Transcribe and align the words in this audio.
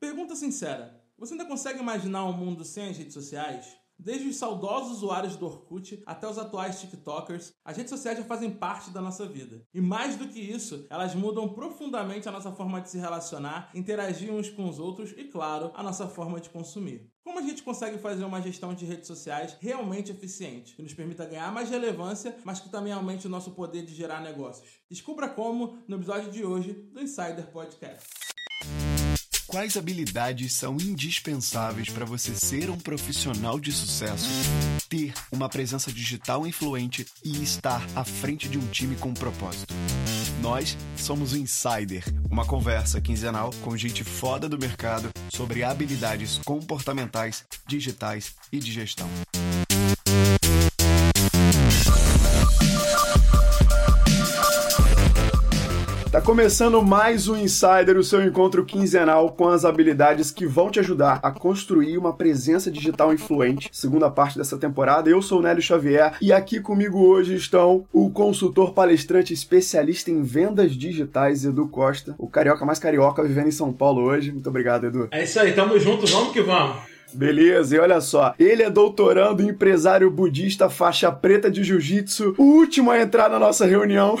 Pergunta 0.00 0.34
sincera: 0.34 0.98
você 1.18 1.34
ainda 1.34 1.44
consegue 1.44 1.78
imaginar 1.78 2.24
um 2.24 2.32
mundo 2.32 2.64
sem 2.64 2.88
as 2.88 2.96
redes 2.96 3.12
sociais? 3.12 3.76
Desde 3.98 4.28
os 4.28 4.36
saudosos 4.36 4.92
usuários 4.92 5.36
do 5.36 5.44
Orkut 5.44 6.02
até 6.06 6.26
os 6.26 6.38
atuais 6.38 6.80
TikTokers, 6.80 7.52
as 7.62 7.76
redes 7.76 7.90
sociais 7.90 8.16
já 8.16 8.24
fazem 8.24 8.50
parte 8.50 8.90
da 8.90 9.02
nossa 9.02 9.26
vida. 9.26 9.62
E 9.74 9.80
mais 9.82 10.16
do 10.16 10.26
que 10.26 10.40
isso, 10.40 10.86
elas 10.88 11.14
mudam 11.14 11.50
profundamente 11.52 12.26
a 12.26 12.32
nossa 12.32 12.50
forma 12.50 12.80
de 12.80 12.88
se 12.88 12.96
relacionar, 12.96 13.70
interagir 13.74 14.32
uns 14.32 14.48
com 14.48 14.66
os 14.66 14.78
outros 14.78 15.12
e, 15.18 15.24
claro, 15.24 15.70
a 15.74 15.82
nossa 15.82 16.08
forma 16.08 16.40
de 16.40 16.48
consumir. 16.48 17.12
Como 17.22 17.38
a 17.38 17.42
gente 17.42 17.62
consegue 17.62 17.98
fazer 17.98 18.24
uma 18.24 18.40
gestão 18.40 18.72
de 18.72 18.86
redes 18.86 19.06
sociais 19.06 19.58
realmente 19.60 20.10
eficiente, 20.10 20.74
que 20.74 20.82
nos 20.82 20.94
permita 20.94 21.26
ganhar 21.26 21.52
mais 21.52 21.68
relevância, 21.68 22.34
mas 22.42 22.58
que 22.58 22.70
também 22.70 22.94
aumente 22.94 23.26
o 23.26 23.30
nosso 23.30 23.50
poder 23.50 23.84
de 23.84 23.94
gerar 23.94 24.22
negócios? 24.22 24.66
Descubra 24.88 25.28
como 25.28 25.78
no 25.86 25.96
episódio 25.96 26.30
de 26.30 26.42
hoje 26.42 26.72
do 26.72 27.02
Insider 27.02 27.50
Podcast. 27.52 28.08
Quais 29.50 29.76
habilidades 29.76 30.52
são 30.52 30.76
indispensáveis 30.76 31.88
para 31.88 32.04
você 32.04 32.36
ser 32.36 32.70
um 32.70 32.78
profissional 32.78 33.58
de 33.58 33.72
sucesso, 33.72 34.28
ter 34.88 35.12
uma 35.32 35.48
presença 35.48 35.92
digital 35.92 36.46
influente 36.46 37.04
e 37.24 37.42
estar 37.42 37.84
à 37.96 38.04
frente 38.04 38.48
de 38.48 38.56
um 38.56 38.66
time 38.68 38.94
com 38.94 39.12
propósito? 39.12 39.74
Nós 40.40 40.78
somos 40.96 41.32
o 41.32 41.36
Insider, 41.36 42.04
uma 42.30 42.46
conversa 42.46 43.00
quinzenal 43.00 43.50
com 43.60 43.76
gente 43.76 44.04
foda 44.04 44.48
do 44.48 44.56
mercado 44.56 45.10
sobre 45.28 45.64
habilidades 45.64 46.38
comportamentais, 46.44 47.44
digitais 47.66 48.36
e 48.52 48.60
de 48.60 48.70
gestão. 48.70 49.08
Começando 56.30 56.80
mais 56.80 57.26
um 57.26 57.36
Insider, 57.36 57.98
o 57.98 58.04
seu 58.04 58.24
encontro 58.24 58.64
quinzenal 58.64 59.32
com 59.32 59.48
as 59.48 59.64
habilidades 59.64 60.30
que 60.30 60.46
vão 60.46 60.70
te 60.70 60.78
ajudar 60.78 61.18
a 61.24 61.32
construir 61.32 61.98
uma 61.98 62.12
presença 62.12 62.70
digital 62.70 63.12
influente. 63.12 63.68
Segunda 63.72 64.08
parte 64.08 64.38
dessa 64.38 64.56
temporada, 64.56 65.10
eu 65.10 65.20
sou 65.20 65.40
o 65.40 65.42
Nélio 65.42 65.60
Xavier 65.60 66.14
e 66.22 66.32
aqui 66.32 66.60
comigo 66.60 67.00
hoje 67.00 67.34
estão 67.34 67.84
o 67.92 68.08
consultor 68.10 68.72
palestrante 68.72 69.34
especialista 69.34 70.12
em 70.12 70.22
vendas 70.22 70.76
digitais, 70.76 71.44
Edu 71.44 71.66
Costa, 71.66 72.14
o 72.16 72.28
carioca 72.28 72.64
mais 72.64 72.78
carioca 72.78 73.24
vivendo 73.24 73.48
em 73.48 73.50
São 73.50 73.72
Paulo 73.72 74.00
hoje. 74.00 74.30
Muito 74.30 74.48
obrigado, 74.48 74.86
Edu. 74.86 75.08
É 75.10 75.24
isso 75.24 75.40
aí, 75.40 75.52
tamo 75.52 75.80
junto, 75.80 76.06
vamos 76.06 76.32
que 76.32 76.42
vamos. 76.42 76.76
Beleza, 77.12 77.76
e 77.76 77.78
olha 77.78 78.00
só, 78.00 78.34
ele 78.38 78.62
é 78.62 78.70
doutorando, 78.70 79.42
empresário 79.42 80.10
budista, 80.10 80.70
faixa 80.70 81.10
preta 81.10 81.50
de 81.50 81.64
jiu-jitsu, 81.64 82.34
o 82.38 82.42
último 82.42 82.90
a 82.90 83.00
entrar 83.00 83.28
na 83.28 83.38
nossa 83.38 83.66
reunião. 83.66 84.18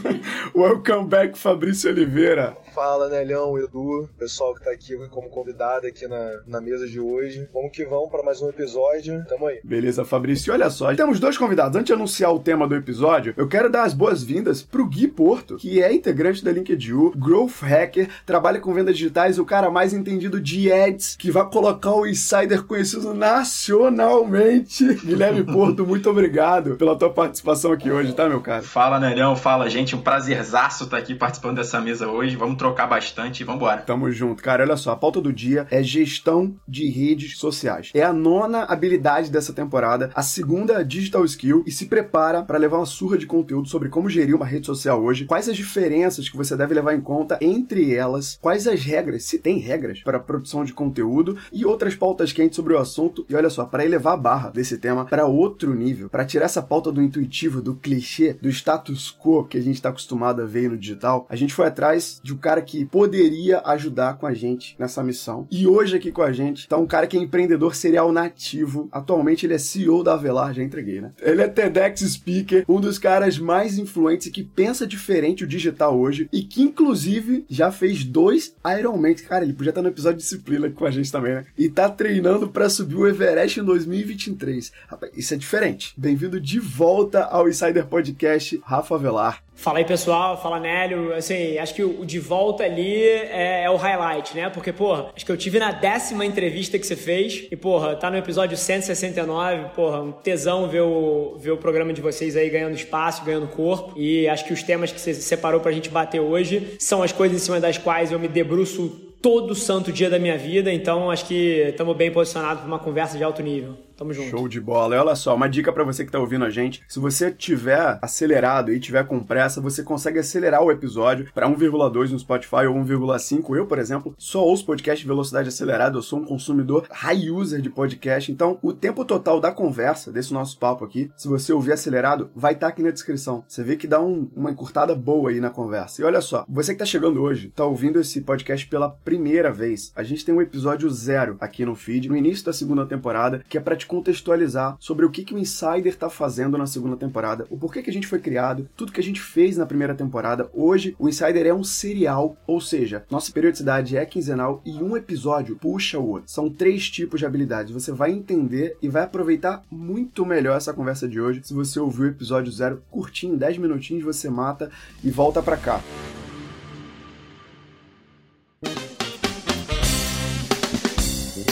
Welcome 0.54 1.08
back, 1.08 1.38
Fabrício 1.38 1.90
Oliveira. 1.90 2.56
Fala, 2.80 3.10
Nelhão, 3.10 3.58
Edu, 3.58 4.08
pessoal 4.18 4.54
que 4.54 4.64
tá 4.64 4.70
aqui 4.70 4.96
como 5.10 5.28
convidado 5.28 5.86
aqui 5.86 6.08
na, 6.08 6.40
na 6.46 6.60
mesa 6.62 6.88
de 6.88 6.98
hoje. 6.98 7.46
Vamos 7.52 7.72
que 7.72 7.84
vamos 7.84 8.10
para 8.10 8.22
mais 8.22 8.40
um 8.40 8.48
episódio. 8.48 9.22
Tamo 9.28 9.48
aí. 9.48 9.60
Beleza, 9.62 10.02
Fabrício. 10.02 10.50
Olha 10.50 10.70
só, 10.70 10.94
temos 10.94 11.20
dois 11.20 11.36
convidados. 11.36 11.76
Antes 11.76 11.88
de 11.88 11.92
anunciar 11.92 12.32
o 12.32 12.38
tema 12.38 12.66
do 12.66 12.74
episódio, 12.74 13.34
eu 13.36 13.46
quero 13.46 13.68
dar 13.68 13.82
as 13.82 13.92
boas-vindas 13.92 14.62
pro 14.62 14.86
Gui 14.86 15.08
Porto, 15.08 15.58
que 15.58 15.82
é 15.82 15.92
integrante 15.92 16.42
da 16.42 16.50
LinkedIn, 16.50 17.10
growth 17.16 17.60
hacker, 17.60 18.08
trabalha 18.24 18.58
com 18.58 18.72
vendas 18.72 18.96
digitais, 18.96 19.38
o 19.38 19.44
cara 19.44 19.70
mais 19.70 19.92
entendido 19.92 20.40
de 20.40 20.72
ads, 20.72 21.16
que 21.16 21.30
vai 21.30 21.46
colocar 21.50 21.92
o 21.92 22.06
insider 22.06 22.62
conhecido 22.62 23.12
nacionalmente. 23.12 24.94
Guilherme 25.04 25.44
Porto, 25.44 25.86
muito 25.86 26.08
obrigado 26.08 26.76
pela 26.76 26.96
tua 26.96 27.10
participação 27.10 27.72
aqui 27.72 27.90
hoje, 27.90 28.14
tá, 28.14 28.26
meu 28.26 28.40
cara? 28.40 28.62
Fala, 28.62 28.98
Nelhão. 28.98 29.36
Fala, 29.36 29.68
gente. 29.68 29.94
Um 29.94 30.00
prazerzaço 30.00 30.84
estar 30.84 30.96
aqui 30.96 31.14
participando 31.14 31.56
dessa 31.56 31.78
mesa 31.78 32.08
hoje. 32.08 32.36
Vamos 32.36 32.56
trocar 32.56 32.69
bastante 32.74 33.40
e 33.40 33.44
vambora. 33.44 33.82
Tamo 33.82 34.10
junto, 34.10 34.42
cara. 34.42 34.64
Olha 34.64 34.76
só, 34.76 34.92
a 34.92 34.96
pauta 34.96 35.20
do 35.20 35.32
dia 35.32 35.66
é 35.70 35.82
gestão 35.82 36.54
de 36.66 36.88
redes 36.88 37.38
sociais. 37.38 37.90
É 37.94 38.02
a 38.02 38.12
nona 38.12 38.64
habilidade 38.64 39.30
dessa 39.30 39.52
temporada, 39.52 40.10
a 40.14 40.22
segunda 40.22 40.84
digital 40.84 41.24
skill 41.24 41.62
e 41.66 41.70
se 41.70 41.86
prepara 41.86 42.42
para 42.42 42.58
levar 42.58 42.78
uma 42.78 42.86
surra 42.86 43.16
de 43.16 43.26
conteúdo 43.26 43.68
sobre 43.68 43.88
como 43.88 44.10
gerir 44.10 44.34
uma 44.34 44.46
rede 44.46 44.66
social 44.66 45.02
hoje, 45.02 45.24
quais 45.24 45.48
as 45.48 45.56
diferenças 45.56 46.28
que 46.28 46.36
você 46.36 46.56
deve 46.56 46.74
levar 46.74 46.94
em 46.94 47.00
conta 47.00 47.38
entre 47.40 47.94
elas, 47.94 48.38
quais 48.40 48.66
as 48.66 48.82
regras, 48.82 49.24
se 49.24 49.38
tem 49.38 49.58
regras 49.58 50.02
para 50.02 50.18
a 50.18 50.20
produção 50.20 50.64
de 50.64 50.72
conteúdo 50.72 51.36
e 51.52 51.64
outras 51.64 51.94
pautas 51.94 52.32
quentes 52.32 52.56
sobre 52.56 52.74
o 52.74 52.78
assunto. 52.78 53.24
E 53.28 53.34
olha 53.34 53.50
só, 53.50 53.64
para 53.64 53.84
elevar 53.84 54.14
a 54.14 54.16
barra 54.16 54.50
desse 54.50 54.78
tema 54.78 55.04
para 55.04 55.26
outro 55.26 55.74
nível, 55.74 56.08
para 56.08 56.24
tirar 56.24 56.46
essa 56.46 56.62
pauta 56.62 56.90
do 56.90 57.02
intuitivo, 57.02 57.62
do 57.62 57.74
clichê, 57.74 58.32
do 58.34 58.48
status 58.48 59.16
quo 59.18 59.44
que 59.44 59.58
a 59.58 59.62
gente 59.62 59.76
está 59.76 59.90
acostumado 59.90 60.42
a 60.42 60.46
ver 60.46 60.68
no 60.68 60.76
digital, 60.76 61.26
a 61.28 61.36
gente 61.36 61.54
foi 61.54 61.66
atrás 61.66 62.20
de 62.22 62.34
um 62.34 62.36
cara 62.36 62.49
que 62.62 62.86
poderia 62.86 63.60
ajudar 63.66 64.16
com 64.16 64.26
a 64.26 64.32
gente 64.32 64.74
nessa 64.78 65.02
missão. 65.02 65.46
E 65.50 65.66
hoje 65.66 65.96
aqui 65.96 66.10
com 66.10 66.22
a 66.22 66.32
gente 66.32 66.66
tá 66.66 66.78
um 66.78 66.86
cara 66.86 67.06
que 67.06 67.18
é 67.18 67.20
empreendedor 67.20 67.74
serial 67.74 68.10
nativo. 68.10 68.88
Atualmente 68.90 69.44
ele 69.44 69.52
é 69.52 69.58
CEO 69.58 70.02
da 70.02 70.14
Avelar, 70.14 70.54
já 70.54 70.62
entreguei, 70.62 71.02
né? 71.02 71.12
Ele 71.20 71.42
é 71.42 71.48
TEDx 71.48 72.00
speaker, 72.00 72.64
um 72.66 72.80
dos 72.80 72.98
caras 72.98 73.38
mais 73.38 73.76
influentes 73.76 74.28
e 74.28 74.30
que 74.30 74.42
pensa 74.42 74.86
diferente 74.86 75.44
o 75.44 75.46
digital 75.46 75.98
hoje 75.98 76.30
e 76.32 76.42
que 76.42 76.62
inclusive 76.62 77.44
já 77.48 77.70
fez 77.70 78.04
dois 78.04 78.54
Ironman. 78.78 79.14
Cara, 79.14 79.44
ele 79.44 79.52
podia 79.52 79.70
estar 79.70 79.82
no 79.82 79.88
episódio 79.88 80.16
de 80.16 80.22
disciplina 80.22 80.70
com 80.70 80.86
a 80.86 80.90
gente 80.90 81.12
também, 81.12 81.34
né? 81.34 81.44
E 81.58 81.68
tá 81.68 81.90
treinando 81.90 82.48
para 82.48 82.70
subir 82.70 82.94
o 82.94 83.06
Everest 83.06 83.60
em 83.60 83.64
2023. 83.64 84.72
Rapaz, 84.88 85.12
isso 85.14 85.34
é 85.34 85.36
diferente. 85.36 85.92
Bem-vindo 85.96 86.40
de 86.40 86.60
volta 86.60 87.24
ao 87.24 87.48
Insider 87.48 87.86
Podcast, 87.86 88.60
Rafa 88.64 88.94
Avelar. 88.94 89.42
Fala 89.60 89.78
aí, 89.78 89.84
pessoal. 89.84 90.40
Fala, 90.40 90.58
Nélio. 90.58 91.12
Assim, 91.12 91.58
acho 91.58 91.74
que 91.74 91.84
o 91.84 92.06
de 92.06 92.18
volta 92.18 92.64
ali 92.64 93.02
é, 93.02 93.64
é, 93.64 93.70
o 93.70 93.76
highlight, 93.76 94.34
né? 94.34 94.48
Porque, 94.48 94.72
porra, 94.72 95.10
acho 95.14 95.24
que 95.24 95.30
eu 95.30 95.36
tive 95.36 95.58
na 95.58 95.70
décima 95.70 96.24
entrevista 96.24 96.78
que 96.78 96.86
você 96.86 96.96
fez 96.96 97.46
e, 97.50 97.54
porra, 97.54 97.94
tá 97.94 98.10
no 98.10 98.16
episódio 98.16 98.56
169. 98.56 99.74
Porra, 99.76 100.00
um 100.00 100.12
tesão 100.12 100.66
ver 100.66 100.80
o, 100.80 101.36
ver 101.38 101.50
o 101.50 101.58
programa 101.58 101.92
de 101.92 102.00
vocês 102.00 102.38
aí 102.38 102.48
ganhando 102.48 102.74
espaço, 102.74 103.22
ganhando 103.22 103.48
corpo. 103.48 103.92
E 103.98 104.26
acho 104.26 104.46
que 104.46 104.54
os 104.54 104.62
temas 104.62 104.92
que 104.92 104.98
você 104.98 105.12
separou 105.12 105.60
pra 105.60 105.72
gente 105.72 105.90
bater 105.90 106.20
hoje 106.20 106.76
são 106.78 107.02
as 107.02 107.12
coisas 107.12 107.36
em 107.36 107.44
cima 107.44 107.60
das 107.60 107.76
quais 107.76 108.10
eu 108.10 108.18
me 108.18 108.28
debruço 108.28 109.10
todo 109.20 109.54
santo 109.54 109.92
dia 109.92 110.08
da 110.08 110.18
minha 110.18 110.38
vida. 110.38 110.72
Então, 110.72 111.10
acho 111.10 111.26
que 111.26 111.68
estamos 111.68 111.94
bem 111.94 112.10
posicionados 112.10 112.60
para 112.60 112.66
uma 112.66 112.78
conversa 112.78 113.18
de 113.18 113.24
alto 113.24 113.42
nível. 113.42 113.76
Tamo 114.00 114.14
junto. 114.14 114.30
Show 114.30 114.48
de 114.48 114.58
bola. 114.58 114.96
E 114.96 114.98
olha 114.98 115.14
só, 115.14 115.36
uma 115.36 115.46
dica 115.46 115.70
para 115.70 115.84
você 115.84 116.06
que 116.06 116.10
tá 116.10 116.18
ouvindo 116.18 116.46
a 116.46 116.48
gente. 116.48 116.82
Se 116.88 116.98
você 116.98 117.30
tiver 117.30 117.98
acelerado 118.00 118.72
e 118.72 118.80
tiver 118.80 119.06
com 119.06 119.22
pressa, 119.22 119.60
você 119.60 119.82
consegue 119.82 120.18
acelerar 120.18 120.62
o 120.62 120.72
episódio 120.72 121.28
para 121.34 121.46
1,2 121.46 122.10
no 122.10 122.18
Spotify 122.18 122.64
ou 122.66 122.76
1,5. 122.76 123.54
Eu, 123.54 123.66
por 123.66 123.78
exemplo, 123.78 124.14
só 124.16 124.42
ouço 124.42 124.64
podcast 124.64 125.06
velocidade 125.06 125.50
acelerada. 125.50 125.98
Eu 125.98 126.02
sou 126.02 126.20
um 126.20 126.24
consumidor 126.24 126.86
high 126.90 127.28
user 127.28 127.60
de 127.60 127.68
podcast. 127.68 128.32
Então, 128.32 128.58
o 128.62 128.72
tempo 128.72 129.04
total 129.04 129.38
da 129.38 129.52
conversa, 129.52 130.10
desse 130.10 130.32
nosso 130.32 130.58
papo 130.58 130.82
aqui, 130.82 131.10
se 131.14 131.28
você 131.28 131.52
ouvir 131.52 131.72
acelerado, 131.72 132.30
vai 132.34 132.54
estar 132.54 132.68
tá 132.68 132.72
aqui 132.72 132.82
na 132.82 132.90
descrição. 132.90 133.44
Você 133.46 133.62
vê 133.62 133.76
que 133.76 133.86
dá 133.86 134.00
um, 134.00 134.30
uma 134.34 134.50
encurtada 134.50 134.94
boa 134.94 135.28
aí 135.28 135.40
na 135.40 135.50
conversa. 135.50 136.00
E 136.00 136.06
olha 136.06 136.22
só, 136.22 136.46
você 136.48 136.72
que 136.72 136.78
tá 136.78 136.86
chegando 136.86 137.20
hoje, 137.20 137.52
tá 137.54 137.66
ouvindo 137.66 138.00
esse 138.00 138.22
podcast 138.22 138.66
pela 138.66 138.88
primeira 138.88 139.52
vez. 139.52 139.92
A 139.94 140.02
gente 140.02 140.24
tem 140.24 140.34
um 140.34 140.40
episódio 140.40 140.88
zero 140.88 141.36
aqui 141.38 141.66
no 141.66 141.74
feed, 141.74 142.08
no 142.08 142.16
início 142.16 142.46
da 142.46 142.52
segunda 142.54 142.86
temporada, 142.86 143.44
que 143.46 143.58
é 143.58 143.60
pra 143.60 143.76
te 143.76 143.89
contextualizar 143.90 144.76
sobre 144.78 145.04
o 145.04 145.10
que, 145.10 145.24
que 145.24 145.34
o 145.34 145.38
Insider 145.38 145.88
está 145.88 146.08
fazendo 146.08 146.56
na 146.56 146.64
segunda 146.64 146.96
temporada, 146.96 147.44
o 147.50 147.58
porquê 147.58 147.82
que 147.82 147.90
a 147.90 147.92
gente 147.92 148.06
foi 148.06 148.20
criado, 148.20 148.68
tudo 148.76 148.92
que 148.92 149.00
a 149.00 149.02
gente 149.02 149.20
fez 149.20 149.56
na 149.56 149.66
primeira 149.66 149.96
temporada. 149.96 150.48
Hoje, 150.54 150.94
o 150.96 151.08
Insider 151.08 151.44
é 151.44 151.52
um 151.52 151.64
serial, 151.64 152.36
ou 152.46 152.60
seja, 152.60 153.04
nossa 153.10 153.32
periodicidade 153.32 153.96
é 153.96 154.06
quinzenal 154.06 154.62
e 154.64 154.80
um 154.80 154.96
episódio 154.96 155.56
puxa 155.56 155.98
o 155.98 156.06
outro. 156.06 156.30
São 156.30 156.48
três 156.48 156.88
tipos 156.88 157.18
de 157.18 157.26
habilidades. 157.26 157.72
Você 157.72 157.90
vai 157.90 158.12
entender 158.12 158.76
e 158.80 158.88
vai 158.88 159.02
aproveitar 159.02 159.64
muito 159.68 160.24
melhor 160.24 160.56
essa 160.56 160.72
conversa 160.72 161.08
de 161.08 161.20
hoje 161.20 161.40
se 161.42 161.52
você 161.52 161.80
ouvir 161.80 162.02
o 162.02 162.08
episódio 162.10 162.52
zero 162.52 162.84
curtinho, 162.90 163.36
10 163.36 163.58
minutinhos, 163.58 164.04
você 164.04 164.30
mata 164.30 164.70
e 165.02 165.10
volta 165.10 165.42
para 165.42 165.56
cá. 165.56 165.80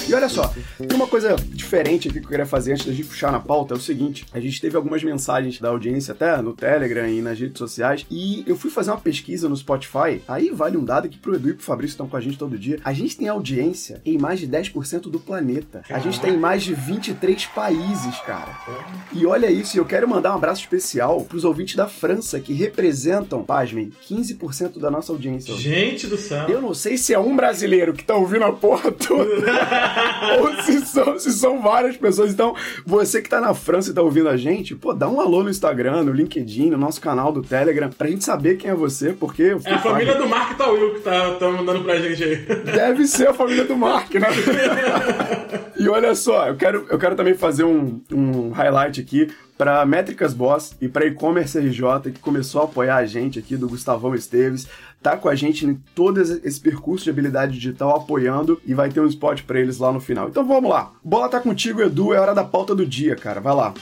E 0.09 0.15
olha 0.15 0.29
só, 0.29 0.51
tem 0.79 0.97
uma 0.97 1.07
coisa 1.07 1.37
diferente 1.37 2.09
aqui 2.09 2.19
que 2.19 2.25
eu 2.25 2.31
queria 2.31 2.47
fazer 2.47 2.73
antes 2.73 2.87
da 2.87 2.93
gente 2.93 3.07
puxar 3.09 3.31
na 3.31 3.41
pauta, 3.41 3.75
é 3.75 3.77
o 3.77 3.81
seguinte, 3.81 4.25
a 4.33 4.41
gente 4.41 4.59
teve 4.59 4.75
algumas 4.75 5.05
mensagens 5.05 5.61
da 5.61 5.69
audiência 5.69 6.13
até 6.13 6.41
no 6.41 6.55
Telegram 6.55 7.07
e 7.07 7.21
nas 7.21 7.39
redes 7.39 7.59
sociais, 7.59 8.07
e 8.11 8.43
eu 8.47 8.57
fui 8.57 8.71
fazer 8.71 8.91
uma 8.91 9.01
pesquisa 9.01 9.51
no 9.51 9.57
Spotify, 9.57 10.23
aí 10.27 10.49
vale 10.49 10.79
um 10.79 10.85
dado 10.85 11.11
que 11.11 11.19
pro 11.19 11.35
Edu 11.35 11.51
e 11.51 11.55
pro 11.55 11.63
Fabrício 11.63 11.93
estão 11.93 12.09
com 12.09 12.17
a 12.17 12.21
gente 12.23 12.39
todo 12.39 12.59
dia, 12.59 12.81
a 12.83 12.95
gente 12.95 13.19
tem 13.19 13.29
audiência 13.29 14.01
em 14.03 14.17
mais 14.17 14.41
de 14.41 14.49
10% 14.49 15.11
do 15.11 15.21
planeta. 15.21 15.83
A 15.91 15.99
gente 15.99 16.19
tem 16.21 16.37
mais 16.39 16.63
de 16.63 16.73
23 16.73 17.45
países, 17.47 18.19
cara. 18.21 18.59
E 19.13 19.27
olha 19.27 19.51
isso, 19.51 19.77
eu 19.77 19.85
quero 19.85 20.09
mandar 20.09 20.33
um 20.33 20.37
abraço 20.37 20.63
especial 20.63 21.21
pros 21.23 21.45
ouvintes 21.45 21.77
da 21.77 21.87
França, 21.87 22.41
que 22.41 22.55
representam, 22.55 23.43
pasmem, 23.43 23.93
15% 24.09 24.79
da 24.79 24.91
nossa 24.91 25.13
audiência. 25.13 25.55
Gente 25.55 26.07
do 26.07 26.17
céu! 26.17 26.49
Eu 26.49 26.63
não 26.63 26.73
sei 26.73 26.97
se 26.97 27.13
é 27.13 27.19
um 27.19 27.37
brasileiro 27.37 27.93
que 27.93 28.05
tá 28.05 28.15
ouvindo 28.15 28.45
a 28.45 28.53
porra 28.53 28.91
toda. 28.91 29.98
ou 30.41 30.63
se 30.63 30.87
são, 30.87 31.19
se 31.19 31.33
são 31.33 31.61
várias 31.61 31.97
pessoas. 31.97 32.33
Então, 32.33 32.55
você 32.85 33.23
que 33.23 33.29
tá 33.29 33.41
na 33.41 33.55
França 33.55 33.91
e 33.91 33.95
tá 33.95 34.03
ouvindo 34.03 34.29
a 34.29 34.37
gente, 34.37 34.75
pô, 34.75 34.93
dá 34.93 35.09
um 35.09 35.21
alô 35.21 35.43
no 35.43 35.51
Instagram, 35.51 36.05
no 36.05 36.13
LinkedIn, 36.13 36.71
no 36.71 36.79
nosso 36.79 37.01
canal 37.01 37.33
do 37.33 37.43
Telegram, 37.43 37.91
pra 37.91 38.09
gente 38.09 38.25
saber 38.25 38.57
quem 38.57 38.71
é 38.71 38.75
você, 38.75 39.13
porque... 39.13 39.57
É 39.65 39.75
a 39.75 39.79
família 39.79 40.15
do 40.15 40.29
Mark 40.29 40.57
Tawil 40.57 40.95
que 40.95 41.01
tá, 41.01 41.35
tá 41.35 41.51
mandando 41.51 41.83
pra 41.83 41.99
gente 41.99 42.23
aí. 42.23 42.37
Deve 42.37 43.07
ser 43.07 43.29
a 43.29 43.35
família 43.35 43.65
do 43.65 43.77
Mark, 43.77 44.13
né? 44.15 44.29
e 45.79 45.89
olha 45.89 46.15
só, 46.15 46.49
eu 46.49 46.57
quero, 46.57 46.87
eu 46.91 46.99
quero 46.99 47.15
também 47.15 47.35
fazer 47.35 47.65
um, 47.65 48.01
um 48.13 48.51
highlight 48.51 49.01
aqui 49.01 49.29
para 49.59 49.85
Métricas 49.85 50.33
Boss 50.33 50.77
e 50.81 50.87
para 50.89 51.05
e-commerce 51.05 51.59
RJ, 51.59 52.13
que 52.13 52.21
começou 52.21 52.61
a 52.61 52.65
apoiar 52.65 52.97
a 52.97 53.07
gente 53.07 53.41
aqui 53.41 53.57
do 53.57 53.69
Gustavão 53.69 54.15
Esteves, 54.15 54.69
tá 55.03 55.17
com 55.17 55.29
a 55.29 55.35
gente 55.35 55.67
em 55.67 55.75
todo 55.95 56.21
esse 56.21 56.61
percurso 56.61 57.05
de 57.05 57.11
habilidade 57.11 57.55
digital 57.55 57.97
apoiando 57.97 58.61
e 58.65 58.73
vai 58.73 58.89
ter 58.89 59.01
um 59.01 59.07
spot 59.07 59.43
para 59.43 59.59
eles 59.59 59.79
lá 59.79 59.93
no 59.93 60.01
final. 60.01 60.29
Então 60.29 60.47
vamos 60.47 60.71
lá. 60.71 60.93
Bola 61.03 61.29
tá 61.29 61.41
contigo, 61.41 61.83
Edu, 61.83 62.15
é 62.15 62.21
hora 62.21 62.35
da 62.35 62.45
pauta 62.45 62.75
do 62.75 62.87
dia, 62.87 63.17
cara. 63.17 63.41
Vai 63.41 63.55
lá. 63.55 63.75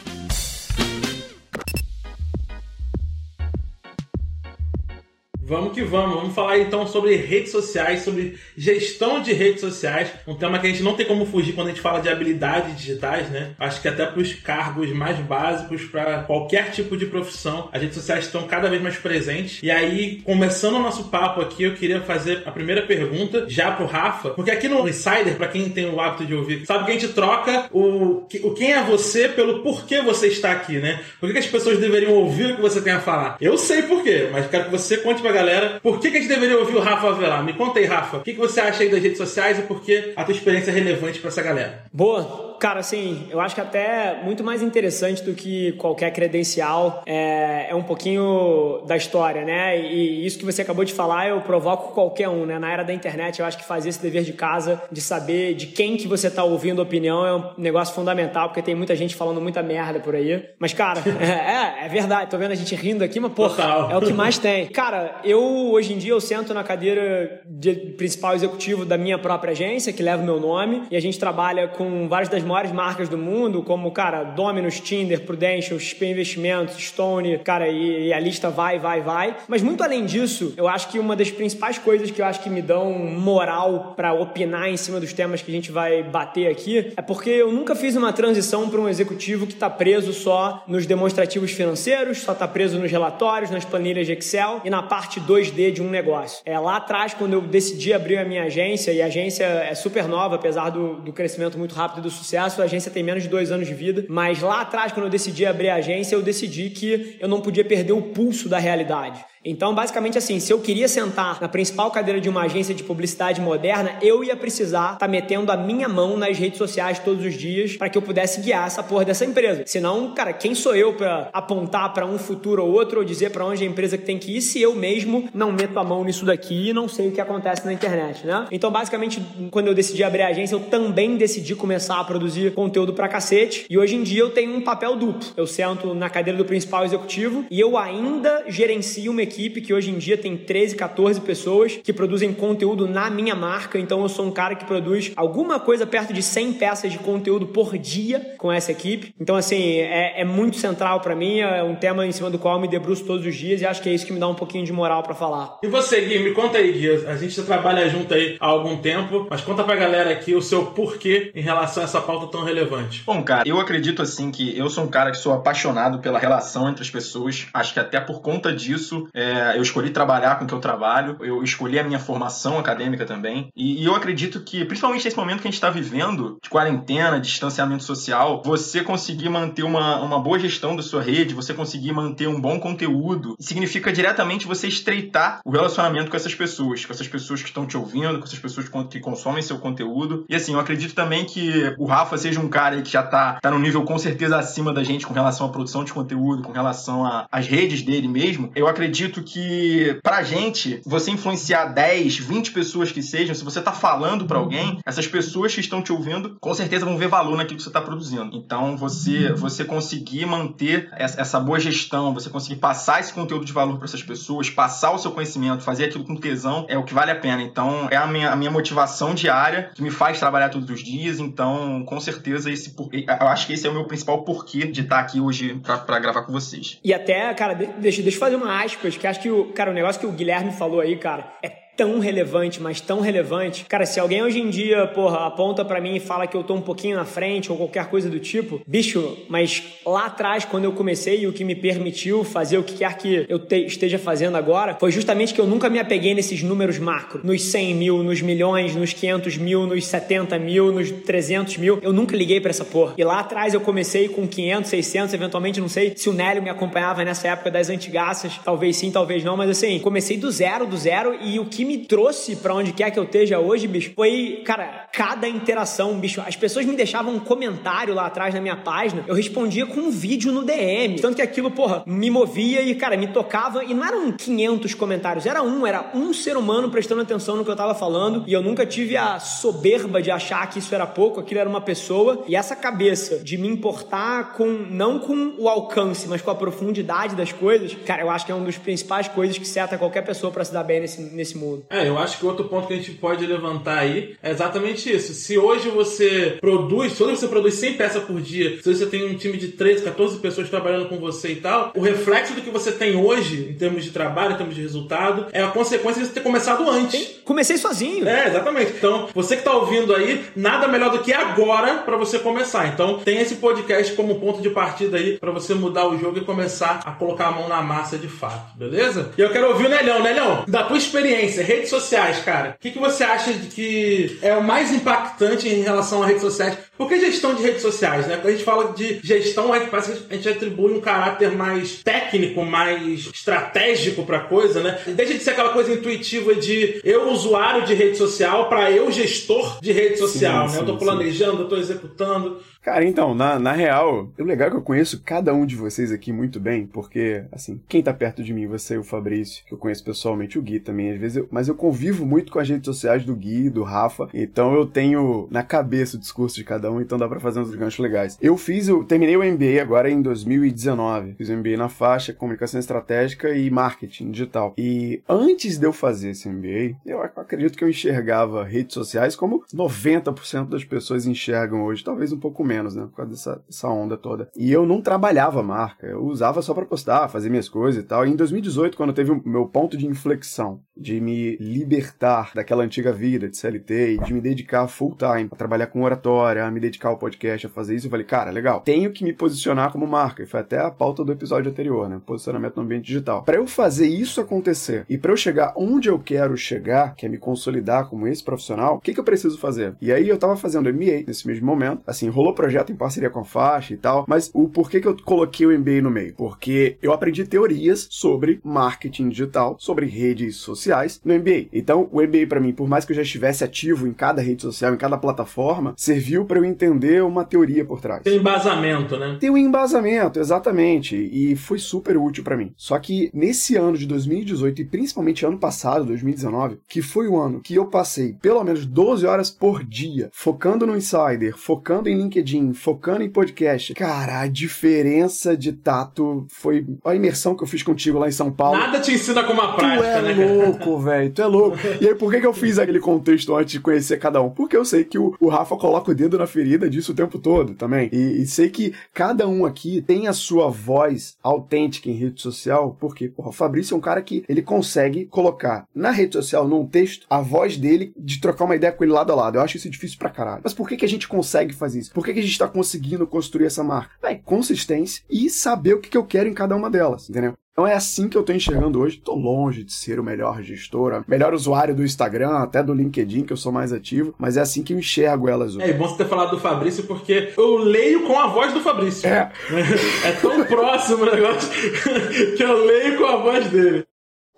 Vamos 5.47 5.75
que 5.75 5.83
vamos. 5.83 6.17
Vamos 6.17 6.35
falar 6.35 6.59
então 6.59 6.89
sobre 6.89 7.15
redes 7.15 7.53
sociais, 7.53 8.03
sobre 8.03 8.37
gestão 8.57 9.23
de 9.23 9.33
redes 9.33 9.61
sociais. 9.61 10.11
Um 10.27 10.35
tema 10.35 10.59
que 10.59 10.67
a 10.67 10.71
gente 10.71 10.83
não 10.83 10.95
tem 10.95 11.07
como 11.07 11.25
fugir 11.25 11.53
quando 11.55 11.69
a 11.69 11.71
gente 11.71 11.81
fala 11.81 12.01
de 12.01 12.09
habilidades 12.09 12.77
digitais, 12.77 13.31
né? 13.31 13.53
Acho 13.57 13.81
que 13.81 13.87
até 13.87 14.05
para 14.05 14.21
os 14.21 14.35
cargos 14.35 14.91
mais 14.93 15.17
básicos, 15.19 15.85
para 15.85 16.25
qualquer 16.25 16.73
tipo 16.73 16.97
de 16.97 17.07
profissão, 17.07 17.69
as 17.73 17.81
redes 17.81 17.97
sociais 17.97 18.25
estão 18.25 18.43
cada 18.49 18.69
vez 18.69 18.83
mais 18.83 18.97
presentes. 18.97 19.61
E 19.63 19.71
aí, 19.71 20.21
começando 20.25 20.75
o 20.75 20.83
nosso 20.83 21.05
papo 21.05 21.41
aqui, 21.41 21.63
eu 21.63 21.75
queria 21.75 22.01
fazer 22.01 22.43
a 22.45 22.51
primeira 22.51 22.83
pergunta 22.83 23.45
já 23.49 23.71
pro 23.71 23.87
Rafa, 23.87 24.31
porque 24.31 24.51
aqui 24.51 24.67
no 24.67 24.89
Insider, 24.89 25.37
para 25.37 25.47
quem 25.47 25.69
tem 25.69 25.89
o 25.89 26.01
hábito 26.01 26.27
de 26.27 26.35
ouvir, 26.35 26.67
sabe 26.67 26.87
que 26.87 26.91
a 26.91 26.95
gente 26.95 27.13
troca 27.13 27.67
o, 27.71 28.27
o 28.43 28.55
quem 28.55 28.73
é 28.73 28.83
você 28.83 29.29
pelo 29.29 29.63
porquê 29.63 30.01
você 30.01 30.27
está 30.27 30.51
aqui, 30.51 30.79
né? 30.79 31.01
Por 31.21 31.31
que 31.31 31.39
as 31.39 31.47
pessoas 31.47 31.79
deveriam 31.79 32.15
ouvir 32.15 32.47
o 32.47 32.57
que 32.57 32.63
você 32.63 32.81
tem 32.81 32.93
a 32.93 33.01
falar? 33.01 33.37
Eu 33.41 33.57
sei 33.57 33.83
porquê, 33.83 34.29
mas 34.33 34.51
quero 34.51 34.65
que 34.65 34.71
você 34.73 34.97
conte 34.97 35.23
pra 35.23 35.36
galera 35.37 35.81
por 35.83 36.01
que, 36.01 36.11
que 36.11 36.17
a 36.17 36.21
gente 36.21 36.29
deveria 36.29 36.59
ouvir 36.59 36.77
o 36.77 36.81
Rafa 36.81 37.09
Avelar. 37.09 37.45
Me 37.45 37.53
conta 37.53 37.79
aí, 37.79 37.85
Rafa. 37.85 38.19
O 38.19 38.21
que, 38.23 38.33
que 38.33 38.39
você 38.39 38.61
acha 38.61 38.83
aí 38.83 38.89
das 38.89 39.03
redes 39.03 39.19
sociais 39.19 39.59
e 39.59 39.63
por 39.63 39.83
que 39.83 40.13
a 40.17 40.25
tua 40.25 40.35
experiência 40.35 40.71
é 40.71 40.75
relevante 40.75 41.19
para 41.19 41.29
essa 41.29 41.43
galera? 41.43 41.85
Boa. 41.93 42.56
Cara, 42.59 42.81
assim, 42.81 43.27
eu 43.31 43.41
acho 43.41 43.55
que 43.55 43.61
até 43.61 44.21
muito 44.25 44.43
mais 44.43 44.63
interessante 44.63 45.23
do 45.23 45.35
que 45.35 45.73
qualquer 45.73 46.13
credencial 46.13 47.03
é, 47.07 47.69
é 47.71 47.75
um 47.75 47.83
pouquinho 47.83 48.83
da 48.87 48.97
história, 48.97 49.45
né? 49.45 49.79
E 49.81 50.27
isso 50.27 50.39
que 50.39 50.45
você 50.45 50.63
acabou 50.63 50.85
de 50.85 50.93
falar 50.93 51.29
eu 51.29 51.41
provoco 51.41 51.93
qualquer 51.93 52.29
um, 52.29 52.47
né? 52.47 52.59
Na 52.59 52.73
era 52.73 52.83
da 52.83 52.93
internet, 52.93 53.41
eu 53.41 53.47
acho 53.47 53.59
que 53.59 53.65
fazer 53.65 53.89
esse 53.89 54.01
dever 54.01 54.23
de 54.23 54.33
casa, 54.33 54.83
de 54.91 55.01
saber 55.01 55.55
de 55.55 55.67
quem 55.67 55.97
que 55.97 56.09
você 56.09 56.31
tá 56.31 56.45
ouvindo 56.45 56.81
a 56.81 56.83
opinião 56.83 57.27
é 57.27 57.35
um 57.35 57.51
negócio 57.59 57.95
fundamental, 57.95 58.49
porque 58.49 58.63
tem 58.63 58.75
muita 58.75 58.95
gente 58.95 59.15
falando 59.15 59.41
muita 59.41 59.63
merda 59.63 60.01
por 60.01 60.15
aí. 60.15 60.45
Mas, 60.59 60.73
cara, 60.73 61.01
é, 61.21 61.87
é 61.87 61.89
verdade. 61.89 62.31
Tô 62.31 62.39
vendo 62.39 62.53
a 62.53 62.55
gente 62.55 62.75
rindo 62.75 63.05
aqui, 63.05 63.21
mas, 63.21 63.33
pô, 63.33 63.47
é 63.91 63.97
o 63.97 64.01
que 64.01 64.13
mais 64.13 64.39
tem. 64.39 64.67
Cara, 64.67 65.21
eu, 65.25 65.41
hoje 65.73 65.93
em 65.93 65.99
dia, 65.99 66.13
eu 66.13 66.21
sento 66.21 66.53
na 66.55 66.65
cadeira 66.65 67.41
de 67.45 67.75
principal 67.75 68.35
executivo 68.35 68.85
da 68.85 68.97
minha 68.97 69.19
própria 69.19 69.53
agência, 69.53 69.93
que 69.93 70.03
leva 70.03 70.23
o 70.23 70.25
meu 70.25 70.41
nome, 70.41 70.85
e 70.91 70.97
a 70.97 71.01
gente 71.01 71.19
trabalha 71.19 71.69
com 71.69 72.09
várias 72.09 72.29
das 72.29 72.43
maiores 72.47 72.73
marcas 72.73 73.09
do 73.09 73.19
mundo, 73.19 73.63
como, 73.63 73.91
cara, 73.91 74.25
Dominus, 74.25 74.81
Tinder, 74.81 75.23
Prudential, 75.23 75.79
XP 75.79 76.07
Investimentos, 76.07 76.77
Stone, 76.77 77.39
cara, 77.39 77.69
e, 77.69 78.09
e, 78.09 78.13
a 78.13 78.21
lista 78.21 78.51
vai, 78.51 78.79
vai, 78.79 79.01
vai. 79.01 79.37
Mas 79.49 79.63
muito 79.63 79.83
além 79.83 80.05
disso, 80.05 80.55
eu 80.57 80.69
acho 80.69 80.89
que 80.89 80.99
uma 80.99 81.17
das 81.17 81.31
principais 81.31 81.79
coisas 81.79 82.11
que 82.11 82.21
eu 82.21 82.27
acho 82.27 82.41
que 82.41 82.51
me 82.51 82.63
dão 82.63 82.93
moral 82.93 83.95
para 83.97 84.13
opinar 84.13 84.69
em 84.69 84.77
cima 84.77 85.01
dos 85.01 85.13
temas 85.13 85.43
que 85.43 85.51
a 85.51 85.55
gente 85.55 85.71
vai 85.71 86.03
bater 86.03 86.49
aqui 86.49 86.93
é 86.97 87.03
porque 87.03 87.31
eu 87.31 87.53
nunca 87.53 87.75
fiz 87.75 87.97
uma 87.97 88.13
transição 88.13 88.69
para 88.69 88.81
um 88.81 88.89
executivo 88.89 89.47
que 89.47 89.53
está 89.53 89.69
preso 89.69 90.13
só 90.13 90.65
nos 90.67 90.87
demonstrativos 90.87 91.51
financeiros, 91.53 92.19
só 92.19 92.33
está 92.33 92.47
preso 92.47 92.79
nos 92.79 92.91
relatórios, 92.91 93.51
nas 93.51 93.65
planilhas 93.65 94.07
de 94.07 94.13
Excel 94.13 94.61
e 94.65 94.71
na 94.71 94.83
parte 94.83 95.21
2D 95.21 95.73
de 95.73 95.83
um 95.83 95.91
negócio. 95.91 96.41
É 96.45 96.59
lá 96.59 96.77
atrás, 96.77 97.15
quando 97.15 97.33
eu 97.33 97.41
decidi 97.41 97.93
abrir 97.93 98.19
a 98.19 98.25
minha 98.25 98.45
agência, 98.45 98.93
e 98.93 99.03
a 99.03 99.07
agência 99.07 99.45
é 99.45 99.75
super 99.75 100.07
nova, 100.09 100.37
apesar 100.37 100.71
do, 100.71 100.95
do 100.97 101.13
crescimento 101.13 101.59
muito 101.59 101.75
rápido 101.75 102.03
do 102.03 102.11
sucesso, 102.11 102.36
sucesso, 102.37 102.63
a 102.63 102.65
agência 102.65 102.91
tem 102.91 103.03
menos 103.03 103.23
de 103.23 103.29
dois 103.29 103.51
anos 103.51 103.67
de 103.67 103.75
vida, 103.75 104.05
mas 104.09 104.41
lá 104.41 104.61
atrás, 104.61 104.93
quando 104.93 105.07
eu 105.07 105.11
decidi 105.11 105.47
abrir 105.47 105.71
a 105.71 105.77
agência, 105.77 106.15
eu 106.15 106.23
decidi 106.23 106.71
que 106.71 107.17
eu 107.19 107.29
não 107.29 107.41
podia 107.41 107.65
perder 107.65 107.93
o 107.93 108.03
pulso 108.03 108.49
da 108.49 108.59
realidade. 108.59 109.25
Então, 109.47 109.73
basicamente 109.73 110.19
assim, 110.19 110.41
se 110.41 110.53
eu 110.53 110.59
queria 110.59 110.89
sentar 110.89 111.41
na 111.41 111.49
principal 111.49 111.89
cadeira 111.93 112.21
de 112.21 112.29
uma 112.29 112.43
agência 112.43 112.75
de 112.75 112.83
publicidade 112.83 113.41
moderna, 113.41 113.97
eu 114.03 114.25
ia 114.25 114.35
precisar 114.35 114.95
estar 114.95 114.99
tá 114.99 115.09
metendo 115.09 115.53
a 115.53 115.57
minha 115.57 115.89
mão 115.89 116.17
nas 116.17 116.37
redes 116.37 116.59
sociais 116.59 116.99
todos 116.99 117.25
os 117.25 117.35
dias 117.35 117.77
para 117.77 117.89
que 117.89 117.97
eu 117.97 118.03
pudesse 118.03 118.41
guiar 118.41 118.67
essa 118.67 118.83
porra 118.83 119.05
dessa 119.05 119.25
empresa. 119.25 119.63
Senão, 119.65 120.13
cara, 120.13 120.33
quem 120.33 120.53
sou 120.53 120.75
eu 120.75 120.95
para 120.95 121.31
apontar 121.33 121.95
para 121.95 122.05
um 122.05 122.19
futuro 122.19 122.65
ou 122.65 122.73
outro 122.73 122.99
ou 122.99 123.05
dizer 123.05 123.31
para 123.31 123.45
onde 123.45 123.63
a 123.63 123.67
empresa 123.67 123.97
que 123.97 124.05
tem 124.05 124.19
que 124.19 124.37
ir 124.37 124.43
se 124.43 124.61
eu 124.61 124.75
mesmo 124.75 125.29
não 125.33 125.53
meto 125.53 125.79
a 125.79 125.85
mão 125.85 126.03
nisso 126.03 126.25
daqui 126.25 126.71
e 126.71 126.73
não 126.73 126.89
sei 126.89 127.09
o 127.09 127.13
que 127.13 127.21
acontece 127.21 127.65
na 127.65 127.73
internet, 127.73 128.27
né? 128.27 128.49
Então, 128.51 128.73
basicamente, 128.73 129.23
quando 129.53 129.69
eu 129.69 129.75
decidi 129.75 130.03
abrir 130.03 130.23
a 130.23 130.29
agência, 130.29 130.57
eu 130.57 130.61
também 130.61 131.17
decidi 131.17 131.55
começar 131.55 132.01
a 132.01 132.05
produzir 132.05 132.53
conteúdo 132.53 132.93
pra 132.93 133.07
cacete. 133.07 133.65
E 133.71 133.79
hoje 133.79 133.95
em 133.95 134.03
dia 134.03 134.23
eu 134.23 134.31
tenho 134.31 134.57
um 134.57 134.61
papel 134.61 134.97
duplo. 134.97 135.29
Eu 135.37 135.47
sento 135.47 135.95
na 135.95 136.11
cadeira 136.11 136.37
do 136.37 136.45
principal 136.45 136.85
executivo 136.85 137.45
e 137.49 137.61
eu 137.61 137.79
ainda 137.79 138.45
gerencio 138.49 139.13
uma 139.13 139.23
equipe 139.23 139.36
equipe 139.37 139.61
que 139.61 139.75
hoje 139.75 139.91
em 139.91 139.99
dia 139.99 140.17
tem 140.17 140.37
13, 140.37 140.75
14 140.77 141.21
pessoas 141.21 141.79
que 141.83 141.93
produzem 141.93 142.33
conteúdo 142.33 142.89
na 142.89 143.11
minha 143.11 143.35
marca. 143.35 143.79
Então 143.79 144.01
eu 144.03 144.09
sou 144.09 144.27
um 144.27 144.31
cara 144.31 144.55
que 144.55 144.65
produz 144.65 145.13
alguma 145.15 145.61
coisa 145.61 145.87
perto 145.87 146.13
de 146.13 146.23
100 146.23 146.55
peças 146.55 146.91
de 146.91 146.99
conteúdo 146.99 147.47
por 147.47 147.77
dia 147.77 148.35
com 148.39 148.51
essa 148.51 148.73
equipe. 148.73 149.15
Então, 149.21 149.37
assim, 149.37 149.77
é, 149.79 150.23
é 150.23 150.25
muito 150.25 150.57
central 150.57 151.01
para 151.01 151.15
mim. 151.15 151.41
É 151.41 151.63
um 151.63 151.75
tema 151.75 152.07
em 152.07 152.13
cima 152.13 152.31
do 152.31 152.39
qual 152.39 152.55
eu 152.55 152.61
me 152.61 152.69
debruço 152.69 153.05
todos 153.05 153.27
os 153.27 153.35
dias 153.35 153.61
e 153.61 153.67
acho 153.67 153.83
que 153.83 153.89
é 153.89 153.93
isso 153.93 154.07
que 154.07 154.13
me 154.13 154.19
dá 154.19 154.29
um 154.29 154.35
pouquinho 154.35 154.65
de 154.65 154.73
moral 154.73 155.03
para 155.03 155.15
falar. 155.15 155.59
E 155.63 155.67
você, 155.67 156.01
Gui, 156.01 156.19
me 156.21 156.33
conta 156.33 156.59
aí, 156.59 156.73
Gui. 156.73 157.07
A 157.07 157.17
gente 157.17 157.41
trabalha 157.43 157.89
junto 157.89 158.15
aí 158.15 158.37
há 158.41 158.47
algum 158.47 158.79
tempo, 158.79 159.27
mas 159.29 159.43
conta 159.43 159.63
pra 159.63 159.77
galera 159.77 160.11
aqui 160.11 160.35
o 160.35 160.41
seu 160.41 160.67
porquê 160.67 161.31
em 161.35 161.43
relação 161.43 161.83
a 161.83 161.85
essa 161.85 162.01
pauta 162.01 162.27
tão 162.29 162.43
relevante. 162.43 163.03
Bom, 163.05 163.23
cara, 163.23 163.47
eu 163.47 163.61
acredito 163.61 164.01
assim 164.01 164.31
que 164.31 164.57
eu 164.57 164.71
sou 164.71 164.85
um 164.85 164.89
cara 164.89 165.11
que 165.11 165.19
sou 165.19 165.33
apaixonado 165.33 165.99
pela 165.99 166.19
relação 166.19 166.69
entre 166.69 166.83
as 166.83 166.91
pessoas. 166.91 167.47
Acho 167.53 167.73
que 167.73 167.81
até 167.81 168.01
por 168.01 168.21
conta 168.21 168.53
disso 168.53 169.09
é, 169.13 169.26
é, 169.27 169.57
eu 169.57 169.63
escolhi 169.63 169.91
trabalhar 169.91 170.37
com 170.37 170.45
o 170.45 170.47
que 170.47 170.55
eu 170.55 170.61
trabalho, 170.61 171.17
eu 171.21 171.43
escolhi 171.43 171.79
a 171.79 171.85
minha 171.85 171.99
formação 171.99 172.59
acadêmica 172.59 173.05
também. 173.05 173.51
E, 173.57 173.83
e 173.83 173.85
eu 173.85 173.95
acredito 173.95 174.41
que, 174.41 174.65
principalmente 174.65 175.05
nesse 175.05 175.17
momento 175.17 175.41
que 175.41 175.49
a 175.49 175.51
gente 175.51 175.55
está 175.55 175.71
vivendo, 175.71 176.39
de 176.43 176.49
quarentena, 176.49 177.21
de 177.21 177.29
distanciamento 177.29 177.83
social, 177.83 178.43
você 178.45 178.83
conseguir 178.83 179.29
manter 179.29 179.65
uma, 179.65 180.01
uma 180.01 180.21
boa 180.21 180.39
gestão 180.39 180.77
da 180.77 180.83
sua 180.83 181.03
rede, 181.03 181.35
você 181.35 181.53
conseguir 181.53 181.93
manter 181.93 182.29
um 182.29 182.41
bom 182.41 182.61
conteúdo, 182.61 183.35
significa 183.41 183.93
diretamente 183.93 184.47
você 184.47 184.69
estreitar 184.69 185.41
o 185.45 185.51
relacionamento 185.51 186.11
com 186.11 186.17
essas 186.17 186.35
pessoas, 186.35 186.85
com 186.85 186.93
essas 186.93 187.09
pessoas 187.09 187.43
que 187.43 187.49
estão 187.49 187.67
te 187.67 187.77
ouvindo, 187.77 188.19
com 188.19 188.25
essas 188.25 188.39
pessoas 188.39 188.69
que 188.89 189.01
consomem 189.01 189.43
seu 189.43 189.59
conteúdo. 189.59 190.25
E 190.29 190.37
assim, 190.37 190.53
eu 190.53 190.61
acredito 190.61 190.95
também 190.95 191.25
que 191.25 191.75
o 191.79 191.87
Rafa 191.87 192.17
seja 192.17 192.41
um 192.41 192.49
cara 192.49 192.81
que 192.81 192.91
já 192.91 193.03
tá, 193.03 193.39
tá 193.41 193.51
no 193.51 193.59
nível 193.59 193.85
com 193.85 193.99
certeza 193.99 194.39
acima 194.39 194.73
da 194.73 194.85
gente 194.85 195.07
com 195.07 195.15
relação 195.15 195.47
à 195.47 195.49
produção 195.49 195.83
de 195.83 195.93
conteúdo, 195.93 196.43
com 196.43 196.53
relação 196.53 197.27
às 197.31 197.47
redes 197.47 197.83
dele 197.83 198.09
mesmo. 198.09 198.51
Eu 198.55 198.69
acredito 198.69 199.06
acredito 199.07 199.23
que 199.23 199.99
pra 200.03 200.23
gente, 200.23 200.81
você 200.85 201.11
influenciar 201.11 201.67
10, 201.67 202.19
20 202.19 202.53
pessoas 202.53 202.93
que 202.93 203.03
sejam, 203.03 203.35
se 203.35 203.45
você 203.45 203.61
tá 203.61 203.73
falando 203.73 204.27
para 204.27 204.39
alguém, 204.39 204.79
essas 204.85 205.07
pessoas 205.07 205.55
que 205.55 205.61
estão 205.61 205.83
te 205.83 205.93
ouvindo, 205.93 206.37
com 206.41 206.55
certeza 206.55 206.85
vão 206.85 206.99
ver 206.99 207.09
valor 207.09 207.37
naquilo 207.37 207.57
que 207.57 207.63
você 207.63 207.71
tá 207.71 207.81
produzindo. 207.81 208.31
Então, 208.35 208.77
você 208.77 209.33
você 209.33 209.65
conseguir 209.65 210.27
manter 210.27 210.89
essa 210.93 211.39
boa 211.39 211.59
gestão, 211.59 212.13
você 212.13 212.29
conseguir 212.29 212.57
passar 212.57 213.01
esse 213.01 213.13
conteúdo 213.13 213.45
de 213.45 213.53
valor 213.53 213.77
para 213.77 213.85
essas 213.85 214.03
pessoas, 214.03 214.51
passar 214.51 214.93
o 214.93 214.99
seu 214.99 215.11
conhecimento, 215.11 215.63
fazer 215.63 215.87
aquilo 215.87 216.05
com 216.05 216.17
tesão, 216.17 216.67
é 216.69 216.77
o 216.77 216.85
que 216.85 216.95
vale 216.95 217.11
a 217.11 217.17
pena. 217.17 217.43
Então, 217.43 217.89
é 217.91 217.97
a 217.97 218.07
minha, 218.07 218.31
a 218.31 218.37
minha 218.37 218.51
motivação 218.51 219.15
diária 219.15 219.71
que 219.75 219.83
me 219.83 219.91
faz 219.91 220.19
trabalhar 220.19 220.49
todos 220.49 220.69
os 220.69 220.83
dias. 220.83 221.21
Então, 221.21 221.85
com 221.85 222.01
certeza, 222.01 222.51
esse 222.51 222.75
eu 222.77 223.29
acho 223.29 223.47
que 223.47 223.53
esse 223.53 223.67
é 223.67 223.71
o 223.71 223.73
meu 223.73 223.85
principal 223.85 224.23
porquê 224.23 224.67
de 224.67 224.83
estar 224.83 225.01
aqui 225.01 225.21
hoje 225.21 225.61
para 225.63 225.99
gravar 225.99 226.23
com 226.23 226.33
vocês. 226.33 226.79
E 226.83 226.93
até, 226.93 227.33
cara, 227.35 227.55
deixa, 227.55 228.03
deixa 228.03 228.17
eu 228.17 228.21
fazer 228.21 228.37
uma 228.37 228.57
aspas, 228.63 228.96
que 228.99 229.07
acho 229.07 229.21
que 229.21 229.31
o, 229.31 229.53
cara, 229.53 229.71
o 229.71 229.75
negócio 229.75 230.01
que 230.01 230.07
o 230.07 230.13
Guilherme 230.13 230.53
falou 230.53 230.81
aí, 230.81 230.97
cara, 230.97 231.33
é 231.43 231.66
tão 231.77 231.99
relevante, 231.99 232.61
mas 232.61 232.81
tão 232.81 233.01
relevante. 233.01 233.65
Cara, 233.69 233.85
se 233.85 234.01
alguém 234.01 234.23
hoje 234.23 234.41
em 234.41 234.49
dia, 234.49 234.87
porra, 234.87 235.27
aponta 235.27 235.65
para 235.65 235.81
mim 235.81 235.97
e 235.97 236.01
fala 236.01 236.27
que 236.27 236.37
eu 236.37 236.43
tô 236.43 236.55
um 236.55 236.61
pouquinho 236.61 236.97
na 236.97 237.05
frente 237.05 237.53
ou 237.53 237.59
qualquer 237.59 237.87
coisa 237.87 238.09
do 238.09 238.19
tipo, 238.19 238.61
bicho, 238.67 239.19
mas 239.29 239.63
lá 239.85 240.07
atrás, 240.07 240.45
quando 240.45 240.65
eu 240.65 240.73
comecei 240.73 241.21
e 241.21 241.27
o 241.27 241.33
que 241.33 241.45
me 241.45 241.55
permitiu 241.55 242.25
fazer 242.25 242.59
o 242.59 242.63
que 242.63 242.77
quer 242.77 242.97
que 242.97 243.27
eu 243.29 243.39
te, 243.39 243.67
esteja 243.67 243.99
fazendo 243.99 244.37
agora, 244.37 244.77
foi 244.81 244.91
justamente 244.91 245.35
que 245.35 245.41
eu 245.41 245.47
nunca 245.47 245.69
me 245.69 245.79
apeguei 245.79 246.15
nesses 246.15 246.43
números 246.43 246.79
macro, 246.79 247.21
nos 247.23 247.43
100 247.43 247.75
mil, 247.75 248.03
nos 248.03 248.23
milhões, 248.23 248.75
nos 248.75 248.93
500 248.93 249.37
mil, 249.37 249.67
nos 249.67 249.87
70 249.87 250.39
mil, 250.39 250.73
nos 250.73 250.91
300 250.91 251.59
mil. 251.59 251.79
Eu 251.83 251.93
nunca 251.93 252.17
liguei 252.17 252.41
para 252.41 252.51
essa 252.51 252.65
porra. 252.65 252.95
E 252.97 253.05
lá 253.05 253.21
atrás 253.21 253.53
eu 253.53 253.61
comecei 253.61 254.09
com 254.09 254.27
500, 254.27 254.71
600, 254.71 255.15
eventualmente, 255.15 255.61
não 255.61 255.69
sei 255.69 255.93
se 255.97 256.09
o 256.09 256.13
Nélio 256.13 256.43
me 256.43 256.49
acompanhava 256.49 257.05
nessa 257.05 257.29
época 257.29 257.51
das 257.51 257.69
antigaças, 257.69 258.41
talvez 258.45 258.77
sim, 258.77 258.91
talvez 258.91 259.23
não, 259.23 259.37
mas 259.37 259.51
assim, 259.51 259.79
comecei 259.79 260.17
do 260.17 260.31
zero, 260.31 260.67
do 260.67 260.77
zero 260.77 261.15
e 261.21 261.39
o 261.39 261.45
que 261.45 261.66
me 261.67 261.79
trouxe 261.79 262.37
para 262.37 262.55
onde 262.55 262.73
quer 262.73 262.91
que 262.91 262.99
eu 262.99 263.05
esteja 263.05 263.39
hoje, 263.39 263.67
bicho, 263.67 263.93
foi, 263.95 264.43
cara, 264.45 264.89
cada 264.93 265.29
interação, 265.29 265.99
bicho. 265.99 266.23
As 266.27 266.37
pessoas 266.37 266.65
me 266.65 266.75
deixavam 266.75 267.15
um 267.15 267.19
comentário 267.19 267.95
lá 267.95 268.07
atrás 268.07 268.35
na 268.35 268.41
minha 268.41 268.57
página, 268.57 269.05
eu 269.07 269.15
respondia 269.15 269.67
com 269.67 269.81
um 269.81 269.91
vídeo 269.91 270.33
no 270.33 270.45
DM. 270.45 271.01
Tanto 271.01 271.17
que 271.17 271.23
aquilo, 271.23 271.51
porra, 271.51 271.83
me 271.87 272.11
movia 272.11 272.63
e, 272.63 272.75
cara, 272.75 272.97
me 272.97 273.09
tocava. 273.09 273.65
E 273.65 273.75
não 273.75 273.85
eram 273.85 274.13
500 274.13 274.75
comentários, 274.75 275.27
era 275.27 275.43
um, 275.43 275.67
era 275.67 275.91
um 275.95 276.13
ser 276.13 276.37
humano 276.37 276.71
prestando 276.71 277.03
atenção 277.03 277.37
no 277.37 277.45
que 277.45 277.51
eu 277.51 277.57
tava 277.57 277.75
falando. 277.75 278.25
E 278.27 278.33
eu 278.33 278.43
nunca 278.43 278.65
tive 278.65 278.97
a 278.97 279.19
soberba 279.19 280.01
de 280.01 280.11
achar 280.11 280.49
que 280.49 280.59
isso 280.59 280.75
era 280.75 280.87
pouco, 280.87 281.21
aquilo 281.21 281.41
era 281.41 281.49
uma 281.49 281.61
pessoa. 281.61 282.25
E 282.29 282.37
essa 282.37 282.55
cabeça 282.55 283.19
de 283.19 283.37
me 283.37 283.49
importar 283.49 284.35
com, 284.35 284.47
não 284.47 284.99
com 284.99 285.35
o 285.39 285.49
alcance, 285.49 286.09
mas 286.09 286.23
com 286.23 286.31
a 286.31 286.35
profundidade 286.35 287.15
das 287.15 287.33
coisas, 287.33 287.75
cara, 287.87 288.03
eu 288.03 288.11
acho 288.11 288.25
que 288.25 288.33
é 288.33 288.35
uma 288.35 288.45
das 288.45 288.59
principais 288.59 289.09
coisas 289.09 289.37
que 289.37 289.47
seta 289.47 289.79
qualquer 289.79 290.03
pessoa 290.03 290.33
para 290.33 290.45
se 290.45 290.53
dar 290.53 290.63
bem 290.63 290.81
nesse, 290.81 291.01
nesse 291.01 291.37
mundo. 291.37 291.56
É, 291.71 291.89
eu 291.89 291.99
acho 291.99 292.19
que 292.19 292.27
outro 292.27 292.45
ponto 292.45 292.67
que 292.67 292.75
a 292.75 292.77
gente 292.77 292.93
pode 292.93 293.27
levantar 293.27 293.79
aí 293.79 294.17
é 294.23 294.31
exatamente 294.31 294.95
isso. 294.95 295.13
Se 295.13 295.39
hoje 295.39 295.69
você 295.69 296.37
produz, 296.41 296.93
se 296.93 297.03
hoje 297.03 297.17
você 297.17 297.29
produz 297.29 297.55
100 297.55 297.75
peças 297.75 298.03
por 298.05 298.21
dia, 298.21 298.61
se 298.63 298.75
você 298.75 298.87
tem 298.87 299.07
um 299.07 299.17
time 299.17 299.37
de 299.37 299.49
13, 299.49 299.83
14 299.85 300.19
pessoas 300.19 300.49
trabalhando 300.49 300.89
com 300.89 300.99
você 300.99 301.33
e 301.33 301.37
tal, 301.37 301.73
o 301.75 301.81
reflexo 301.81 302.35
do 302.35 302.41
que 302.41 302.51
você 302.51 302.73
tem 302.73 302.97
hoje, 302.97 303.49
em 303.51 303.55
termos 303.55 303.85
de 303.85 303.91
trabalho, 303.91 304.35
em 304.35 304.37
termos 304.37 304.55
de 304.55 304.63
resultado, 304.63 305.27
é 305.33 305.43
a 305.43 305.49
consequência 305.49 306.03
de 306.03 306.09
você 306.09 306.15
ter 306.15 306.23
começado 306.23 306.69
antes. 306.69 307.17
Comecei 307.25 307.57
sozinho. 307.57 308.09
É, 308.09 308.29
exatamente. 308.29 308.73
Então, 308.77 309.09
você 309.15 309.37
que 309.37 309.43
tá 309.43 309.53
ouvindo 309.53 309.95
aí, 309.95 310.25
nada 310.35 310.69
melhor 310.69 310.91
do 310.91 311.01
que 311.01 311.13
agora 311.13 311.79
para 311.79 311.97
você 311.97 312.19
começar. 312.19 312.69
Então, 312.69 312.99
tem 313.01 313.19
esse 313.19 313.37
podcast 313.37 313.95
como 313.95 314.21
ponto 314.21 314.41
de 314.41 314.51
partida 314.51 314.97
aí 314.97 315.19
para 315.19 315.31
você 315.31 315.55
mudar 315.55 315.89
o 315.89 315.99
jogo 315.99 316.19
e 316.19 316.25
começar 316.25 316.81
a 316.85 316.93
colocar 316.93 317.29
a 317.29 317.31
mão 317.31 317.49
na 317.49 317.63
massa 317.63 317.99
de 317.99 318.09
fato, 318.09 318.57
beleza? 318.57 319.11
E 319.17 319.21
eu 319.21 319.31
quero 319.31 319.49
ouvir 319.49 319.67
o 319.67 319.69
Nelhão. 319.69 320.03
Nelhão, 320.03 320.45
da 320.47 320.65
tua 320.65 320.77
experiência, 320.77 321.43
redes 321.47 321.71
sociais, 321.71 322.19
cara, 322.25 322.57
o 322.59 322.61
que, 322.61 322.71
que 322.71 322.79
você 322.79 323.05
acha 323.05 323.33
de 323.33 323.47
que 323.49 324.19
é 324.21 324.37
o 324.37 324.43
mais 324.43 324.73
impactante 324.73 325.49
em 325.49 325.63
relação 325.63 326.03
a 326.03 326.07
redes 326.07 326.23
sociais? 326.23 326.59
Por 326.77 326.89
que 326.89 327.01
gestão 327.01 327.35
de 327.35 327.43
redes 327.43 327.63
sociais, 327.63 328.07
né? 328.07 328.17
Quando 328.17 328.29
a 328.29 328.31
gente 328.33 328.45
fala 328.45 328.73
de 328.73 329.01
gestão, 329.03 329.53
a 329.53 329.59
gente, 329.59 329.71
parece 329.71 329.93
que 329.93 330.13
a 330.13 330.17
gente 330.17 330.29
atribui 330.29 330.75
um 330.75 330.81
caráter 330.81 331.33
mais 331.33 331.83
técnico, 331.83 332.45
mais 332.45 333.07
estratégico 333.07 334.05
pra 334.05 334.21
coisa, 334.21 334.61
né? 334.61 334.79
Deixa 334.89 335.15
de 335.15 335.21
ser 335.21 335.31
aquela 335.31 335.51
coisa 335.51 335.73
intuitiva 335.73 336.35
de 336.35 336.81
eu, 336.85 337.11
usuário 337.11 337.65
de 337.65 337.73
rede 337.75 337.97
social, 337.97 338.49
para 338.49 338.71
eu, 338.71 338.91
gestor 338.91 339.59
de 339.61 339.73
rede 339.73 339.99
social, 339.99 340.49
sim, 340.49 340.55
né? 340.55 340.61
Sim, 340.61 340.67
eu 340.67 340.67
tô 340.67 340.77
planejando, 340.77 341.37
sim. 341.37 341.43
eu 341.43 341.49
tô 341.49 341.57
executando. 341.57 342.41
Cara, 342.67 342.85
então, 342.85 343.15
na, 343.15 343.39
na 343.39 343.53
real, 343.53 344.11
o 344.19 344.25
legal 344.25 344.49
é 344.49 344.51
que 344.51 344.57
eu 344.57 344.61
conheço 344.61 345.01
cada 345.05 345.33
um 345.33 345.47
de 345.47 345.55
vocês 345.55 345.93
aqui 345.93 346.13
muito 346.13 346.41
bem, 346.41 346.67
porque, 346.67 347.23
assim, 347.31 347.61
quem 347.69 347.81
tá 347.81 347.95
perto 347.95 348.25
de 348.25 348.35
mim, 348.35 348.49
você 348.49 348.77
o 348.77 348.83
Fabrício, 348.83 349.45
que 349.47 349.55
eu 349.55 349.57
conheço 349.57 349.85
pessoalmente, 349.85 350.37
o 350.37 350.43
Gui 350.43 350.59
também, 350.59 350.91
às 350.91 350.99
vezes, 350.99 351.19
eu, 351.19 351.29
mas 351.31 351.47
eu 351.47 351.55
convivo 351.55 352.05
muito 352.05 352.33
com 352.33 352.41
as 352.41 352.49
redes 352.49 352.67
sociais 352.67 353.05
do 353.05 353.15
Gui, 353.15 353.51
do 353.51 353.63
Rafa, 353.63 354.09
então 354.13 354.53
eu 354.53 354.67
tenho 354.67 355.29
na 355.31 355.45
cabeça 355.45 355.97
o 355.97 356.01
discurso 356.01 356.35
de 356.35 356.43
cada 356.43 356.69
um, 356.69 356.81
então 356.81 356.99
dá 356.99 357.07
pra 357.07 357.21
fazer 357.21 357.39
uns 357.39 357.55
ganchos 357.55 357.79
legais. 357.79 358.19
Eu 358.21 358.37
fiz, 358.37 358.67
eu 358.67 358.83
terminei 358.83 359.17
o 359.17 359.23
MBA 359.23 359.63
agora 359.63 359.89
em 359.89 360.03
2019, 360.03 361.15
fiz 361.17 361.29
o 361.29 361.37
MBA 361.37 361.57
na 361.57 361.69
faixa 361.69 362.13
Comunicação 362.13 362.59
Estratégica 362.59 363.31
e 363.31 363.49
Marketing 363.49 364.11
Digital. 364.11 364.53
E 364.59 365.01
antes 365.09 365.57
de 365.57 365.65
eu 365.65 365.73
fazer 365.73 366.11
esse 366.11 366.29
MBA, 366.29 366.75
eu 366.85 367.01
acredito 367.01 367.57
que 367.57 367.63
eu 367.63 367.71
enxergava 367.71 368.43
redes 368.43 368.75
sociais 368.75 369.15
como 369.15 369.45
90% 369.55 370.49
das 370.49 370.65
pessoas 370.65 371.07
enxergam 371.07 371.63
hoje, 371.63 371.85
talvez 371.85 372.11
um 372.11 372.19
pouco 372.19 372.43
menos 372.43 372.56
menos, 372.57 372.75
né? 372.75 372.87
Por 372.87 372.97
causa 372.97 373.11
dessa, 373.11 373.43
dessa 373.47 373.69
onda 373.69 373.97
toda. 373.97 374.29
E 374.37 374.51
eu 374.51 374.67
não 374.67 374.81
trabalhava 374.81 375.43
marca, 375.43 375.87
eu 375.87 376.05
usava 376.05 376.41
só 376.43 376.55
para 376.55 376.65
postar, 376.65 377.09
fazer 377.09 377.29
minhas 377.29 377.49
coisas 377.49 377.83
e 377.83 377.87
tal. 377.87 378.07
E 378.07 378.11
em 378.11 378.17
2018, 378.17 378.77
quando 378.77 378.93
teve 378.93 379.13
o 379.13 379.23
meu 379.25 379.47
ponto 379.47 379.77
de 379.77 379.87
inflexão, 379.87 380.61
de 380.77 381.01
me 381.01 381.37
libertar 381.37 382.33
daquela 382.35 382.63
antiga 382.63 382.93
vida 382.93 383.29
de 383.29 383.37
CLT 383.37 383.95
e 383.95 383.99
de 383.99 384.13
me 384.13 384.21
dedicar 384.21 384.67
full 384.69 384.97
time 384.97 385.29
a 385.31 385.37
trabalhar 385.37 385.69
com 385.69 385.83
oratória, 385.83 386.45
a 386.45 386.51
me 386.51 386.61
dedicar 386.61 386.89
ao 386.89 386.99
podcast, 386.99 387.47
a 387.47 387.51
fazer 387.51 387.75
isso, 387.75 387.87
eu 387.87 387.91
falei, 387.91 388.05
cara, 388.05 388.31
legal, 388.31 388.61
tenho 388.61 388.93
que 388.93 389.05
me 389.05 389.13
posicionar 389.13 389.73
como 389.73 389.87
marca. 389.87 390.23
E 390.23 390.27
foi 390.27 390.41
até 390.41 390.59
a 390.59 390.71
pauta 390.71 391.05
do 391.05 391.13
episódio 391.13 391.51
anterior, 391.51 391.89
né? 391.89 392.01
Posicionamento 392.05 392.57
no 392.57 392.63
ambiente 392.63 392.87
digital. 392.87 393.23
Para 393.23 393.37
eu 393.37 393.47
fazer 393.47 393.87
isso 393.87 394.21
acontecer 394.21 394.85
e 394.89 394.99
para 394.99 395.13
eu 395.13 395.17
chegar 395.17 395.53
onde 395.57 395.89
eu 395.89 395.99
quero 395.99 396.37
chegar, 396.37 396.95
que 396.95 397.07
é 397.07 397.09
me 397.09 397.19
consolidar 397.19 397.89
como 397.89 398.07
esse 398.07 398.23
profissional, 398.23 398.77
o 398.77 398.81
que, 398.81 398.93
que 398.93 399.01
eu 399.01 399.05
preciso 399.05 399.39
fazer? 399.39 399.75
E 399.81 399.93
aí 399.93 400.09
eu 400.09 400.19
tava 400.19 400.37
fazendo 400.37 400.73
MBA 400.73 401.05
nesse 401.07 401.27
mesmo 401.27 401.47
momento, 401.47 401.83
assim, 401.87 402.09
rolou 402.09 402.35
projeto 402.47 402.71
em 402.71 402.77
parceria 402.77 403.11
com 403.11 403.21
a 403.21 403.25
faixa 403.25 403.75
e 403.75 403.77
tal, 403.77 404.05
mas 404.07 404.31
o 404.33 404.49
porquê 404.49 404.81
que 404.81 404.87
eu 404.87 404.97
coloquei 405.05 405.45
o 405.45 405.59
MBA 405.59 405.83
no 405.83 405.91
meio? 405.91 406.15
Porque 406.15 406.77
eu 406.81 406.93
aprendi 406.93 407.25
teorias 407.25 407.89
sobre 407.91 408.39
marketing 408.45 409.09
digital, 409.09 409.57
sobre 409.59 409.87
redes 409.87 410.37
sociais 410.37 411.01
no 411.05 411.13
MBA. 411.13 411.49
Então, 411.53 411.89
o 411.91 412.01
MBA 412.01 412.29
para 412.29 412.39
mim, 412.39 412.53
por 412.53 412.69
mais 412.69 412.85
que 412.85 412.93
eu 412.93 412.97
já 412.97 413.03
estivesse 413.03 413.43
ativo 413.43 413.89
em 413.89 413.93
cada 413.93 414.23
rede 414.23 414.43
social, 414.43 414.73
em 414.73 414.77
cada 414.77 414.97
plataforma, 414.97 415.75
serviu 415.77 416.25
para 416.25 416.39
eu 416.39 416.45
entender 416.45 417.03
uma 417.03 417.25
teoria 417.25 417.65
por 417.65 417.81
trás. 417.81 418.05
Tem 418.05 418.17
embasamento, 418.17 418.97
né? 418.97 419.17
Tem 419.19 419.29
um 419.29 419.37
embasamento, 419.37 420.21
exatamente, 420.21 420.95
e 420.97 421.35
foi 421.35 421.59
super 421.59 421.97
útil 421.97 422.23
para 422.23 422.37
mim. 422.37 422.53
Só 422.57 422.79
que 422.79 423.11
nesse 423.13 423.57
ano 423.57 423.77
de 423.77 423.87
2018 423.87 424.63
e 424.63 424.65
principalmente 424.65 425.27
ano 425.27 425.39
passado, 425.39 425.85
2019, 425.85 426.61
que 426.69 426.81
foi 426.81 427.09
o 427.09 427.21
ano 427.21 427.41
que 427.41 427.57
eu 427.57 427.67
passei 427.67 428.13
pelo 428.23 428.45
menos 428.45 428.65
12 428.65 429.05
horas 429.05 429.33
por 429.33 429.65
dia 429.65 430.11
focando 430.13 430.65
no 430.65 430.77
Insider, 430.77 431.37
focando 431.37 431.89
em 431.89 431.97
LinkedIn, 431.97 432.36
LinkedIn, 432.37 432.53
focando 432.53 433.03
em 433.03 433.09
podcast. 433.09 433.75
Cara, 433.75 434.21
a 434.21 434.27
diferença 434.27 435.37
de 435.37 435.53
tato 435.53 436.27
foi 436.29 436.67
a 436.85 436.95
imersão 436.95 437.35
que 437.35 437.43
eu 437.43 437.47
fiz 437.47 437.63
contigo 437.63 437.99
lá 437.99 438.09
em 438.09 438.13
São 438.13 438.31
Paulo. 438.31 438.59
Nada 438.59 438.81
te 438.81 438.93
ensina 438.93 439.25
como 439.25 439.41
a 439.41 439.55
prática, 439.55 440.01
tu 440.01 440.07
é 440.07 440.15
né? 440.15 440.27
louco, 440.27 440.79
velho. 440.79 441.11
Tu 441.11 441.23
é 441.23 441.27
louco. 441.27 441.57
E 441.81 441.89
aí, 441.89 441.95
por 441.95 442.11
que, 442.11 442.21
que 442.21 442.27
eu 442.27 442.33
fiz 442.33 442.59
aquele 442.59 442.81
contexto 442.81 443.35
antes 443.35 443.53
de 443.53 443.61
conhecer 443.61 443.99
cada 443.99 444.21
um? 444.21 444.31
Porque 444.31 444.57
eu 444.57 444.65
sei 444.65 444.85
que 444.85 444.99
o, 444.99 445.15
o 445.21 445.29
Rafa 445.29 445.57
coloca 445.57 445.91
o 445.91 445.95
dedo 445.95 446.19
na 446.19 446.27
ferida 446.27 446.69
disso 446.69 446.93
o 446.93 446.95
tempo 446.95 447.19
todo 447.19 447.55
também. 447.55 447.89
E, 447.93 448.23
e, 448.23 448.27
sei 448.27 448.49
que 448.49 448.73
cada 448.95 449.29
um 449.29 449.45
aqui 449.45 449.83
tem 449.83 450.09
a 450.09 450.13
sua 450.13 450.49
voz 450.49 451.17
autêntica 451.23 451.91
em 451.91 451.93
rede 451.93 452.21
social, 452.21 452.77
porque 452.81 453.09
porra, 453.09 453.29
o 453.29 453.33
Fabrício 453.33 453.75
é 453.75 453.77
um 453.77 453.81
cara 453.81 454.01
que 454.01 454.25
ele 454.29 454.43
consegue 454.43 455.05
colocar 455.07 455.67
na 455.75 455.91
rede 455.91 456.15
social, 456.15 456.49
num 456.49 456.67
texto, 456.67 457.07
a 457.11 457.21
voz 457.21 457.57
dele 457.57 457.93
de 457.97 458.21
trocar 458.21 458.45
uma 458.45 458.57
ideia 458.57 458.73
com 458.73 458.83
ele 458.83 458.93
lado 458.93 459.13
a 459.13 459.15
lado. 459.15 459.37
Eu 459.37 459.43
acho 459.43 459.57
isso 459.57 459.69
difícil 459.69 459.99
pra 459.99 460.11
caralho. 460.11 460.41
Mas 460.43 460.55
por 460.55 460.69
que, 460.69 460.77
que 460.77 460.85
a 460.85 460.89
gente 460.89 461.07
consegue 461.07 461.55
fazer 461.55 461.81
isso? 461.81 461.93
Por 461.93 462.05
que, 462.05 462.13
que 462.13 462.21
a 462.21 462.23
gente 462.27 462.35
está 462.35 462.49
conseguindo 462.49 463.07
construir 463.07 463.47
essa 463.47 463.65
marca? 463.65 463.91
Véi, 464.03 464.21
consistência 464.25 465.03
e 465.11 465.31
saber 465.31 465.75
o 465.75 465.81
que, 465.81 465.89
que 465.89 465.97
eu 465.97 466.05
quero 466.05 466.29
em 466.29 466.35
cada 466.35 466.55
uma 466.55 466.71
delas, 466.71 467.09
entendeu? 467.09 467.35
Então 467.57 467.67
é 467.67 467.73
assim 467.73 468.07
que 468.07 468.19
eu 468.19 468.23
tô 468.23 468.35
enxergando 468.35 468.79
hoje. 468.79 469.01
Tô 469.03 469.15
longe 469.15 469.65
de 469.65 469.73
ser 469.73 469.99
o 469.99 470.05
melhor 470.05 470.43
gestor, 470.43 471.03
melhor 471.09 471.33
usuário 471.33 471.75
do 471.75 471.83
Instagram, 471.83 472.33
até 472.33 472.63
do 472.63 472.75
LinkedIn, 472.75 473.25
que 473.25 473.33
eu 473.33 473.37
sou 473.37 473.51
mais 473.51 473.73
ativo, 473.73 474.15
mas 474.19 474.37
é 474.37 474.43
assim 474.43 474.63
que 474.63 474.75
eu 474.75 474.79
enxergo 474.79 475.27
elas 475.27 475.57
hoje. 475.57 475.65
É 475.65 475.73
bom 475.73 475.89
você 475.89 475.97
ter 475.97 476.07
falado 476.07 476.33
do 476.33 476.39
Fabrício, 476.39 476.85
porque 476.85 477.33
eu 477.35 477.57
leio 477.57 478.07
com 478.07 478.19
a 478.19 478.27
voz 478.27 478.53
do 478.53 478.61
Fabrício. 478.61 479.09
É. 479.09 479.33
É 480.05 480.13
tão 480.13 480.45
próximo 480.45 481.05
o 481.05 481.07
negócio 481.07 481.49
que 482.37 482.43
eu 482.43 482.65
leio 482.67 482.99
com 482.99 483.07
a 483.07 483.17
voz 483.17 483.51
dele. 483.51 483.87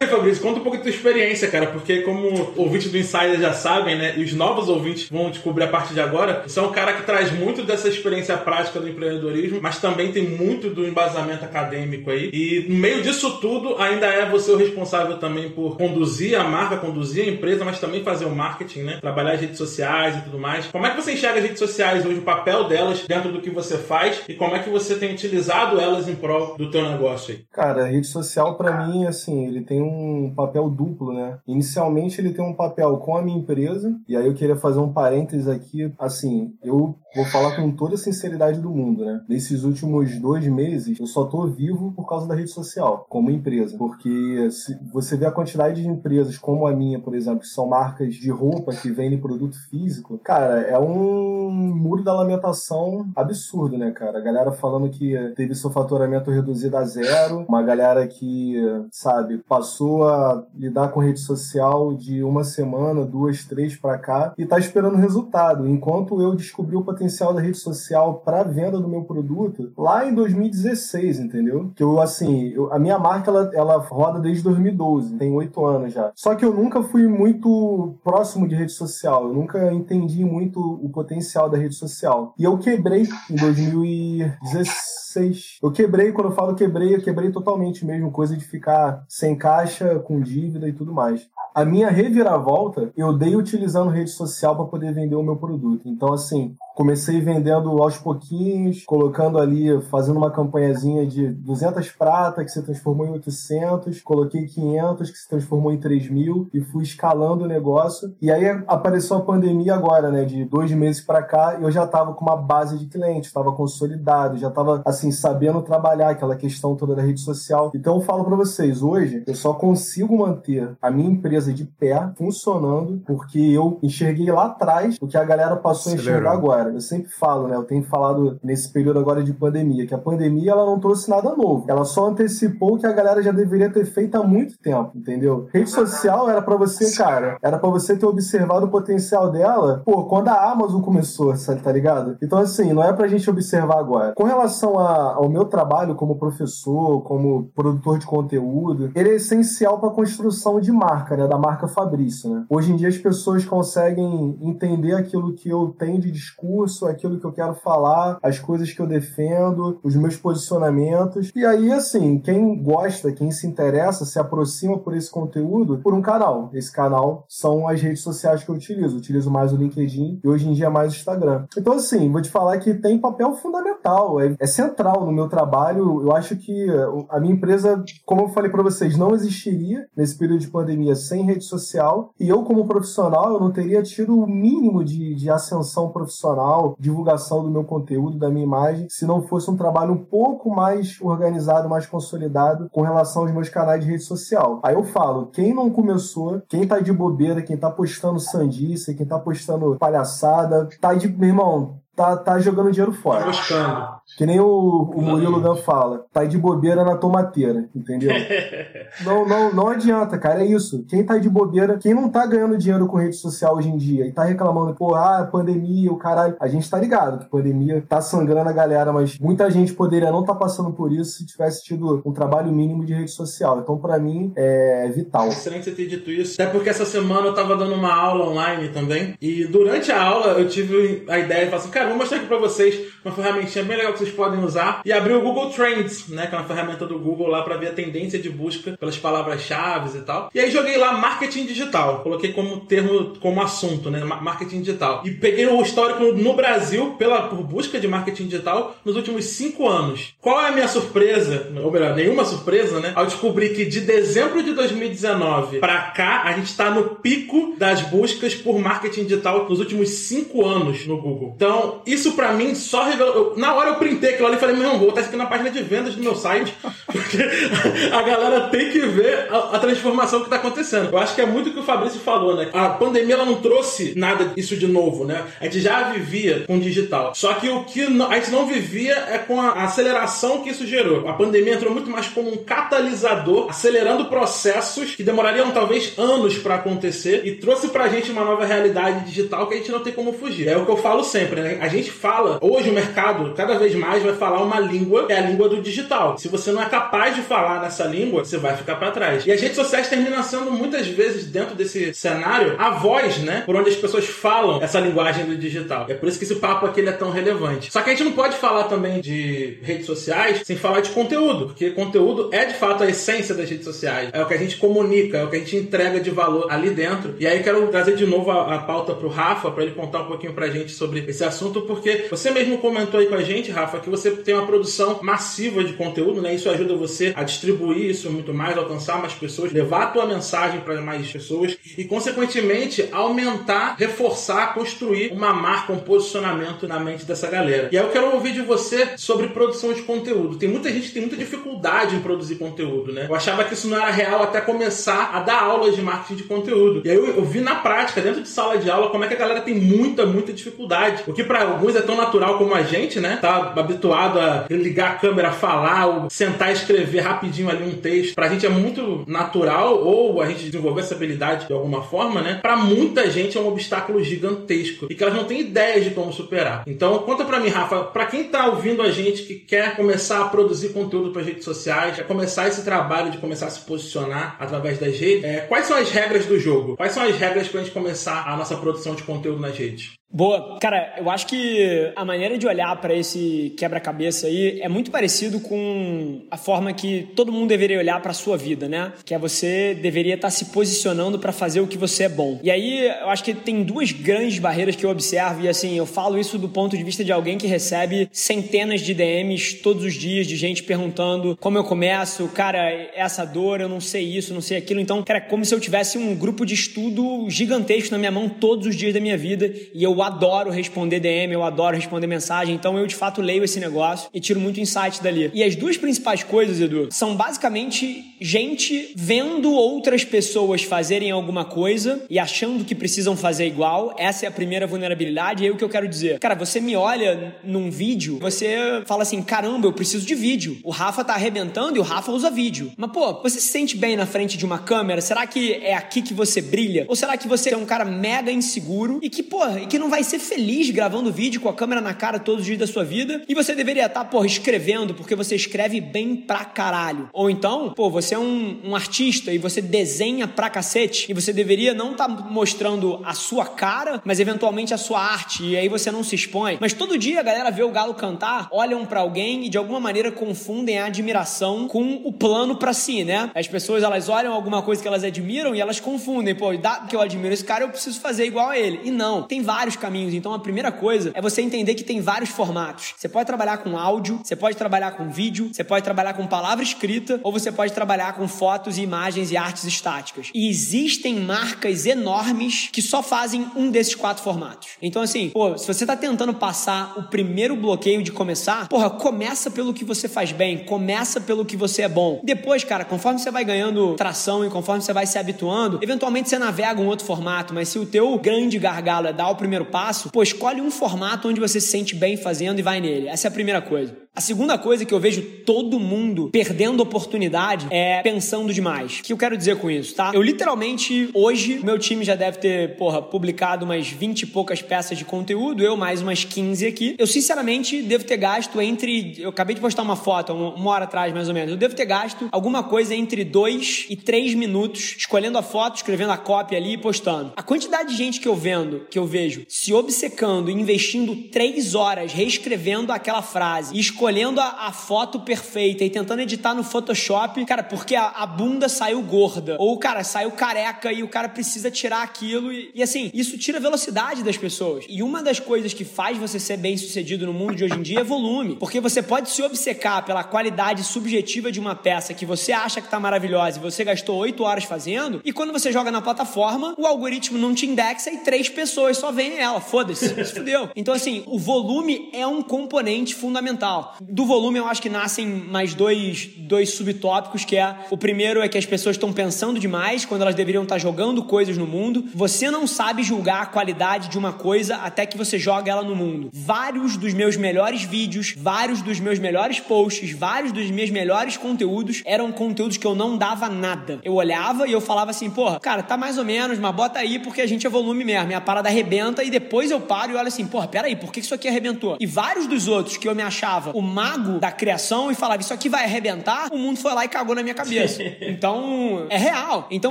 Fabrício, 0.06 0.42
conta 0.42 0.60
um 0.60 0.62
pouco 0.62 0.78
da 0.78 0.82
tua 0.82 0.90
experiência, 0.90 1.48
cara, 1.48 1.66
porque 1.66 2.02
como 2.02 2.52
ouvintes 2.56 2.90
do 2.90 2.96
Insider 2.96 3.40
já 3.40 3.52
sabem, 3.52 3.96
né, 3.96 4.14
e 4.16 4.22
os 4.22 4.32
novos 4.32 4.68
ouvintes 4.68 5.08
vão 5.08 5.30
descobrir 5.30 5.64
a 5.64 5.68
partir 5.68 5.92
de 5.92 6.00
agora, 6.00 6.44
você 6.46 6.58
é 6.58 6.62
um 6.62 6.72
cara 6.72 6.92
que 6.94 7.02
traz 7.02 7.32
muito 7.32 7.62
dessa 7.62 7.88
experiência 7.88 8.36
prática 8.36 8.80
do 8.80 8.88
empreendedorismo, 8.88 9.60
mas 9.60 9.78
também 9.78 10.12
tem 10.12 10.22
muito 10.22 10.70
do 10.70 10.86
embasamento 10.86 11.44
acadêmico 11.44 12.10
aí. 12.10 12.30
E 12.32 12.66
no 12.68 12.76
meio 12.76 13.02
disso 13.02 13.38
tudo, 13.40 13.76
ainda 13.78 14.06
é 14.06 14.24
você 14.28 14.50
o 14.50 14.56
responsável 14.56 15.18
também 15.18 15.50
por 15.50 15.76
conduzir 15.76 16.38
a 16.38 16.44
marca, 16.44 16.76
conduzir 16.76 17.24
a 17.24 17.30
empresa, 17.30 17.64
mas 17.64 17.80
também 17.80 18.02
fazer 18.02 18.24
o 18.24 18.34
marketing, 18.34 18.82
né, 18.82 18.98
trabalhar 19.00 19.32
as 19.32 19.40
redes 19.40 19.58
sociais 19.58 20.16
e 20.16 20.20
tudo 20.22 20.38
mais. 20.38 20.66
Como 20.66 20.86
é 20.86 20.90
que 20.90 20.96
você 20.96 21.12
enxerga 21.12 21.38
as 21.38 21.44
redes 21.44 21.58
sociais 21.58 22.06
hoje, 22.06 22.18
o 22.18 22.22
papel 22.22 22.64
delas 22.64 23.04
dentro 23.06 23.32
do 23.32 23.40
que 23.40 23.50
você 23.50 23.76
faz 23.76 24.22
e 24.28 24.34
como 24.34 24.54
é 24.54 24.60
que 24.60 24.70
você 24.70 24.94
tem 24.94 25.12
utilizado 25.12 25.80
elas 25.80 26.08
em 26.08 26.14
prol 26.14 26.56
do 26.56 26.70
teu 26.70 26.88
negócio 26.88 27.34
aí? 27.34 27.44
Cara, 27.52 27.84
a 27.84 27.88
rede 27.88 28.06
social 28.06 28.56
para 28.56 28.86
mim, 28.86 29.04
assim, 29.06 29.46
ele 29.46 29.62
tem 29.62 29.82
um 29.82 29.87
um 29.88 30.32
papel 30.34 30.68
duplo, 30.70 31.12
né? 31.12 31.38
Inicialmente 31.46 32.20
ele 32.20 32.32
tem 32.32 32.44
um 32.44 32.54
papel 32.54 32.96
com 32.98 33.16
a 33.16 33.22
minha 33.22 33.38
empresa, 33.38 33.98
e 34.08 34.16
aí 34.16 34.26
eu 34.26 34.34
queria 34.34 34.56
fazer 34.56 34.78
um 34.78 34.92
parênteses 34.92 35.48
aqui, 35.48 35.92
assim, 35.98 36.54
eu 36.62 36.94
vou 37.14 37.24
falar 37.26 37.56
com 37.56 37.70
toda 37.70 37.94
a 37.94 37.98
sinceridade 37.98 38.60
do 38.60 38.70
mundo, 38.70 39.04
né? 39.04 39.22
Nesses 39.28 39.64
últimos 39.64 40.18
dois 40.18 40.46
meses, 40.46 40.98
eu 41.00 41.06
só 41.06 41.24
tô 41.24 41.46
vivo 41.46 41.92
por 41.92 42.06
causa 42.06 42.26
da 42.26 42.34
rede 42.34 42.50
social, 42.50 43.06
como 43.08 43.30
empresa. 43.30 43.76
Porque 43.78 44.50
se 44.50 44.78
você 44.92 45.16
vê 45.16 45.26
a 45.26 45.32
quantidade 45.32 45.82
de 45.82 45.88
empresas 45.88 46.36
como 46.38 46.66
a 46.66 46.72
minha, 46.72 47.00
por 47.00 47.14
exemplo, 47.14 47.40
que 47.40 47.46
são 47.46 47.66
marcas 47.66 48.14
de 48.14 48.30
roupa 48.30 48.74
que 48.74 48.90
vendem 48.90 49.18
produto 49.18 49.56
físico, 49.68 50.18
cara, 50.18 50.60
é 50.62 50.78
um 50.78 51.50
muro 51.50 52.02
da 52.02 52.12
lamentação 52.12 53.08
absurdo, 53.16 53.78
né, 53.78 53.90
cara? 53.90 54.18
A 54.18 54.22
galera 54.22 54.52
falando 54.52 54.90
que 54.90 55.16
teve 55.34 55.54
seu 55.54 55.70
faturamento 55.70 56.30
reduzido 56.30 56.76
a 56.76 56.84
zero, 56.84 57.44
uma 57.48 57.62
galera 57.62 58.06
que, 58.06 58.56
sabe, 58.90 59.38
passou 59.48 59.77
começou 59.78 60.08
a 60.08 60.44
lidar 60.54 60.88
com 60.88 61.00
rede 61.00 61.20
social 61.20 61.94
de 61.94 62.24
uma 62.24 62.42
semana, 62.42 63.04
duas, 63.04 63.44
três 63.44 63.76
para 63.76 63.96
cá 63.96 64.34
e 64.36 64.42
está 64.42 64.58
esperando 64.58 64.96
resultado. 64.96 65.68
Enquanto 65.68 66.20
eu 66.20 66.34
descobri 66.34 66.74
o 66.76 66.82
potencial 66.82 67.32
da 67.32 67.40
rede 67.40 67.58
social 67.58 68.22
para 68.24 68.42
venda 68.42 68.80
do 68.80 68.88
meu 68.88 69.04
produto 69.04 69.72
lá 69.78 70.04
em 70.06 70.14
2016, 70.14 71.20
entendeu? 71.20 71.70
Que 71.76 71.82
eu, 71.82 72.00
assim, 72.00 72.48
eu, 72.48 72.72
a 72.72 72.78
minha 72.78 72.98
marca 72.98 73.30
ela, 73.30 73.50
ela 73.54 73.76
roda 73.78 74.18
desde 74.18 74.42
2012, 74.42 75.16
tem 75.16 75.32
oito 75.32 75.64
anos 75.64 75.92
já. 75.92 76.10
Só 76.16 76.34
que 76.34 76.44
eu 76.44 76.52
nunca 76.52 76.82
fui 76.82 77.06
muito 77.06 77.94
próximo 78.02 78.48
de 78.48 78.56
rede 78.56 78.72
social, 78.72 79.28
eu 79.28 79.34
nunca 79.34 79.72
entendi 79.72 80.24
muito 80.24 80.60
o 80.60 80.88
potencial 80.88 81.48
da 81.48 81.56
rede 81.56 81.76
social. 81.76 82.34
E 82.38 82.44
eu 82.44 82.58
quebrei 82.58 83.06
em 83.30 83.36
2016. 83.36 85.58
Eu 85.62 85.70
quebrei, 85.70 86.12
quando 86.12 86.28
eu 86.28 86.34
falo 86.34 86.54
quebrei, 86.54 86.94
eu 86.94 87.00
quebrei 87.00 87.30
totalmente 87.30 87.84
mesmo, 87.84 88.10
coisa 88.10 88.36
de 88.36 88.44
ficar 88.44 89.04
sem 89.08 89.36
caixa, 89.36 89.67
com 90.04 90.20
dívida 90.20 90.68
e 90.68 90.72
tudo 90.72 90.92
mais. 90.92 91.28
A 91.58 91.64
minha 91.64 91.90
reviravolta, 91.90 92.92
eu 92.96 93.12
dei 93.12 93.34
utilizando 93.34 93.90
rede 93.90 94.10
social 94.10 94.54
para 94.54 94.66
poder 94.66 94.94
vender 94.94 95.16
o 95.16 95.24
meu 95.24 95.34
produto. 95.34 95.88
Então, 95.88 96.12
assim, 96.12 96.56
Comecei 96.78 97.20
vendendo 97.20 97.70
aos 97.82 97.98
pouquinhos, 97.98 98.84
colocando 98.84 99.40
ali, 99.40 99.82
fazendo 99.90 100.16
uma 100.16 100.30
campanhazinha 100.30 101.04
de 101.04 101.26
200 101.26 101.90
prata, 101.90 102.44
que 102.44 102.52
se 102.52 102.62
transformou 102.62 103.04
em 103.04 103.10
800, 103.10 104.00
coloquei 104.00 104.46
500, 104.46 105.10
que 105.10 105.18
se 105.18 105.28
transformou 105.28 105.72
em 105.72 105.80
3 105.80 106.08
mil, 106.08 106.48
e 106.54 106.60
fui 106.60 106.84
escalando 106.84 107.42
o 107.42 107.48
negócio. 107.48 108.14
E 108.22 108.30
aí 108.30 108.46
apareceu 108.68 109.16
a 109.16 109.22
pandemia 109.22 109.74
agora, 109.74 110.12
né, 110.12 110.24
de 110.24 110.44
dois 110.44 110.70
meses 110.70 111.04
para 111.04 111.20
cá, 111.20 111.58
eu 111.60 111.68
já 111.68 111.82
estava 111.82 112.14
com 112.14 112.24
uma 112.24 112.36
base 112.36 112.78
de 112.78 112.86
clientes, 112.86 113.26
estava 113.26 113.50
consolidado, 113.50 114.38
já 114.38 114.46
estava, 114.46 114.80
assim, 114.86 115.10
sabendo 115.10 115.60
trabalhar 115.62 116.10
aquela 116.10 116.36
questão 116.36 116.76
toda 116.76 116.94
da 116.94 117.02
rede 117.02 117.18
social. 117.18 117.72
Então 117.74 117.96
eu 117.96 118.02
falo 118.02 118.24
para 118.24 118.36
vocês, 118.36 118.82
hoje 118.82 119.24
eu 119.26 119.34
só 119.34 119.52
consigo 119.52 120.16
manter 120.16 120.76
a 120.80 120.92
minha 120.92 121.10
empresa 121.10 121.47
de 121.52 121.64
pé, 121.64 122.10
funcionando, 122.16 123.02
porque 123.06 123.38
eu 123.38 123.78
enxerguei 123.82 124.30
lá 124.30 124.46
atrás 124.46 124.96
o 125.00 125.06
que 125.06 125.16
a 125.16 125.24
galera 125.24 125.56
passou 125.56 125.92
Acelerou. 125.92 125.98
a 125.98 126.18
enxergar 126.18 126.32
agora 126.32 126.70
eu 126.70 126.80
sempre 126.80 127.10
falo, 127.10 127.48
né? 127.48 127.56
Eu 127.56 127.64
tenho 127.64 127.82
falado 127.84 128.38
nesse 128.42 128.72
período 128.72 128.98
agora 128.98 129.22
de 129.22 129.32
pandemia, 129.32 129.86
que 129.86 129.94
a 129.94 129.98
pandemia 129.98 130.52
ela 130.52 130.66
não 130.66 130.78
trouxe 130.78 131.08
nada 131.08 131.34
novo. 131.34 131.64
Ela 131.68 131.84
só 131.84 132.08
antecipou 132.08 132.74
o 132.74 132.78
que 132.78 132.86
a 132.86 132.92
galera 132.92 133.22
já 133.22 133.32
deveria 133.32 133.70
ter 133.70 133.84
feito 133.84 134.16
há 134.16 134.22
muito 134.22 134.58
tempo, 134.58 134.92
entendeu? 134.94 135.48
Rede 135.52 135.70
social 135.70 136.28
era 136.28 136.42
para 136.42 136.56
você, 136.56 136.96
cara, 136.96 137.38
era 137.42 137.58
para 137.58 137.70
você 137.70 137.96
ter 137.96 138.06
observado 138.06 138.66
o 138.66 138.70
potencial 138.70 139.30
dela, 139.30 139.82
pô, 139.84 140.04
quando 140.04 140.28
a 140.28 140.50
Amazon 140.50 140.80
começou, 140.80 141.34
tá 141.62 141.72
ligado? 141.72 142.16
Então, 142.22 142.38
assim, 142.38 142.72
não 142.72 142.82
é 142.82 142.92
pra 142.92 143.08
gente 143.08 143.28
observar 143.28 143.78
agora. 143.78 144.12
Com 144.14 144.24
relação 144.24 144.78
a, 144.78 145.14
ao 145.14 145.28
meu 145.28 145.44
trabalho 145.44 145.94
como 145.94 146.18
professor, 146.18 147.02
como 147.02 147.50
produtor 147.54 147.98
de 147.98 148.06
conteúdo, 148.06 148.90
ele 148.94 149.10
é 149.10 149.14
essencial 149.14 149.78
para 149.78 149.90
a 149.90 149.92
construção 149.92 150.60
de 150.60 150.72
marca, 150.72 151.16
né? 151.16 151.26
Da 151.26 151.37
marca 151.38 151.68
Fabrício, 151.68 152.30
né? 152.30 152.44
Hoje 152.48 152.72
em 152.72 152.76
dia 152.76 152.88
as 152.88 152.98
pessoas 152.98 153.44
conseguem 153.44 154.36
entender 154.40 154.94
aquilo 154.94 155.34
que 155.34 155.48
eu 155.48 155.74
tenho 155.78 156.00
de 156.00 156.10
discurso 156.10 156.86
aquilo 156.86 157.18
que 157.18 157.24
eu 157.24 157.32
quero 157.32 157.54
falar, 157.54 158.18
as 158.22 158.38
coisas 158.38 158.72
que 158.72 158.80
eu 158.80 158.86
defendo, 158.86 159.78
os 159.82 159.94
meus 159.96 160.16
posicionamentos. 160.16 161.30
E 161.34 161.44
aí, 161.44 161.72
assim, 161.72 162.18
quem 162.18 162.62
gosta, 162.62 163.12
quem 163.12 163.30
se 163.30 163.46
interessa, 163.46 164.04
se 164.04 164.18
aproxima 164.18 164.78
por 164.78 164.96
esse 164.96 165.10
conteúdo 165.10 165.78
por 165.78 165.94
um 165.94 166.02
canal. 166.02 166.50
Esse 166.52 166.72
canal 166.72 167.24
são 167.28 167.68
as 167.68 167.80
redes 167.80 168.02
sociais 168.02 168.42
que 168.42 168.50
eu 168.50 168.54
utilizo. 168.54 168.96
Eu 168.96 168.98
utilizo 168.98 169.30
mais 169.30 169.52
o 169.52 169.56
LinkedIn 169.56 170.20
e 170.22 170.28
hoje 170.28 170.48
em 170.48 170.52
dia 170.52 170.70
mais 170.70 170.92
o 170.92 170.96
Instagram. 170.96 171.46
Então, 171.56 171.74
assim, 171.74 172.10
vou 172.10 172.22
te 172.22 172.30
falar 172.30 172.58
que 172.58 172.74
tem 172.74 172.98
papel 172.98 173.34
fundamental, 173.34 174.20
é, 174.20 174.34
é 174.38 174.46
central 174.46 175.04
no 175.04 175.12
meu 175.12 175.28
trabalho. 175.28 176.02
Eu 176.02 176.12
acho 176.12 176.36
que 176.36 176.66
a 177.08 177.20
minha 177.20 177.34
empresa, 177.34 177.82
como 178.04 178.22
eu 178.22 178.28
falei 178.28 178.50
para 178.50 178.62
vocês, 178.62 178.96
não 178.96 179.14
existiria 179.14 179.86
nesse 179.96 180.16
período 180.16 180.40
de 180.40 180.48
pandemia 180.48 180.94
sem 180.94 181.17
rede 181.24 181.44
social. 181.44 182.10
E 182.18 182.28
eu, 182.28 182.42
como 182.42 182.66
profissional, 182.66 183.32
eu 183.32 183.40
não 183.40 183.50
teria 183.50 183.82
tido 183.82 184.18
o 184.18 184.26
mínimo 184.26 184.84
de, 184.84 185.14
de 185.14 185.30
ascensão 185.30 185.90
profissional 185.90 186.76
divulgação 186.78 187.42
do 187.42 187.50
meu 187.50 187.64
conteúdo, 187.64 188.18
da 188.18 188.30
minha 188.30 188.44
imagem, 188.44 188.86
se 188.88 189.06
não 189.06 189.22
fosse 189.22 189.50
um 189.50 189.56
trabalho 189.56 189.92
um 189.92 190.04
pouco 190.04 190.50
mais 190.50 190.98
organizado, 191.00 191.68
mais 191.68 191.86
consolidado 191.86 192.68
com 192.70 192.82
relação 192.82 193.22
aos 193.22 193.32
meus 193.32 193.48
canais 193.48 193.84
de 193.84 193.90
rede 193.90 194.04
social. 194.04 194.60
Aí 194.62 194.74
eu 194.74 194.84
falo, 194.84 195.26
quem 195.26 195.54
não 195.54 195.70
começou, 195.70 196.42
quem 196.48 196.66
tá 196.66 196.80
de 196.80 196.92
bobeira, 196.92 197.42
quem 197.42 197.56
tá 197.56 197.70
postando 197.70 198.20
sandice, 198.20 198.94
quem 198.94 199.06
tá 199.06 199.18
postando 199.18 199.76
palhaçada, 199.76 200.68
tá 200.80 200.94
de, 200.94 201.08
meu 201.08 201.28
irmão, 201.28 201.80
tá, 201.94 202.16
tá 202.16 202.38
jogando 202.38 202.70
dinheiro 202.70 202.92
fora. 202.92 203.30
Tá. 203.48 203.97
Que 204.16 204.26
nem 204.26 204.40
o, 204.40 204.46
o 204.46 205.02
Murilo 205.02 205.40
Dan 205.40 205.54
fala, 205.56 206.04
tá 206.12 206.24
de 206.24 206.36
bobeira 206.38 206.84
na 206.84 206.96
tomateira, 206.96 207.68
entendeu? 207.74 208.10
não, 209.04 209.26
não, 209.26 209.52
não 209.52 209.68
adianta, 209.68 210.18
cara, 210.18 210.42
é 210.42 210.46
isso. 210.46 210.84
Quem 210.88 211.04
tá 211.04 211.18
de 211.18 211.28
bobeira, 211.28 211.78
quem 211.78 211.94
não 211.94 212.08
tá 212.08 212.26
ganhando 212.26 212.58
dinheiro 212.58 212.86
com 212.86 212.96
rede 212.96 213.16
social 213.16 213.56
hoje 213.56 213.68
em 213.68 213.76
dia 213.76 214.06
e 214.06 214.12
tá 214.12 214.24
reclamando, 214.24 214.74
pô, 214.74 214.94
ah, 214.94 215.28
pandemia, 215.30 215.92
o 215.92 215.96
caralho, 215.96 216.36
a 216.40 216.48
gente 216.48 216.68
tá 216.68 216.78
ligado 216.78 217.18
que 217.20 217.30
pandemia 217.30 217.84
tá 217.88 218.00
sangrando 218.00 218.48
a 218.48 218.52
galera, 218.52 218.92
mas 218.92 219.18
muita 219.18 219.50
gente 219.50 219.72
poderia 219.72 220.10
não 220.10 220.24
tá 220.24 220.34
passando 220.34 220.72
por 220.72 220.92
isso 220.92 221.18
se 221.18 221.26
tivesse 221.26 221.62
tido 221.62 222.02
um 222.04 222.12
trabalho 222.12 222.50
mínimo 222.50 222.84
de 222.84 222.94
rede 222.94 223.10
social. 223.10 223.60
Então, 223.60 223.78
para 223.78 223.98
mim, 223.98 224.32
é 224.36 224.88
vital. 224.88 225.28
Excelente 225.28 225.64
você 225.64 225.72
ter 225.72 225.86
dito 225.86 226.10
isso. 226.10 226.40
Até 226.40 226.50
porque 226.50 226.68
essa 226.68 226.84
semana 226.84 227.26
eu 227.26 227.34
tava 227.34 227.56
dando 227.56 227.74
uma 227.74 227.94
aula 227.94 228.28
online 228.28 228.68
também, 228.70 229.14
e 229.20 229.44
durante 229.44 229.92
a 229.92 230.02
aula 230.02 230.38
eu 230.38 230.48
tive 230.48 231.04
a 231.08 231.18
ideia 231.18 231.44
de 231.44 231.50
falar 231.50 231.62
assim, 231.62 231.70
cara, 231.70 231.88
vou 231.88 231.96
mostrar 231.96 232.18
aqui 232.18 232.26
pra 232.26 232.38
vocês 232.38 232.80
uma 233.04 233.14
ferramentinha 233.14 233.64
bem 233.64 233.76
legal 233.76 233.92
que 233.98 234.04
vocês 234.04 234.16
podem 234.16 234.42
usar. 234.42 234.80
E 234.84 234.92
abrir 234.92 235.14
o 235.14 235.20
Google 235.20 235.50
Trends, 235.50 236.08
né? 236.08 236.26
Que 236.26 236.34
é 236.34 236.38
uma 236.38 236.46
ferramenta 236.46 236.86
do 236.86 236.98
Google 236.98 237.26
lá 237.28 237.42
para 237.42 237.56
ver 237.56 237.68
a 237.68 237.72
tendência 237.72 238.18
de 238.18 238.30
busca 238.30 238.76
pelas 238.78 238.96
palavras-chave 238.96 239.98
e 239.98 240.02
tal. 240.02 240.30
E 240.34 240.40
aí 240.40 240.50
joguei 240.50 240.76
lá 240.76 240.92
marketing 240.92 241.46
digital. 241.46 242.00
Coloquei 242.00 242.32
como 242.32 242.60
termo, 242.60 243.16
como 243.20 243.42
assunto, 243.42 243.90
né? 243.90 244.02
Marketing 244.04 244.60
digital. 244.60 245.02
E 245.04 245.10
peguei 245.10 245.46
o 245.46 245.60
histórico 245.60 246.04
no 246.12 246.34
Brasil 246.34 246.94
pela, 246.98 247.22
por 247.22 247.42
busca 247.42 247.78
de 247.78 247.88
marketing 247.88 248.24
digital 248.24 248.76
nos 248.84 248.96
últimos 248.96 249.24
cinco 249.26 249.68
anos. 249.68 250.14
Qual 250.20 250.40
é 250.40 250.48
a 250.48 250.52
minha 250.52 250.68
surpresa? 250.68 251.50
Ou 251.62 251.70
melhor, 251.70 251.94
nenhuma 251.94 252.24
surpresa, 252.24 252.80
né? 252.80 252.92
Ao 252.94 253.06
descobrir 253.06 253.54
que 253.54 253.64
de 253.64 253.80
dezembro 253.80 254.42
de 254.42 254.52
2019 254.52 255.58
para 255.58 255.80
cá, 255.90 256.22
a 256.24 256.32
gente 256.32 256.46
está 256.46 256.70
no 256.70 256.96
pico 256.96 257.54
das 257.58 257.82
buscas 257.82 258.34
por 258.34 258.58
marketing 258.58 259.04
digital 259.04 259.48
nos 259.48 259.58
últimos 259.58 259.90
cinco 259.90 260.44
anos 260.44 260.86
no 260.86 261.00
Google. 261.00 261.32
Então, 261.36 261.82
isso 261.86 262.12
para 262.12 262.32
mim 262.32 262.54
só 262.54 262.84
revelou. 262.84 263.34
Na 263.36 263.54
hora 263.54 263.70
eu 263.70 263.76
printei 263.88 264.10
aquilo 264.10 264.28
ali 264.28 264.36
e 264.36 264.40
falei, 264.40 264.56
meu 264.56 264.78
vou 264.78 264.88
botar 264.88 265.00
isso 265.00 265.08
aqui 265.08 265.18
na 265.18 265.26
página 265.26 265.50
de 265.50 265.62
vendas 265.62 265.94
do 265.94 266.02
meu 266.02 266.14
site, 266.14 266.54
porque 266.86 267.18
a 267.92 268.02
galera 268.02 268.48
tem 268.48 268.70
que 268.70 268.80
ver 268.80 269.28
a, 269.30 269.56
a 269.56 269.58
transformação 269.58 270.20
que 270.20 270.26
está 270.26 270.36
acontecendo. 270.36 270.90
Eu 270.92 270.98
acho 270.98 271.14
que 271.14 271.20
é 271.20 271.26
muito 271.26 271.50
o 271.50 271.52
que 271.52 271.60
o 271.60 271.62
Fabrício 271.62 272.00
falou, 272.00 272.36
né? 272.36 272.50
A 272.52 272.68
pandemia 272.70 273.14
ela 273.14 273.24
não 273.24 273.36
trouxe 273.36 273.94
nada 273.96 274.26
disso 274.26 274.56
de 274.56 274.66
novo, 274.66 275.04
né? 275.04 275.24
A 275.40 275.44
gente 275.44 275.60
já 275.60 275.90
vivia 275.90 276.44
com 276.46 276.58
digital. 276.58 277.14
Só 277.14 277.34
que 277.34 277.48
o 277.48 277.64
que 277.64 277.82
a 277.82 278.14
gente 278.16 278.30
não 278.30 278.46
vivia 278.46 278.94
é 279.10 279.18
com 279.18 279.40
a 279.40 279.64
aceleração 279.64 280.42
que 280.42 280.50
isso 280.50 280.66
gerou. 280.66 281.08
A 281.08 281.14
pandemia 281.14 281.54
entrou 281.54 281.72
muito 281.72 281.90
mais 281.90 282.08
como 282.08 282.32
um 282.32 282.36
catalisador, 282.36 283.48
acelerando 283.48 284.06
processos 284.06 284.94
que 284.94 285.02
demorariam 285.02 285.50
talvez 285.50 285.94
anos 285.96 286.36
para 286.38 286.56
acontecer 286.56 287.22
e 287.24 287.32
trouxe 287.36 287.68
pra 287.68 287.88
gente 287.88 288.10
uma 288.10 288.24
nova 288.24 288.44
realidade 288.44 289.04
digital 289.06 289.46
que 289.46 289.54
a 289.54 289.56
gente 289.56 289.70
não 289.70 289.80
tem 289.80 289.92
como 289.92 290.12
fugir. 290.12 290.48
É 290.48 290.56
o 290.56 290.64
que 290.64 290.70
eu 290.70 290.76
falo 290.76 291.02
sempre, 291.02 291.40
né? 291.40 291.58
A 291.60 291.68
gente 291.68 291.90
fala, 291.90 292.38
hoje 292.40 292.70
o 292.70 292.72
mercado 292.72 293.32
cada 293.34 293.58
vez 293.58 293.74
mais 293.78 294.02
vai 294.02 294.14
falar 294.14 294.42
uma 294.42 294.60
língua, 294.60 295.06
é 295.08 295.16
a 295.16 295.20
língua 295.20 295.48
do 295.48 295.62
digital. 295.62 296.18
Se 296.18 296.28
você 296.28 296.52
não 296.52 296.62
é 296.62 296.66
capaz 296.66 297.14
de 297.14 297.22
falar 297.22 297.62
nessa 297.62 297.84
língua, 297.84 298.24
você 298.24 298.36
vai 298.36 298.56
ficar 298.56 298.76
para 298.76 298.90
trás. 298.90 299.26
E 299.26 299.32
as 299.32 299.40
redes 299.40 299.56
sociais 299.56 299.88
terminam 299.88 300.22
sendo 300.22 300.50
muitas 300.50 300.86
vezes 300.86 301.26
dentro 301.26 301.54
desse 301.54 301.94
cenário 301.94 302.56
a 302.58 302.70
voz, 302.70 303.18
né, 303.18 303.42
por 303.44 303.56
onde 303.56 303.70
as 303.70 303.76
pessoas 303.76 304.06
falam 304.06 304.62
essa 304.62 304.80
linguagem 304.80 305.24
do 305.24 305.36
digital. 305.36 305.86
É 305.88 305.94
por 305.94 306.08
isso 306.08 306.18
que 306.18 306.24
esse 306.24 306.36
papo 306.36 306.66
aqui 306.66 306.80
é 306.80 306.92
tão 306.92 307.10
relevante. 307.10 307.72
Só 307.72 307.80
que 307.82 307.90
a 307.90 307.92
gente 307.92 308.04
não 308.04 308.12
pode 308.12 308.36
falar 308.36 308.64
também 308.64 309.00
de 309.00 309.58
redes 309.62 309.86
sociais 309.86 310.42
sem 310.44 310.56
falar 310.56 310.80
de 310.80 310.90
conteúdo, 310.90 311.46
porque 311.46 311.70
conteúdo 311.70 312.30
é 312.32 312.44
de 312.44 312.54
fato 312.54 312.82
a 312.82 312.88
essência 312.88 313.34
das 313.34 313.48
redes 313.48 313.64
sociais. 313.64 314.10
É 314.12 314.22
o 314.22 314.26
que 314.26 314.34
a 314.34 314.38
gente 314.38 314.56
comunica, 314.56 315.18
é 315.18 315.24
o 315.24 315.28
que 315.28 315.36
a 315.36 315.38
gente 315.38 315.56
entrega 315.56 316.00
de 316.00 316.10
valor 316.10 316.50
ali 316.50 316.70
dentro. 316.70 317.14
E 317.18 317.26
aí 317.26 317.42
quero 317.42 317.66
trazer 317.68 317.94
de 317.96 318.06
novo 318.06 318.30
a, 318.30 318.54
a 318.54 318.58
pauta 318.58 318.94
pro 318.94 319.08
Rafa 319.08 319.50
para 319.50 319.62
ele 319.62 319.72
contar 319.72 320.02
um 320.02 320.06
pouquinho 320.06 320.32
pra 320.32 320.48
gente 320.48 320.72
sobre 320.72 321.04
esse 321.06 321.24
assunto, 321.24 321.62
porque 321.62 322.06
você 322.10 322.30
mesmo 322.30 322.58
comentou 322.58 323.00
aí 323.00 323.06
com 323.06 323.14
a 323.14 323.22
gente, 323.22 323.50
Rafa, 323.50 323.67
que 323.78 323.90
você 323.90 324.10
tem 324.10 324.34
uma 324.34 324.46
produção 324.46 325.00
massiva 325.02 325.62
de 325.62 325.74
conteúdo, 325.74 326.22
né? 326.22 326.34
Isso 326.34 326.48
ajuda 326.48 326.74
você 326.74 327.12
a 327.14 327.22
distribuir 327.22 327.90
isso 327.90 328.10
muito 328.10 328.32
mais, 328.32 328.56
alcançar 328.56 328.98
mais 328.98 329.12
pessoas, 329.12 329.52
levar 329.52 329.82
a 329.82 329.86
tua 329.86 330.06
mensagem 330.06 330.60
para 330.60 330.80
mais 330.80 331.10
pessoas 331.10 331.56
e, 331.76 331.84
consequentemente, 331.84 332.88
aumentar, 332.92 333.76
reforçar, 333.78 334.54
construir 334.54 335.12
uma 335.12 335.32
marca, 335.32 335.72
um 335.72 335.78
posicionamento 335.78 336.66
na 336.66 336.78
mente 336.78 337.04
dessa 337.04 337.28
galera. 337.28 337.68
E 337.70 337.78
aí 337.78 337.84
eu 337.84 337.90
quero 337.90 338.14
ouvir 338.14 338.32
de 338.32 338.42
você 338.42 338.90
sobre 338.96 339.28
produção 339.28 339.72
de 339.72 339.82
conteúdo. 339.82 340.36
Tem 340.36 340.48
muita 340.48 340.70
gente 340.70 340.88
que 340.88 340.94
tem 340.94 341.02
muita 341.02 341.16
dificuldade 341.16 341.96
em 341.96 342.00
produzir 342.00 342.36
conteúdo, 342.36 342.92
né? 342.92 343.06
Eu 343.08 343.14
achava 343.14 343.44
que 343.44 343.54
isso 343.54 343.68
não 343.68 343.76
era 343.76 343.90
real 343.90 344.22
até 344.22 344.40
começar 344.40 345.10
a 345.12 345.20
dar 345.20 345.42
aulas 345.42 345.74
de 345.74 345.82
marketing 345.82 346.16
de 346.16 346.22
conteúdo. 346.24 346.82
E 346.84 346.90
aí 346.90 346.96
eu, 346.96 347.06
eu 347.06 347.24
vi 347.24 347.40
na 347.40 347.56
prática, 347.56 348.00
dentro 348.00 348.22
de 348.22 348.28
sala 348.28 348.56
de 348.58 348.70
aula, 348.70 348.90
como 348.90 349.04
é 349.04 349.08
que 349.08 349.14
a 349.14 349.18
galera 349.18 349.40
tem 349.40 349.54
muita, 349.54 350.06
muita 350.06 350.32
dificuldade. 350.32 351.02
O 351.06 351.12
que 351.12 351.24
para 351.24 351.42
alguns 351.42 351.74
é 351.74 351.82
tão 351.82 351.96
natural 351.96 352.38
como 352.38 352.54
a 352.54 352.62
gente, 352.62 353.00
né? 353.00 353.18
Tá 353.20 353.40
habituado 353.58 354.18
a 354.18 354.46
ligar 354.50 354.92
a 354.92 354.94
câmera, 354.94 355.32
falar, 355.32 355.86
ou 355.86 356.10
sentar 356.10 356.50
e 356.50 356.54
escrever 356.54 357.00
rapidinho 357.00 357.50
ali 357.50 357.64
um 357.64 357.76
texto. 357.76 358.14
Pra 358.14 358.28
gente 358.28 358.46
é 358.46 358.48
muito 358.48 359.04
natural, 359.06 359.82
ou 359.82 360.20
a 360.20 360.26
gente 360.26 360.44
desenvolver 360.44 360.80
essa 360.80 360.94
habilidade 360.94 361.46
de 361.46 361.52
alguma 361.52 361.82
forma, 361.82 362.20
né? 362.20 362.38
Pra 362.42 362.56
muita 362.56 363.10
gente 363.10 363.36
é 363.36 363.40
um 363.40 363.48
obstáculo 363.48 364.02
gigantesco 364.02 364.86
e 364.90 364.94
que 364.94 365.02
elas 365.02 365.14
não 365.14 365.24
têm 365.24 365.40
ideia 365.40 365.80
de 365.80 365.90
como 365.90 366.12
superar. 366.12 366.62
Então, 366.66 366.98
conta 367.00 367.24
pra 367.24 367.40
mim, 367.40 367.48
Rafa, 367.48 367.84
pra 367.84 368.06
quem 368.06 368.24
tá 368.24 368.46
ouvindo 368.46 368.82
a 368.82 368.90
gente 368.90 369.22
que 369.22 369.34
quer 369.34 369.76
começar 369.76 370.22
a 370.22 370.28
produzir 370.28 370.70
conteúdo 370.70 371.10
para 371.10 371.22
redes 371.22 371.44
sociais, 371.44 371.96
quer 371.96 372.06
começar 372.06 372.48
esse 372.48 372.64
trabalho 372.64 373.10
de 373.10 373.18
começar 373.18 373.46
a 373.46 373.50
se 373.50 373.60
posicionar 373.60 374.36
através 374.38 374.78
das 374.78 374.98
redes, 374.98 375.24
é, 375.24 375.40
quais 375.40 375.66
são 375.66 375.76
as 375.76 375.90
regras 375.90 376.26
do 376.26 376.38
jogo? 376.38 376.76
Quais 376.76 376.92
são 376.92 377.02
as 377.02 377.16
regras 377.16 377.48
pra 377.48 377.60
gente 377.60 377.72
começar 377.72 378.24
a 378.26 378.36
nossa 378.36 378.56
produção 378.56 378.94
de 378.94 379.02
conteúdo 379.02 379.40
nas 379.40 379.56
redes? 379.56 379.97
Boa. 380.10 380.58
Cara, 380.58 380.94
eu 380.96 381.10
acho 381.10 381.26
que 381.26 381.92
a 381.94 382.04
maneira 382.04 382.38
de 382.38 382.46
olhar 382.46 382.74
para 382.80 382.94
esse 382.94 383.52
quebra-cabeça 383.58 384.26
aí 384.26 384.58
é 384.60 384.68
muito 384.68 384.90
parecido 384.90 385.38
com 385.38 386.22
a 386.30 386.36
forma 386.36 386.72
que 386.72 387.08
todo 387.14 387.30
mundo 387.30 387.48
deveria 387.48 387.78
olhar 387.78 388.00
para 388.00 388.14
sua 388.14 388.36
vida, 388.36 388.68
né? 388.68 388.92
Que 389.04 389.14
é 389.14 389.18
você 389.18 389.74
deveria 389.74 390.14
estar 390.14 390.28
tá 390.28 390.30
se 390.30 390.46
posicionando 390.46 391.18
para 391.18 391.30
fazer 391.30 391.60
o 391.60 391.66
que 391.66 391.76
você 391.76 392.04
é 392.04 392.08
bom. 392.08 392.40
E 392.42 392.50
aí, 392.50 392.88
eu 392.88 393.10
acho 393.10 393.22
que 393.22 393.34
tem 393.34 393.62
duas 393.62 393.92
grandes 393.92 394.38
barreiras 394.38 394.74
que 394.74 394.86
eu 394.86 394.90
observo 394.90 395.42
e 395.42 395.48
assim, 395.48 395.76
eu 395.76 395.84
falo 395.84 396.18
isso 396.18 396.38
do 396.38 396.48
ponto 396.48 396.76
de 396.76 396.82
vista 396.82 397.04
de 397.04 397.12
alguém 397.12 397.36
que 397.36 397.46
recebe 397.46 398.08
centenas 398.10 398.80
de 398.80 398.94
DMs 398.94 399.56
todos 399.56 399.84
os 399.84 399.94
dias 399.94 400.26
de 400.26 400.36
gente 400.36 400.62
perguntando 400.62 401.36
como 401.38 401.58
eu 401.58 401.64
começo, 401.64 402.26
cara, 402.28 402.70
essa 402.94 403.26
dor, 403.26 403.60
eu 403.60 403.68
não 403.68 403.80
sei 403.80 404.04
isso, 404.04 404.32
não 404.32 404.40
sei 404.40 404.56
aquilo. 404.56 404.80
Então, 404.80 405.02
cara, 405.02 405.18
é 405.18 405.22
como 405.22 405.44
se 405.44 405.54
eu 405.54 405.60
tivesse 405.60 405.98
um 405.98 406.14
grupo 406.14 406.46
de 406.46 406.54
estudo 406.54 407.28
gigantesco 407.28 407.92
na 407.92 407.98
minha 407.98 408.10
mão 408.10 408.28
todos 408.28 408.66
os 408.66 408.74
dias 408.74 408.94
da 408.94 409.00
minha 409.00 409.16
vida 409.16 409.52
e 409.74 409.82
eu 409.82 409.97
eu 409.98 410.02
adoro 410.02 410.50
responder 410.50 411.00
DM, 411.00 411.32
eu 411.32 411.42
adoro 411.42 411.74
responder 411.74 412.06
mensagem, 412.06 412.54
então 412.54 412.78
eu 412.78 412.86
de 412.86 412.94
fato 412.94 413.20
leio 413.20 413.42
esse 413.42 413.58
negócio 413.58 414.08
e 414.14 414.20
tiro 414.20 414.38
muito 414.38 414.60
insight 414.60 415.02
dali. 415.02 415.28
E 415.34 415.42
as 415.42 415.56
duas 415.56 415.76
principais 415.76 416.22
coisas, 416.22 416.60
Edu, 416.60 416.88
são 416.92 417.16
basicamente 417.16 418.14
gente 418.20 418.92
vendo 418.94 419.52
outras 419.52 420.04
pessoas 420.04 420.62
fazerem 420.62 421.10
alguma 421.10 421.44
coisa 421.44 422.04
e 422.08 422.16
achando 422.16 422.64
que 422.64 422.76
precisam 422.76 423.16
fazer 423.16 423.46
igual. 423.46 423.94
Essa 423.98 424.26
é 424.26 424.28
a 424.28 424.32
primeira 424.32 424.68
vulnerabilidade. 424.68 425.42
E 425.42 425.46
aí 425.46 425.52
o 425.52 425.56
que 425.56 425.64
eu 425.64 425.68
quero 425.68 425.88
dizer? 425.88 426.20
Cara, 426.20 426.36
você 426.36 426.60
me 426.60 426.76
olha 426.76 427.36
num 427.42 427.68
vídeo, 427.68 428.18
você 428.20 428.82
fala 428.86 429.02
assim: 429.02 429.20
caramba, 429.20 429.66
eu 429.66 429.72
preciso 429.72 430.06
de 430.06 430.14
vídeo. 430.14 430.58
O 430.62 430.70
Rafa 430.70 431.02
tá 431.02 431.14
arrebentando 431.14 431.76
e 431.76 431.80
o 431.80 431.82
Rafa 431.82 432.12
usa 432.12 432.30
vídeo. 432.30 432.70
Mas, 432.76 432.92
pô, 432.92 433.20
você 433.20 433.40
se 433.40 433.48
sente 433.48 433.76
bem 433.76 433.96
na 433.96 434.06
frente 434.06 434.38
de 434.38 434.44
uma 434.44 434.60
câmera? 434.60 435.00
Será 435.00 435.26
que 435.26 435.54
é 435.54 435.74
aqui 435.74 436.02
que 436.02 436.14
você 436.14 436.40
brilha? 436.40 436.84
Ou 436.88 436.94
será 436.94 437.16
que 437.16 437.26
você 437.26 437.50
é 437.50 437.56
um 437.56 437.66
cara 437.66 437.84
mega 437.84 438.30
inseguro 438.30 439.00
e 439.02 439.10
que, 439.10 439.24
pô, 439.24 439.44
e 439.56 439.66
que 439.66 439.78
não 439.78 439.87
não 439.88 439.90
vai 439.90 440.04
ser 440.04 440.18
feliz 440.18 440.68
gravando 440.68 441.10
vídeo 441.10 441.40
com 441.40 441.48
a 441.48 441.54
câmera 441.54 441.80
na 441.80 441.94
cara 441.94 442.18
todos 442.18 442.40
os 442.42 442.46
dias 442.46 442.58
da 442.58 442.66
sua 442.66 442.84
vida 442.84 443.22
e 443.26 443.34
você 443.34 443.54
deveria 443.54 443.86
estar, 443.86 444.00
tá, 444.00 444.04
porra, 444.04 444.26
escrevendo 444.26 444.92
porque 444.92 445.14
você 445.14 445.34
escreve 445.34 445.80
bem 445.80 446.14
pra 446.14 446.44
caralho. 446.44 447.08
Ou 447.10 447.30
então, 447.30 447.72
pô, 447.74 447.88
você 447.88 448.14
é 448.14 448.18
um, 448.18 448.60
um 448.64 448.76
artista 448.76 449.32
e 449.32 449.38
você 449.38 449.62
desenha 449.62 450.28
pra 450.28 450.50
cacete 450.50 451.10
e 451.10 451.14
você 451.14 451.32
deveria 451.32 451.72
não 451.72 451.92
estar 451.92 452.06
tá 452.06 452.22
mostrando 452.30 453.00
a 453.02 453.14
sua 453.14 453.46
cara, 453.46 454.02
mas 454.04 454.20
eventualmente 454.20 454.74
a 454.74 454.76
sua 454.76 455.00
arte 455.00 455.42
e 455.42 455.56
aí 455.56 455.70
você 455.70 455.90
não 455.90 456.04
se 456.04 456.14
expõe. 456.14 456.58
Mas 456.60 456.74
todo 456.74 456.98
dia 456.98 457.20
a 457.20 457.22
galera 457.22 457.50
vê 457.50 457.62
o 457.62 457.70
galo 457.70 457.94
cantar, 457.94 458.48
olham 458.50 458.84
para 458.84 459.00
alguém 459.00 459.46
e 459.46 459.48
de 459.48 459.56
alguma 459.56 459.80
maneira 459.80 460.12
confundem 460.12 460.78
a 460.78 460.84
admiração 460.84 461.66
com 461.66 462.02
o 462.04 462.12
plano 462.12 462.56
para 462.56 462.74
si, 462.74 463.04
né? 463.04 463.30
As 463.34 463.48
pessoas 463.48 463.82
elas 463.82 464.10
olham 464.10 464.34
alguma 464.34 464.60
coisa 464.60 464.82
que 464.82 464.88
elas 464.88 465.02
admiram 465.02 465.54
e 465.54 465.62
elas 465.62 465.80
confundem, 465.80 466.34
pô, 466.34 466.54
dado 466.58 466.88
que 466.88 466.94
eu 466.94 467.00
admiro 467.00 467.32
esse 467.32 467.44
cara, 467.44 467.64
eu 467.64 467.70
preciso 467.70 467.98
fazer 468.00 468.26
igual 468.26 468.50
a 468.50 468.58
ele. 468.58 468.80
E 468.84 468.90
não, 468.90 469.22
tem 469.22 469.40
vários 469.40 469.77
caminhos. 469.78 470.14
Então 470.14 470.32
a 470.32 470.38
primeira 470.38 470.70
coisa 470.70 471.10
é 471.14 471.20
você 471.20 471.40
entender 471.40 471.74
que 471.74 471.84
tem 471.84 472.00
vários 472.00 472.30
formatos. 472.30 472.94
Você 472.96 473.08
pode 473.08 473.26
trabalhar 473.26 473.58
com 473.58 473.78
áudio, 473.78 474.20
você 474.22 474.36
pode 474.36 474.56
trabalhar 474.56 474.92
com 474.92 475.08
vídeo, 475.08 475.50
você 475.52 475.64
pode 475.64 475.84
trabalhar 475.84 476.14
com 476.14 476.26
palavra 476.26 476.62
escrita 476.62 477.20
ou 477.22 477.32
você 477.32 477.50
pode 477.50 477.72
trabalhar 477.72 478.14
com 478.14 478.26
fotos, 478.28 478.78
imagens 478.78 479.30
e 479.30 479.36
artes 479.36 479.64
estáticas. 479.64 480.30
E 480.34 480.48
existem 480.48 481.20
marcas 481.20 481.86
enormes 481.86 482.68
que 482.72 482.82
só 482.82 483.02
fazem 483.02 483.50
um 483.56 483.70
desses 483.70 483.94
quatro 483.94 484.22
formatos. 484.22 484.68
Então 484.82 485.02
assim, 485.02 485.30
pô, 485.30 485.56
se 485.56 485.66
você 485.66 485.86
tá 485.86 485.96
tentando 485.96 486.34
passar 486.34 486.98
o 486.98 487.04
primeiro 487.04 487.56
bloqueio 487.56 488.02
de 488.02 488.12
começar, 488.12 488.68
porra, 488.68 488.90
começa 488.90 489.50
pelo 489.50 489.72
que 489.72 489.84
você 489.84 490.08
faz 490.08 490.32
bem, 490.32 490.64
começa 490.64 491.20
pelo 491.20 491.44
que 491.44 491.56
você 491.56 491.82
é 491.82 491.88
bom. 491.88 492.20
Depois, 492.24 492.64
cara, 492.64 492.84
conforme 492.84 493.18
você 493.18 493.30
vai 493.30 493.44
ganhando 493.44 493.94
tração 493.94 494.44
e 494.44 494.50
conforme 494.50 494.82
você 494.82 494.92
vai 494.92 495.06
se 495.06 495.18
habituando, 495.18 495.78
eventualmente 495.82 496.28
você 496.28 496.38
navega 496.38 496.80
um 496.80 496.86
outro 496.86 497.06
formato, 497.06 497.54
mas 497.54 497.68
se 497.68 497.78
o 497.78 497.86
teu 497.86 498.18
grande 498.18 498.58
gargalo 498.58 499.06
é 499.06 499.12
dar 499.12 499.28
o 499.28 499.36
primeiro 499.36 499.64
passo, 499.68 500.10
pô, 500.10 500.22
escolhe 500.22 500.60
um 500.60 500.70
formato 500.70 501.28
onde 501.28 501.40
você 501.40 501.60
se 501.60 501.68
sente 501.68 501.94
bem 501.94 502.16
fazendo 502.16 502.58
e 502.58 502.62
vai 502.62 502.80
nele. 502.80 503.08
Essa 503.08 503.26
é 503.26 503.30
a 503.30 503.32
primeira 503.32 503.62
coisa. 503.62 503.96
A 504.14 504.20
segunda 504.20 504.58
coisa 504.58 504.84
que 504.84 504.92
eu 504.92 504.98
vejo 504.98 505.22
todo 505.46 505.78
mundo 505.78 506.28
perdendo 506.32 506.80
oportunidade 506.80 507.68
é 507.70 508.02
pensando 508.02 508.52
demais. 508.52 508.98
O 508.98 509.02
que 509.04 509.12
eu 509.12 509.16
quero 509.16 509.36
dizer 509.36 509.56
com 509.58 509.70
isso, 509.70 509.94
tá? 509.94 510.10
Eu 510.12 510.20
literalmente, 510.20 511.08
hoje, 511.14 511.60
meu 511.62 511.78
time 511.78 512.04
já 512.04 512.16
deve 512.16 512.38
ter, 512.38 512.76
porra, 512.76 513.00
publicado 513.00 513.64
umas 513.64 513.88
20 513.88 514.22
e 514.22 514.26
poucas 514.26 514.60
peças 514.60 514.98
de 514.98 515.04
conteúdo, 515.04 515.62
eu 515.62 515.76
mais 515.76 516.02
umas 516.02 516.24
15 516.24 516.66
aqui. 516.66 516.96
Eu, 516.98 517.06
sinceramente, 517.06 517.80
devo 517.80 518.02
ter 518.02 518.16
gasto 518.16 518.60
entre. 518.60 519.14
Eu 519.18 519.30
acabei 519.30 519.54
de 519.54 519.60
postar 519.60 519.82
uma 519.82 519.94
foto, 519.94 520.32
uma 520.32 520.70
hora 520.70 520.84
atrás 520.84 521.14
mais 521.14 521.28
ou 521.28 521.34
menos. 521.34 521.52
Eu 521.52 521.56
devo 521.56 521.76
ter 521.76 521.84
gasto 521.84 522.28
alguma 522.32 522.64
coisa 522.64 522.94
entre 522.96 523.22
2 523.22 523.86
e 523.88 523.94
3 523.94 524.34
minutos 524.34 524.96
escolhendo 524.98 525.38
a 525.38 525.42
foto, 525.42 525.76
escrevendo 525.76 526.10
a 526.10 526.16
cópia 526.16 526.58
ali 526.58 526.72
e 526.72 526.78
postando. 526.78 527.32
A 527.36 527.42
quantidade 527.42 527.90
de 527.90 527.96
gente 527.96 528.18
que 528.18 528.26
eu 528.26 528.34
vendo, 528.34 528.84
que 528.90 528.98
eu 528.98 529.06
vejo, 529.06 529.44
se 529.48 529.72
obcecando, 529.72 530.50
investindo 530.50 531.14
3 531.30 531.76
horas 531.76 532.12
reescrevendo 532.12 532.90
aquela 532.90 533.22
frase 533.22 533.76
e 533.76 533.78
escolhendo 533.98 534.40
a, 534.40 534.68
a, 534.68 534.72
foto 534.72 535.18
perfeita 535.18 535.82
e 535.82 535.90
tentando 535.90 536.22
editar 536.22 536.54
no 536.54 536.62
Photoshop, 536.62 537.44
cara, 537.44 537.64
porque 537.64 537.96
a, 537.96 538.06
a, 538.06 538.26
bunda 538.26 538.68
saiu 538.68 539.02
gorda. 539.02 539.56
Ou, 539.58 539.76
cara, 539.76 540.04
saiu 540.04 540.30
careca 540.30 540.92
e 540.92 541.02
o 541.02 541.08
cara 541.08 541.28
precisa 541.28 541.68
tirar 541.68 542.02
aquilo. 542.02 542.52
E, 542.52 542.70
e, 542.72 542.80
assim, 542.80 543.10
isso 543.12 543.36
tira 543.36 543.58
a 543.58 543.60
velocidade 543.60 544.22
das 544.22 544.36
pessoas. 544.36 544.84
E 544.88 545.02
uma 545.02 545.20
das 545.20 545.40
coisas 545.40 545.74
que 545.74 545.84
faz 545.84 546.16
você 546.16 546.38
ser 546.38 546.58
bem 546.58 546.76
sucedido 546.76 547.26
no 547.26 547.32
mundo 547.32 547.56
de 547.56 547.64
hoje 547.64 547.74
em 547.74 547.82
dia 547.82 547.98
é 547.98 548.04
volume. 548.04 548.54
Porque 548.54 548.80
você 548.80 549.02
pode 549.02 549.30
se 549.30 549.42
obcecar 549.42 550.04
pela 550.04 550.22
qualidade 550.22 550.84
subjetiva 550.84 551.50
de 551.50 551.58
uma 551.58 551.74
peça 551.74 552.14
que 552.14 552.24
você 552.24 552.52
acha 552.52 552.80
que 552.80 552.88
tá 552.88 553.00
maravilhosa 553.00 553.58
e 553.58 553.62
você 553.62 553.82
gastou 553.82 554.16
oito 554.18 554.44
horas 554.44 554.62
fazendo, 554.62 555.20
e 555.24 555.32
quando 555.32 555.52
você 555.52 555.72
joga 555.72 555.90
na 555.90 556.00
plataforma, 556.00 556.74
o 556.78 556.86
algoritmo 556.86 557.36
não 557.36 557.52
te 557.52 557.66
indexa 557.66 558.10
e 558.10 558.18
três 558.18 558.48
pessoas 558.48 558.96
só 558.96 559.10
veem 559.10 559.38
ela. 559.38 559.60
Foda-se, 559.60 560.08
se 560.24 560.34
fudeu. 560.34 560.70
Então, 560.76 560.94
assim, 560.94 561.24
o 561.26 561.38
volume 561.38 562.08
é 562.12 562.24
um 562.26 562.42
componente 562.42 563.14
fundamental. 563.14 563.87
Do 564.00 564.26
volume, 564.26 564.58
eu 564.58 564.66
acho 564.66 564.82
que 564.82 564.88
nascem 564.88 565.26
mais 565.26 565.74
dois, 565.74 566.30
dois 566.38 566.70
subtópicos, 566.70 567.44
que 567.44 567.56
é 567.56 567.76
o 567.90 567.96
primeiro 567.96 568.40
é 568.40 568.48
que 568.48 568.58
as 568.58 568.66
pessoas 568.66 568.96
estão 568.96 569.12
pensando 569.12 569.58
demais 569.58 570.04
quando 570.04 570.22
elas 570.22 570.34
deveriam 570.34 570.62
estar 570.62 570.78
jogando 570.78 571.22
coisas 571.24 571.56
no 571.56 571.66
mundo. 571.66 572.04
Você 572.14 572.50
não 572.50 572.66
sabe 572.66 573.02
julgar 573.02 573.42
a 573.42 573.46
qualidade 573.46 574.08
de 574.08 574.18
uma 574.18 574.32
coisa 574.32 574.76
até 574.76 575.06
que 575.06 575.16
você 575.16 575.38
joga 575.38 575.70
ela 575.70 575.82
no 575.82 575.96
mundo. 575.96 576.30
Vários 576.32 576.96
dos 576.96 577.12
meus 577.14 577.36
melhores 577.36 577.82
vídeos, 577.82 578.34
vários 578.36 578.82
dos 578.82 579.00
meus 579.00 579.18
melhores 579.18 579.60
posts, 579.60 580.12
vários 580.12 580.52
dos 580.52 580.70
meus 580.70 580.90
melhores 580.90 581.36
conteúdos 581.36 582.02
eram 582.04 582.30
conteúdos 582.32 582.76
que 582.76 582.86
eu 582.86 582.94
não 582.94 583.16
dava 583.16 583.48
nada. 583.48 584.00
Eu 584.02 584.14
olhava 584.14 584.66
e 584.66 584.72
eu 584.72 584.80
falava 584.80 585.10
assim, 585.10 585.30
porra, 585.30 585.60
cara, 585.60 585.82
tá 585.82 585.96
mais 585.96 586.18
ou 586.18 586.24
menos, 586.24 586.58
mas 586.58 586.74
bota 586.74 586.98
aí 586.98 587.18
porque 587.18 587.40
a 587.40 587.46
gente 587.46 587.66
é 587.66 587.70
volume 587.70 588.04
mesmo. 588.04 588.30
E 588.30 588.34
a 588.34 588.40
parada 588.40 588.68
arrebenta 588.68 589.22
e 589.22 589.30
depois 589.30 589.70
eu 589.70 589.80
paro 589.80 590.12
e 590.12 590.16
olho 590.16 590.28
assim, 590.28 590.46
porra, 590.46 590.68
peraí, 590.68 590.96
por 590.96 591.12
que 591.12 591.20
isso 591.20 591.34
aqui 591.34 591.48
arrebentou? 591.48 591.96
E 592.00 592.06
vários 592.06 592.46
dos 592.46 592.68
outros 592.68 592.96
que 592.96 593.08
eu 593.08 593.14
me 593.14 593.22
achava 593.22 593.70
o 593.78 593.82
mago 593.82 594.40
da 594.40 594.50
criação 594.50 595.10
e 595.10 595.14
falava 595.14 595.40
isso 595.40 595.54
aqui 595.54 595.68
vai 595.68 595.84
arrebentar, 595.84 596.48
o 596.52 596.58
mundo 596.58 596.78
foi 596.78 596.92
lá 596.92 597.04
e 597.04 597.08
cagou 597.08 597.34
na 597.34 597.42
minha 597.42 597.54
cabeça. 597.54 598.02
Então, 598.20 599.06
é 599.08 599.16
real. 599.16 599.66
Então 599.70 599.90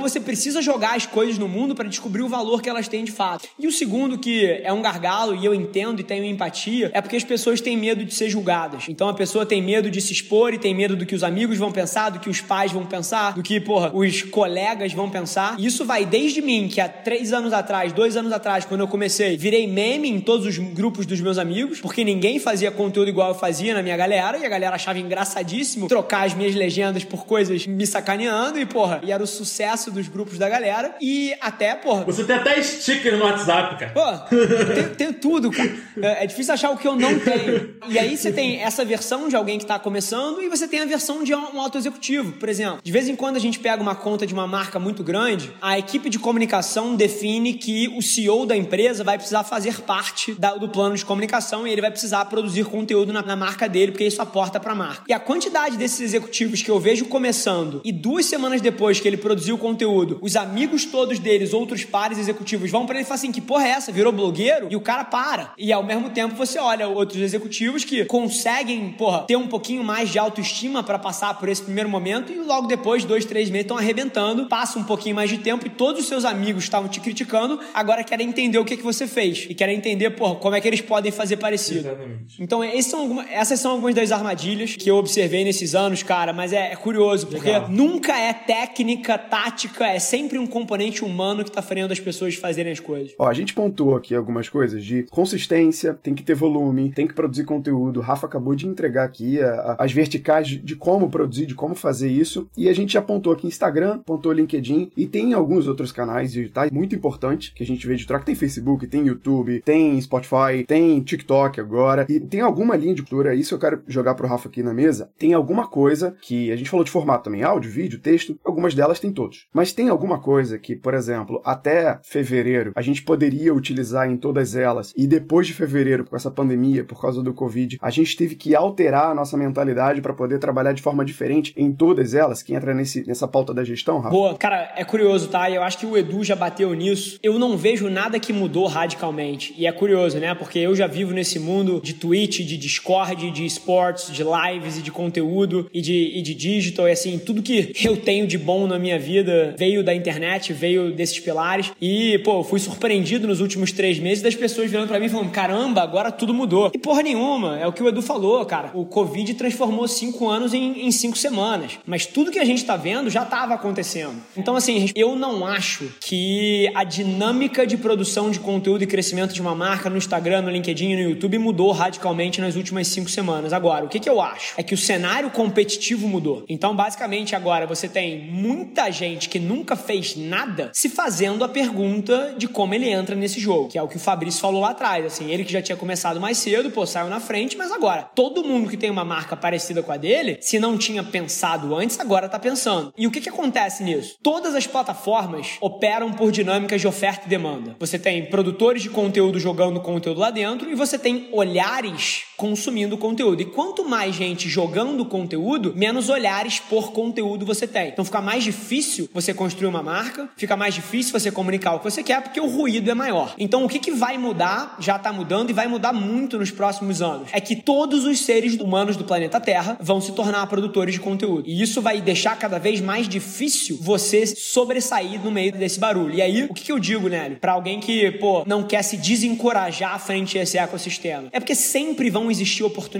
você 0.00 0.20
precisa 0.20 0.62
jogar 0.62 0.94
as 0.94 1.04
coisas 1.04 1.38
no 1.38 1.48
mundo 1.48 1.74
para 1.74 1.88
descobrir 1.88 2.22
o 2.22 2.28
valor 2.28 2.62
que 2.62 2.68
elas 2.68 2.88
têm 2.88 3.04
de 3.04 3.12
fato. 3.12 3.48
E 3.58 3.66
o 3.66 3.72
segundo, 3.72 4.16
que 4.16 4.44
é 4.62 4.72
um 4.72 4.80
gargalo 4.80 5.34
e 5.34 5.44
eu 5.44 5.54
entendo 5.54 6.00
e 6.00 6.04
tenho 6.04 6.24
empatia, 6.24 6.90
é 6.94 7.00
porque 7.00 7.16
as 7.16 7.24
pessoas 7.24 7.60
têm 7.60 7.76
medo 7.76 8.04
de 8.04 8.14
ser 8.14 8.30
julgadas. 8.30 8.84
Então 8.88 9.08
a 9.08 9.14
pessoa 9.14 9.44
tem 9.44 9.60
medo 9.60 9.90
de 9.90 10.00
se 10.00 10.12
expor 10.12 10.54
e 10.54 10.58
tem 10.58 10.74
medo 10.74 10.96
do 10.96 11.04
que 11.04 11.14
os 11.14 11.24
amigos 11.24 11.58
vão 11.58 11.72
pensar, 11.72 12.10
do 12.10 12.20
que 12.20 12.30
os 12.30 12.40
pais 12.40 12.72
vão 12.72 12.86
pensar, 12.86 13.34
do 13.34 13.42
que, 13.42 13.60
porra, 13.60 13.90
os 13.92 14.22
colegas 14.22 14.92
vão 14.92 15.10
pensar. 15.10 15.56
E 15.58 15.66
isso 15.66 15.84
vai 15.84 16.04
desde 16.06 16.40
mim, 16.40 16.68
que 16.68 16.80
há 16.80 16.88
três 16.88 17.32
anos 17.32 17.52
atrás, 17.52 17.92
dois 17.92 18.16
anos 18.16 18.32
atrás, 18.32 18.64
quando 18.64 18.80
eu 18.80 18.88
comecei, 18.88 19.36
virei 19.36 19.66
meme 19.66 20.08
em 20.08 20.20
todos 20.20 20.46
os 20.46 20.58
grupos 20.58 21.06
dos 21.06 21.20
meus 21.20 21.38
amigos, 21.38 21.80
porque 21.80 22.04
ninguém 22.04 22.38
fazia 22.38 22.70
conteúdo 22.70 23.08
igual 23.08 23.30
eu 23.30 23.34
fazia 23.34 23.74
na 23.78 23.82
minha 23.82 23.96
galera 23.96 24.36
e 24.38 24.44
a 24.44 24.48
galera 24.48 24.74
achava 24.74 24.98
engraçadíssimo 24.98 25.88
trocar 25.88 26.26
as 26.26 26.34
minhas 26.34 26.54
legendas 26.54 27.04
por 27.04 27.24
coisas 27.24 27.66
me 27.66 27.86
sacaneando 27.86 28.58
e, 28.58 28.66
porra, 28.66 29.00
e 29.02 29.12
era 29.12 29.22
o 29.22 29.26
sucesso 29.26 29.90
dos 29.90 30.08
grupos 30.08 30.36
da 30.36 30.48
galera. 30.48 30.96
E 31.00 31.34
até, 31.40 31.74
porra. 31.74 32.04
Você 32.04 32.24
tem 32.24 32.36
até 32.36 32.60
sticker 32.62 33.16
no 33.16 33.24
WhatsApp, 33.24 33.78
cara. 33.78 33.92
Pô, 33.92 34.36
tem, 34.74 34.88
tem 34.94 35.12
tudo, 35.12 35.50
cara. 35.50 35.70
É, 36.02 36.24
é 36.24 36.26
difícil 36.26 36.54
achar 36.54 36.70
o 36.70 36.76
que 36.76 36.88
eu 36.88 36.96
não 36.96 37.18
tenho. 37.18 37.76
E 37.88 37.98
aí 37.98 38.16
você 38.16 38.32
tem 38.32 38.60
essa 38.60 38.84
versão 38.84 39.28
de 39.28 39.36
alguém 39.36 39.58
que 39.58 39.66
tá 39.66 39.78
começando 39.78 40.42
e 40.42 40.48
você 40.48 40.66
tem 40.66 40.80
a 40.80 40.86
versão 40.86 41.22
de 41.22 41.34
um 41.34 41.60
auto 41.60 41.78
executivo. 41.78 42.32
Por 42.32 42.48
exemplo, 42.48 42.80
de 42.82 42.92
vez 42.92 43.08
em 43.08 43.14
quando 43.14 43.36
a 43.36 43.40
gente 43.40 43.58
pega 43.58 43.80
uma 43.80 43.94
conta 43.94 44.26
de 44.26 44.34
uma 44.34 44.46
marca 44.46 44.78
muito 44.78 45.04
grande, 45.04 45.52
a 45.62 45.78
equipe 45.78 46.10
de 46.10 46.18
comunicação 46.18 46.96
define 46.96 47.54
que 47.54 47.88
o 47.96 48.02
CEO 48.02 48.44
da 48.44 48.56
empresa 48.56 49.04
vai 49.04 49.16
precisar 49.16 49.44
fazer 49.44 49.80
parte 49.82 50.34
da, 50.34 50.54
do 50.56 50.68
plano 50.68 50.96
de 50.96 51.04
comunicação 51.04 51.66
e 51.66 51.70
ele 51.70 51.80
vai 51.80 51.90
precisar 51.90 52.24
produzir 52.24 52.64
conteúdo 52.64 53.12
na, 53.12 53.22
na 53.22 53.36
marca 53.36 53.67
dele, 53.68 53.92
porque 53.92 54.04
isso 54.04 54.20
aporta 54.20 54.58
para 54.58 54.72
a 54.72 54.74
marca. 54.74 55.04
E 55.08 55.12
a 55.12 55.20
quantidade 55.20 55.76
desses 55.76 56.00
executivos 56.00 56.62
que 56.62 56.70
eu 56.70 56.78
vejo 56.78 57.06
começando 57.06 57.80
e 57.84 57.92
duas 57.92 58.26
semanas 58.26 58.60
depois 58.60 59.00
que 59.00 59.06
ele 59.06 59.16
produziu 59.16 59.56
o 59.56 59.58
conteúdo, 59.58 60.18
os 60.20 60.36
amigos 60.36 60.84
todos 60.84 61.18
deles, 61.18 61.52
outros 61.52 61.84
pares 61.84 62.18
executivos, 62.18 62.70
vão 62.70 62.86
para 62.86 62.96
ele 62.96 63.02
e 63.02 63.06
falam 63.06 63.18
assim: 63.18 63.32
que 63.32 63.40
porra 63.40 63.66
é 63.66 63.70
essa? 63.70 63.92
Virou 63.92 64.12
blogueiro? 64.12 64.68
E 64.70 64.76
o 64.76 64.80
cara 64.80 65.04
para. 65.04 65.52
E 65.58 65.72
ao 65.72 65.82
mesmo 65.82 66.10
tempo 66.10 66.34
você 66.34 66.58
olha 66.58 66.88
outros 66.88 67.20
executivos 67.20 67.84
que 67.84 68.04
conseguem, 68.04 68.92
porra, 68.92 69.24
ter 69.24 69.36
um 69.36 69.46
pouquinho 69.46 69.84
mais 69.84 70.10
de 70.10 70.18
autoestima 70.18 70.82
para 70.82 70.98
passar 70.98 71.38
por 71.38 71.48
esse 71.48 71.62
primeiro 71.62 71.88
momento 71.88 72.32
e 72.32 72.38
logo 72.38 72.66
depois, 72.66 73.04
dois, 73.04 73.24
três 73.24 73.50
meses, 73.50 73.64
estão 73.64 73.78
arrebentando, 73.78 74.46
passa 74.46 74.78
um 74.78 74.84
pouquinho 74.84 75.14
mais 75.14 75.30
de 75.30 75.38
tempo 75.38 75.66
e 75.66 75.70
todos 75.70 76.02
os 76.02 76.08
seus 76.08 76.24
amigos 76.24 76.64
estavam 76.64 76.88
te 76.88 77.00
criticando, 77.00 77.60
agora 77.74 78.02
querem 78.04 78.28
entender 78.28 78.58
o 78.58 78.64
que, 78.64 78.76
que 78.76 78.82
você 78.82 79.06
fez 79.06 79.46
e 79.48 79.54
querem 79.54 79.76
entender, 79.76 80.10
porra, 80.10 80.36
como 80.36 80.54
é 80.54 80.60
que 80.60 80.68
eles 80.68 80.80
podem 80.80 81.12
fazer 81.12 81.36
parecido. 81.36 81.80
Exatamente. 81.80 82.42
Então, 82.42 82.62
são 82.82 83.00
alguma, 83.00 83.28
essas 83.30 83.57
são 83.60 83.72
algumas 83.72 83.94
das 83.94 84.12
armadilhas 84.12 84.76
que 84.76 84.90
eu 84.90 84.96
observei 84.96 85.44
nesses 85.44 85.74
anos, 85.74 86.02
cara, 86.02 86.32
mas 86.32 86.52
é, 86.52 86.72
é 86.72 86.76
curioso, 86.76 87.26
porque 87.26 87.50
Legal. 87.50 87.68
nunca 87.68 88.18
é 88.18 88.32
técnica, 88.32 89.18
tática, 89.18 89.86
é 89.86 89.98
sempre 89.98 90.38
um 90.38 90.46
componente 90.46 91.04
humano 91.04 91.44
que 91.44 91.50
tá 91.50 91.62
fazendo 91.62 91.92
as 91.92 92.00
pessoas 92.00 92.34
fazerem 92.34 92.72
as 92.72 92.80
coisas. 92.80 93.14
Ó, 93.18 93.26
a 93.26 93.34
gente 93.34 93.54
pontuou 93.54 93.96
aqui 93.96 94.14
algumas 94.14 94.48
coisas 94.48 94.84
de 94.84 95.04
consistência, 95.10 95.94
tem 95.94 96.14
que 96.14 96.22
ter 96.22 96.34
volume, 96.34 96.92
tem 96.92 97.06
que 97.06 97.14
produzir 97.14 97.44
conteúdo. 97.44 98.00
O 98.00 98.02
Rafa 98.02 98.26
acabou 98.26 98.54
de 98.54 98.66
entregar 98.66 99.04
aqui 99.04 99.40
a, 99.40 99.76
a, 99.78 99.84
as 99.84 99.92
verticais 99.92 100.48
de, 100.48 100.58
de, 100.58 100.76
como 100.76 101.10
produzir, 101.10 101.46
de 101.46 101.54
como 101.54 101.74
fazer 101.74 102.10
isso. 102.10 102.48
E 102.56 102.68
a 102.68 102.72
gente 102.72 102.92
já 102.92 103.00
apontou 103.00 103.32
aqui 103.32 103.46
Instagram, 103.46 103.94
apontou 103.94 104.32
LinkedIn 104.32 104.90
e 104.96 105.06
tem 105.06 105.32
alguns 105.34 105.66
outros 105.66 105.92
canais 105.92 106.32
digitais 106.32 106.70
muito 106.70 106.94
importantes 106.94 107.52
que 107.54 107.62
a 107.62 107.66
gente 107.66 107.86
vê 107.86 107.96
de 107.96 108.06
troca. 108.06 108.24
Tem 108.24 108.34
Facebook, 108.34 108.86
tem 108.86 109.06
YouTube, 109.06 109.60
tem 109.64 110.00
Spotify, 110.00 110.64
tem 110.66 111.00
TikTok 111.00 111.60
agora. 111.60 112.06
E 112.08 112.20
tem 112.20 112.40
alguma 112.40 112.76
linha 112.76 112.94
de 112.94 113.02
cultura, 113.02 113.34
isso 113.48 113.54
eu 113.54 113.58
quero 113.58 113.82
jogar 113.88 114.14
pro 114.14 114.28
Rafa 114.28 114.48
aqui 114.48 114.62
na 114.62 114.74
mesa. 114.74 115.10
Tem 115.18 115.32
alguma 115.32 115.66
coisa 115.66 116.14
que 116.20 116.52
a 116.52 116.56
gente 116.56 116.68
falou 116.68 116.84
de 116.84 116.90
formato 116.90 117.24
também, 117.24 117.42
áudio, 117.42 117.70
vídeo, 117.70 117.98
texto, 117.98 118.38
algumas 118.44 118.74
delas 118.74 119.00
tem 119.00 119.10
todos. 119.10 119.46
Mas 119.52 119.72
tem 119.72 119.88
alguma 119.88 120.20
coisa 120.20 120.58
que, 120.58 120.76
por 120.76 120.92
exemplo, 120.92 121.40
até 121.44 121.98
fevereiro 122.02 122.72
a 122.76 122.82
gente 122.82 123.02
poderia 123.02 123.54
utilizar 123.54 124.08
em 124.10 124.16
todas 124.16 124.54
elas 124.54 124.92
e 124.96 125.06
depois 125.06 125.46
de 125.46 125.54
fevereiro, 125.54 126.04
com 126.04 126.14
essa 126.14 126.30
pandemia, 126.30 126.84
por 126.84 127.00
causa 127.00 127.22
do 127.22 127.32
Covid, 127.32 127.78
a 127.80 127.90
gente 127.90 128.16
teve 128.16 128.34
que 128.34 128.54
alterar 128.54 129.10
a 129.10 129.14
nossa 129.14 129.36
mentalidade 129.36 130.02
para 130.02 130.12
poder 130.12 130.38
trabalhar 130.38 130.72
de 130.72 130.82
forma 130.82 131.04
diferente 131.04 131.54
em 131.56 131.72
todas 131.72 132.12
elas, 132.12 132.42
que 132.42 132.54
entra 132.54 132.74
nesse, 132.74 133.06
nessa 133.06 133.26
pauta 133.26 133.54
da 133.54 133.64
gestão, 133.64 133.98
Rafa? 133.98 134.10
Boa, 134.10 134.36
cara, 134.36 134.72
é 134.76 134.84
curioso, 134.84 135.28
tá? 135.28 135.50
Eu 135.50 135.62
acho 135.62 135.78
que 135.78 135.86
o 135.86 135.96
Edu 135.96 136.22
já 136.22 136.36
bateu 136.36 136.74
nisso. 136.74 137.18
Eu 137.22 137.38
não 137.38 137.56
vejo 137.56 137.88
nada 137.88 138.20
que 138.20 138.32
mudou 138.32 138.66
radicalmente. 138.66 139.54
E 139.56 139.66
é 139.66 139.72
curioso, 139.72 140.18
né? 140.18 140.34
Porque 140.34 140.58
eu 140.58 140.74
já 140.76 140.86
vivo 140.86 141.14
nesse 141.14 141.38
mundo 141.38 141.80
de 141.82 141.94
Twitch, 141.94 142.40
de 142.40 142.58
Discord, 142.58 143.30
de 143.30 143.37
esportes, 143.44 144.12
de 144.12 144.22
lives 144.22 144.78
e 144.78 144.82
de 144.82 144.90
conteúdo 144.90 145.68
e 145.72 145.80
de, 145.80 146.12
e 146.16 146.22
de 146.22 146.34
digital. 146.34 146.88
E 146.88 146.92
assim, 146.92 147.18
tudo 147.18 147.42
que 147.42 147.72
eu 147.82 147.96
tenho 147.96 148.26
de 148.26 148.38
bom 148.38 148.66
na 148.66 148.78
minha 148.78 148.98
vida 148.98 149.54
veio 149.58 149.82
da 149.82 149.94
internet, 149.94 150.52
veio 150.52 150.92
desses 150.92 151.18
pilares. 151.18 151.72
E, 151.80 152.18
pô, 152.18 152.42
fui 152.42 152.58
surpreendido 152.58 153.26
nos 153.26 153.40
últimos 153.40 153.72
três 153.72 153.98
meses 153.98 154.22
das 154.22 154.34
pessoas 154.34 154.70
virando 154.70 154.88
para 154.88 155.00
mim 155.00 155.08
falando: 155.08 155.30
caramba, 155.30 155.82
agora 155.82 156.10
tudo 156.10 156.34
mudou. 156.34 156.70
E 156.74 156.78
porra 156.78 157.02
nenhuma, 157.02 157.58
é 157.58 157.66
o 157.66 157.72
que 157.72 157.82
o 157.82 157.88
Edu 157.88 158.02
falou, 158.02 158.44
cara. 158.44 158.70
O 158.74 158.84
Covid 158.84 159.34
transformou 159.34 159.86
cinco 159.88 160.28
anos 160.28 160.54
em, 160.54 160.86
em 160.86 160.90
cinco 160.90 161.16
semanas. 161.16 161.78
Mas 161.86 162.06
tudo 162.06 162.30
que 162.30 162.38
a 162.38 162.44
gente 162.44 162.64
tá 162.64 162.76
vendo 162.76 163.10
já 163.10 163.24
tava 163.24 163.54
acontecendo. 163.54 164.14
Então, 164.36 164.56
assim, 164.56 164.90
eu 164.94 165.16
não 165.16 165.46
acho 165.46 165.90
que 166.00 166.70
a 166.74 166.84
dinâmica 166.84 167.66
de 167.66 167.76
produção 167.76 168.30
de 168.30 168.40
conteúdo 168.40 168.82
e 168.82 168.86
crescimento 168.86 169.32
de 169.34 169.40
uma 169.40 169.54
marca 169.54 169.90
no 169.90 169.96
Instagram, 169.96 170.42
no 170.42 170.50
LinkedIn 170.50 170.94
no 170.94 171.10
YouTube 171.10 171.38
mudou 171.38 171.72
radicalmente 171.72 172.40
nas 172.40 172.56
últimas 172.56 172.88
cinco 172.88 173.10
semanas. 173.10 173.17
Agora, 173.52 173.84
o 173.84 173.88
que, 173.88 174.00
que 174.00 174.08
eu 174.08 174.20
acho? 174.20 174.54
É 174.56 174.62
que 174.62 174.74
o 174.74 174.78
cenário 174.78 175.30
competitivo 175.30 176.06
mudou. 176.08 176.44
Então, 176.48 176.74
basicamente, 176.74 177.34
agora 177.34 177.66
você 177.66 177.88
tem 177.88 178.30
muita 178.30 178.90
gente 178.90 179.28
que 179.28 179.38
nunca 179.38 179.76
fez 179.76 180.16
nada 180.16 180.70
se 180.72 180.88
fazendo 180.88 181.44
a 181.44 181.48
pergunta 181.48 182.34
de 182.36 182.46
como 182.46 182.74
ele 182.74 182.88
entra 182.88 183.14
nesse 183.14 183.40
jogo, 183.40 183.68
que 183.68 183.78
é 183.78 183.82
o 183.82 183.88
que 183.88 183.96
o 183.96 184.00
Fabrício 184.00 184.40
falou 184.40 184.60
lá 184.60 184.70
atrás. 184.70 185.04
Assim, 185.04 185.30
ele 185.30 185.44
que 185.44 185.52
já 185.52 185.62
tinha 185.62 185.76
começado 185.76 186.20
mais 186.20 186.38
cedo, 186.38 186.70
pô, 186.70 186.86
saiu 186.86 187.08
na 187.08 187.20
frente, 187.20 187.56
mas 187.56 187.72
agora, 187.72 188.02
todo 188.14 188.44
mundo 188.44 188.68
que 188.68 188.76
tem 188.76 188.90
uma 188.90 189.04
marca 189.04 189.36
parecida 189.36 189.82
com 189.82 189.92
a 189.92 189.96
dele, 189.96 190.38
se 190.40 190.58
não 190.58 190.78
tinha 190.78 191.02
pensado 191.02 191.74
antes, 191.74 191.98
agora 191.98 192.28
tá 192.28 192.38
pensando. 192.38 192.92
E 192.96 193.06
o 193.06 193.10
que, 193.10 193.20
que 193.20 193.28
acontece 193.28 193.82
nisso? 193.82 194.16
Todas 194.22 194.54
as 194.54 194.66
plataformas 194.66 195.56
operam 195.60 196.12
por 196.12 196.30
dinâmicas 196.30 196.80
de 196.80 196.86
oferta 196.86 197.26
e 197.26 197.28
demanda. 197.28 197.76
Você 197.78 197.98
tem 197.98 198.26
produtores 198.26 198.82
de 198.82 198.90
conteúdo 198.90 199.38
jogando 199.38 199.80
conteúdo 199.80 200.20
lá 200.20 200.30
dentro 200.30 200.70
e 200.70 200.74
você 200.74 200.98
tem 200.98 201.28
olhares 201.32 202.24
consumindo 202.36 202.96
conteúdo. 203.08 203.40
E 203.40 203.46
quanto 203.46 203.88
mais 203.88 204.14
gente 204.14 204.48
jogando 204.48 205.04
conteúdo, 205.04 205.72
menos 205.74 206.10
olhares 206.10 206.60
por 206.60 206.92
conteúdo 206.92 207.46
você 207.46 207.66
tem. 207.66 207.88
Então 207.88 208.04
fica 208.04 208.20
mais 208.20 208.44
difícil 208.44 209.08
você 209.14 209.32
construir 209.32 209.66
uma 209.66 209.82
marca, 209.82 210.28
fica 210.36 210.56
mais 210.56 210.74
difícil 210.74 211.18
você 211.18 211.30
comunicar 211.30 211.74
o 211.74 211.78
que 211.78 211.84
você 211.84 212.02
quer 212.02 212.22
porque 212.22 212.40
o 212.40 212.46
ruído 212.46 212.90
é 212.90 212.94
maior. 212.94 213.34
Então 213.38 213.64
o 213.64 213.68
que, 213.68 213.78
que 213.78 213.90
vai 213.90 214.18
mudar, 214.18 214.76
já 214.78 214.96
está 214.96 215.10
mudando 215.10 215.48
e 215.48 215.54
vai 215.54 215.66
mudar 215.66 215.92
muito 215.92 216.38
nos 216.38 216.50
próximos 216.50 217.00
anos, 217.00 217.28
é 217.32 217.40
que 217.40 217.56
todos 217.56 218.04
os 218.04 218.20
seres 218.20 218.54
humanos 218.54 218.96
do 218.96 219.04
planeta 219.04 219.40
Terra 219.40 219.78
vão 219.80 220.00
se 220.00 220.12
tornar 220.12 220.46
produtores 220.46 220.94
de 220.94 221.00
conteúdo. 221.00 221.44
E 221.46 221.62
isso 221.62 221.80
vai 221.80 222.00
deixar 222.00 222.36
cada 222.36 222.58
vez 222.58 222.80
mais 222.80 223.08
difícil 223.08 223.78
você 223.80 224.26
sobressair 224.26 225.22
no 225.24 225.30
meio 225.30 225.52
desse 225.52 225.80
barulho. 225.80 226.14
E 226.14 226.20
aí, 226.20 226.44
o 226.44 226.52
que, 226.52 226.64
que 226.64 226.72
eu 226.72 226.78
digo, 226.78 227.08
Nélio? 227.08 227.38
Para 227.38 227.52
alguém 227.52 227.80
que, 227.80 228.10
pô, 228.12 228.44
não 228.46 228.62
quer 228.62 228.82
se 228.82 228.96
desencorajar 228.96 229.98
frente 229.98 230.38
a 230.38 230.42
esse 230.42 230.58
ecossistema. 230.58 231.28
É 231.32 231.40
porque 231.40 231.54
sempre 231.54 232.10
vão 232.10 232.30
existir 232.30 232.64
oportunidades. 232.64 232.97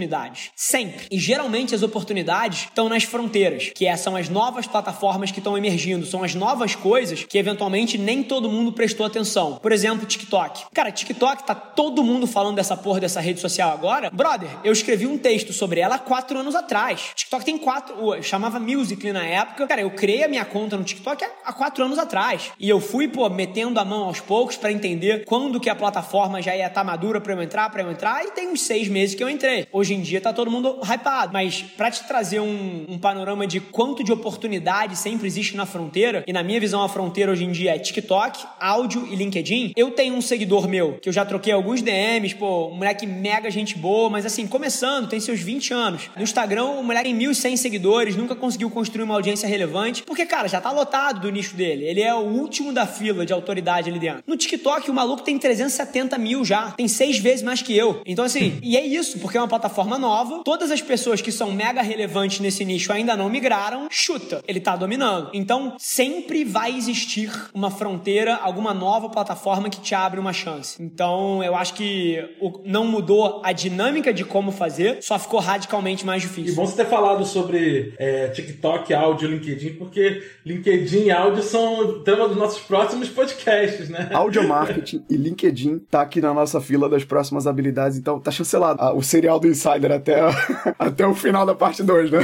Sempre. 0.54 1.06
E 1.10 1.18
geralmente 1.18 1.74
as 1.74 1.82
oportunidades 1.82 2.64
estão 2.64 2.88
nas 2.88 3.02
fronteiras, 3.02 3.70
que 3.74 3.86
é, 3.86 3.96
são 3.96 4.16
as 4.16 4.28
novas 4.28 4.66
plataformas 4.66 5.30
que 5.30 5.38
estão 5.38 5.56
emergindo, 5.56 6.06
são 6.06 6.22
as 6.22 6.34
novas 6.34 6.74
coisas 6.74 7.24
que 7.24 7.38
eventualmente 7.38 7.98
nem 7.98 8.22
todo 8.22 8.50
mundo 8.50 8.72
prestou 8.72 9.06
atenção. 9.06 9.56
Por 9.56 9.72
exemplo, 9.72 10.06
TikTok. 10.06 10.66
Cara, 10.72 10.92
TikTok 10.92 11.44
tá 11.44 11.54
todo 11.54 12.02
mundo 12.02 12.26
falando 12.26 12.56
dessa 12.56 12.76
porra 12.76 13.00
dessa 13.00 13.20
rede 13.20 13.40
social 13.40 13.72
agora. 13.72 14.10
Brother, 14.10 14.48
eu 14.64 14.72
escrevi 14.72 15.06
um 15.06 15.18
texto 15.18 15.52
sobre 15.52 15.80
ela 15.80 15.96
há 15.96 15.98
quatro 15.98 16.38
anos 16.38 16.54
atrás. 16.54 17.12
TikTok 17.14 17.44
tem 17.44 17.58
quatro. 17.58 18.22
chamava 18.22 18.58
Musical.ly 18.58 19.12
na 19.12 19.24
época. 19.24 19.66
Cara, 19.66 19.80
eu 19.80 19.90
criei 19.90 20.24
a 20.24 20.28
minha 20.28 20.44
conta 20.44 20.76
no 20.76 20.84
TikTok 20.84 21.24
há 21.44 21.52
quatro 21.52 21.84
anos 21.84 21.98
atrás. 21.98 22.52
E 22.58 22.68
eu 22.68 22.80
fui, 22.80 23.08
pô, 23.08 23.28
metendo 23.28 23.78
a 23.80 23.84
mão 23.84 24.04
aos 24.04 24.20
poucos 24.20 24.56
para 24.56 24.72
entender 24.72 25.24
quando 25.24 25.60
que 25.60 25.70
a 25.70 25.74
plataforma 25.74 26.42
já 26.42 26.54
ia 26.54 26.66
estar 26.66 26.80
tá 26.80 26.84
madura 26.84 27.20
para 27.20 27.32
eu 27.32 27.42
entrar, 27.42 27.70
para 27.70 27.82
eu 27.82 27.90
entrar. 27.90 28.24
E 28.24 28.30
tem 28.32 28.48
uns 28.48 28.62
seis 28.62 28.88
meses 28.88 29.14
que 29.14 29.22
eu 29.22 29.28
entrei. 29.28 29.66
Hoje 29.72 29.87
em 29.94 30.00
dia 30.00 30.20
tá 30.20 30.32
todo 30.32 30.50
mundo 30.50 30.78
hypado. 30.82 31.32
Mas 31.32 31.62
para 31.76 31.90
te 31.90 32.06
trazer 32.06 32.40
um, 32.40 32.86
um 32.88 32.98
panorama 32.98 33.46
de 33.46 33.60
quanto 33.60 34.04
de 34.04 34.12
oportunidade 34.12 34.96
sempre 34.96 35.26
existe 35.26 35.56
na 35.56 35.66
fronteira, 35.66 36.24
e 36.26 36.32
na 36.32 36.42
minha 36.42 36.60
visão 36.60 36.82
a 36.82 36.88
fronteira 36.88 37.32
hoje 37.32 37.44
em 37.44 37.52
dia 37.52 37.74
é 37.74 37.78
TikTok, 37.78 38.44
áudio 38.60 39.06
e 39.10 39.16
LinkedIn, 39.16 39.72
eu 39.76 39.90
tenho 39.90 40.14
um 40.14 40.20
seguidor 40.20 40.68
meu 40.68 40.98
que 41.00 41.08
eu 41.08 41.12
já 41.12 41.24
troquei 41.24 41.52
alguns 41.52 41.82
DMs, 41.82 42.34
pô, 42.34 42.68
um 42.68 42.74
moleque 42.74 43.06
mega 43.06 43.50
gente 43.50 43.76
boa, 43.76 44.08
mas 44.08 44.24
assim, 44.24 44.46
começando, 44.46 45.08
tem 45.08 45.20
seus 45.20 45.40
20 45.40 45.72
anos. 45.72 46.10
No 46.16 46.22
Instagram, 46.22 46.64
o 46.64 46.82
moleque 46.82 47.08
tem 47.08 47.18
1.100 47.18 47.56
seguidores, 47.56 48.16
nunca 48.16 48.34
conseguiu 48.34 48.70
construir 48.70 49.04
uma 49.04 49.14
audiência 49.14 49.48
relevante, 49.48 50.02
porque, 50.02 50.26
cara, 50.26 50.48
já 50.48 50.60
tá 50.60 50.70
lotado 50.70 51.20
do 51.20 51.30
nicho 51.30 51.56
dele. 51.56 51.84
Ele 51.84 52.02
é 52.02 52.14
o 52.14 52.18
último 52.18 52.72
da 52.72 52.86
fila 52.86 53.24
de 53.24 53.32
autoridade 53.32 53.88
ali 53.88 53.98
dentro. 53.98 54.22
No 54.26 54.36
TikTok, 54.36 54.90
o 54.90 54.94
maluco 54.94 55.22
tem 55.22 55.38
370 55.38 56.18
mil 56.18 56.44
já, 56.44 56.72
tem 56.72 56.86
seis 56.88 57.18
vezes 57.18 57.42
mais 57.42 57.62
que 57.62 57.76
eu. 57.76 58.02
Então, 58.04 58.24
assim, 58.24 58.58
e 58.62 58.76
é 58.76 58.84
isso, 58.84 59.18
porque 59.18 59.38
é 59.38 59.40
uma 59.40 59.48
plataforma 59.48 59.77
nova, 59.86 60.42
todas 60.44 60.70
as 60.70 60.82
pessoas 60.82 61.20
que 61.20 61.30
são 61.30 61.52
mega 61.52 61.82
relevantes 61.82 62.40
nesse 62.40 62.64
nicho 62.64 62.92
ainda 62.92 63.16
não 63.16 63.28
migraram, 63.28 63.86
chuta, 63.90 64.42
ele 64.46 64.60
tá 64.60 64.74
dominando. 64.74 65.30
Então, 65.34 65.74
sempre 65.78 66.44
vai 66.44 66.74
existir 66.76 67.30
uma 67.54 67.70
fronteira, 67.70 68.36
alguma 68.36 68.72
nova 68.74 69.08
plataforma 69.08 69.68
que 69.68 69.80
te 69.80 69.94
abre 69.94 70.18
uma 70.18 70.32
chance. 70.32 70.82
Então, 70.82 71.42
eu 71.42 71.54
acho 71.54 71.74
que 71.74 72.18
não 72.64 72.86
mudou 72.86 73.40
a 73.44 73.52
dinâmica 73.52 74.12
de 74.12 74.24
como 74.24 74.50
fazer, 74.50 75.02
só 75.02 75.18
ficou 75.18 75.40
radicalmente 75.40 76.04
mais 76.04 76.22
difícil. 76.22 76.52
E 76.52 76.56
bom 76.56 76.66
você 76.66 76.76
ter 76.76 76.86
falado 76.86 77.24
sobre 77.24 77.94
é, 77.98 78.28
TikTok, 78.28 78.92
áudio, 78.94 79.28
LinkedIn, 79.28 79.74
porque 79.74 80.22
LinkedIn 80.44 81.04
e 81.04 81.10
áudio 81.10 81.42
são 81.42 82.02
tema 82.02 82.26
dos 82.28 82.36
nossos 82.36 82.60
próximos 82.60 83.08
podcasts, 83.08 83.88
né? 83.88 84.10
Audio 84.12 84.46
marketing 84.46 85.04
e 85.10 85.16
LinkedIn 85.16 85.78
tá 85.90 86.02
aqui 86.02 86.20
na 86.20 86.32
nossa 86.32 86.60
fila 86.60 86.88
das 86.88 87.04
próximas 87.04 87.46
habilidades, 87.46 87.98
então 87.98 88.18
tá 88.20 88.30
chancelado. 88.30 88.80
Ah, 88.80 88.92
o 88.92 89.02
serial 89.02 89.38
do 89.38 89.46
Insight 89.46 89.67
Até, 89.74 90.20
até 90.78 91.06
o 91.06 91.14
final 91.14 91.44
da 91.44 91.54
parte 91.54 91.82
2, 91.82 92.10
né? 92.10 92.20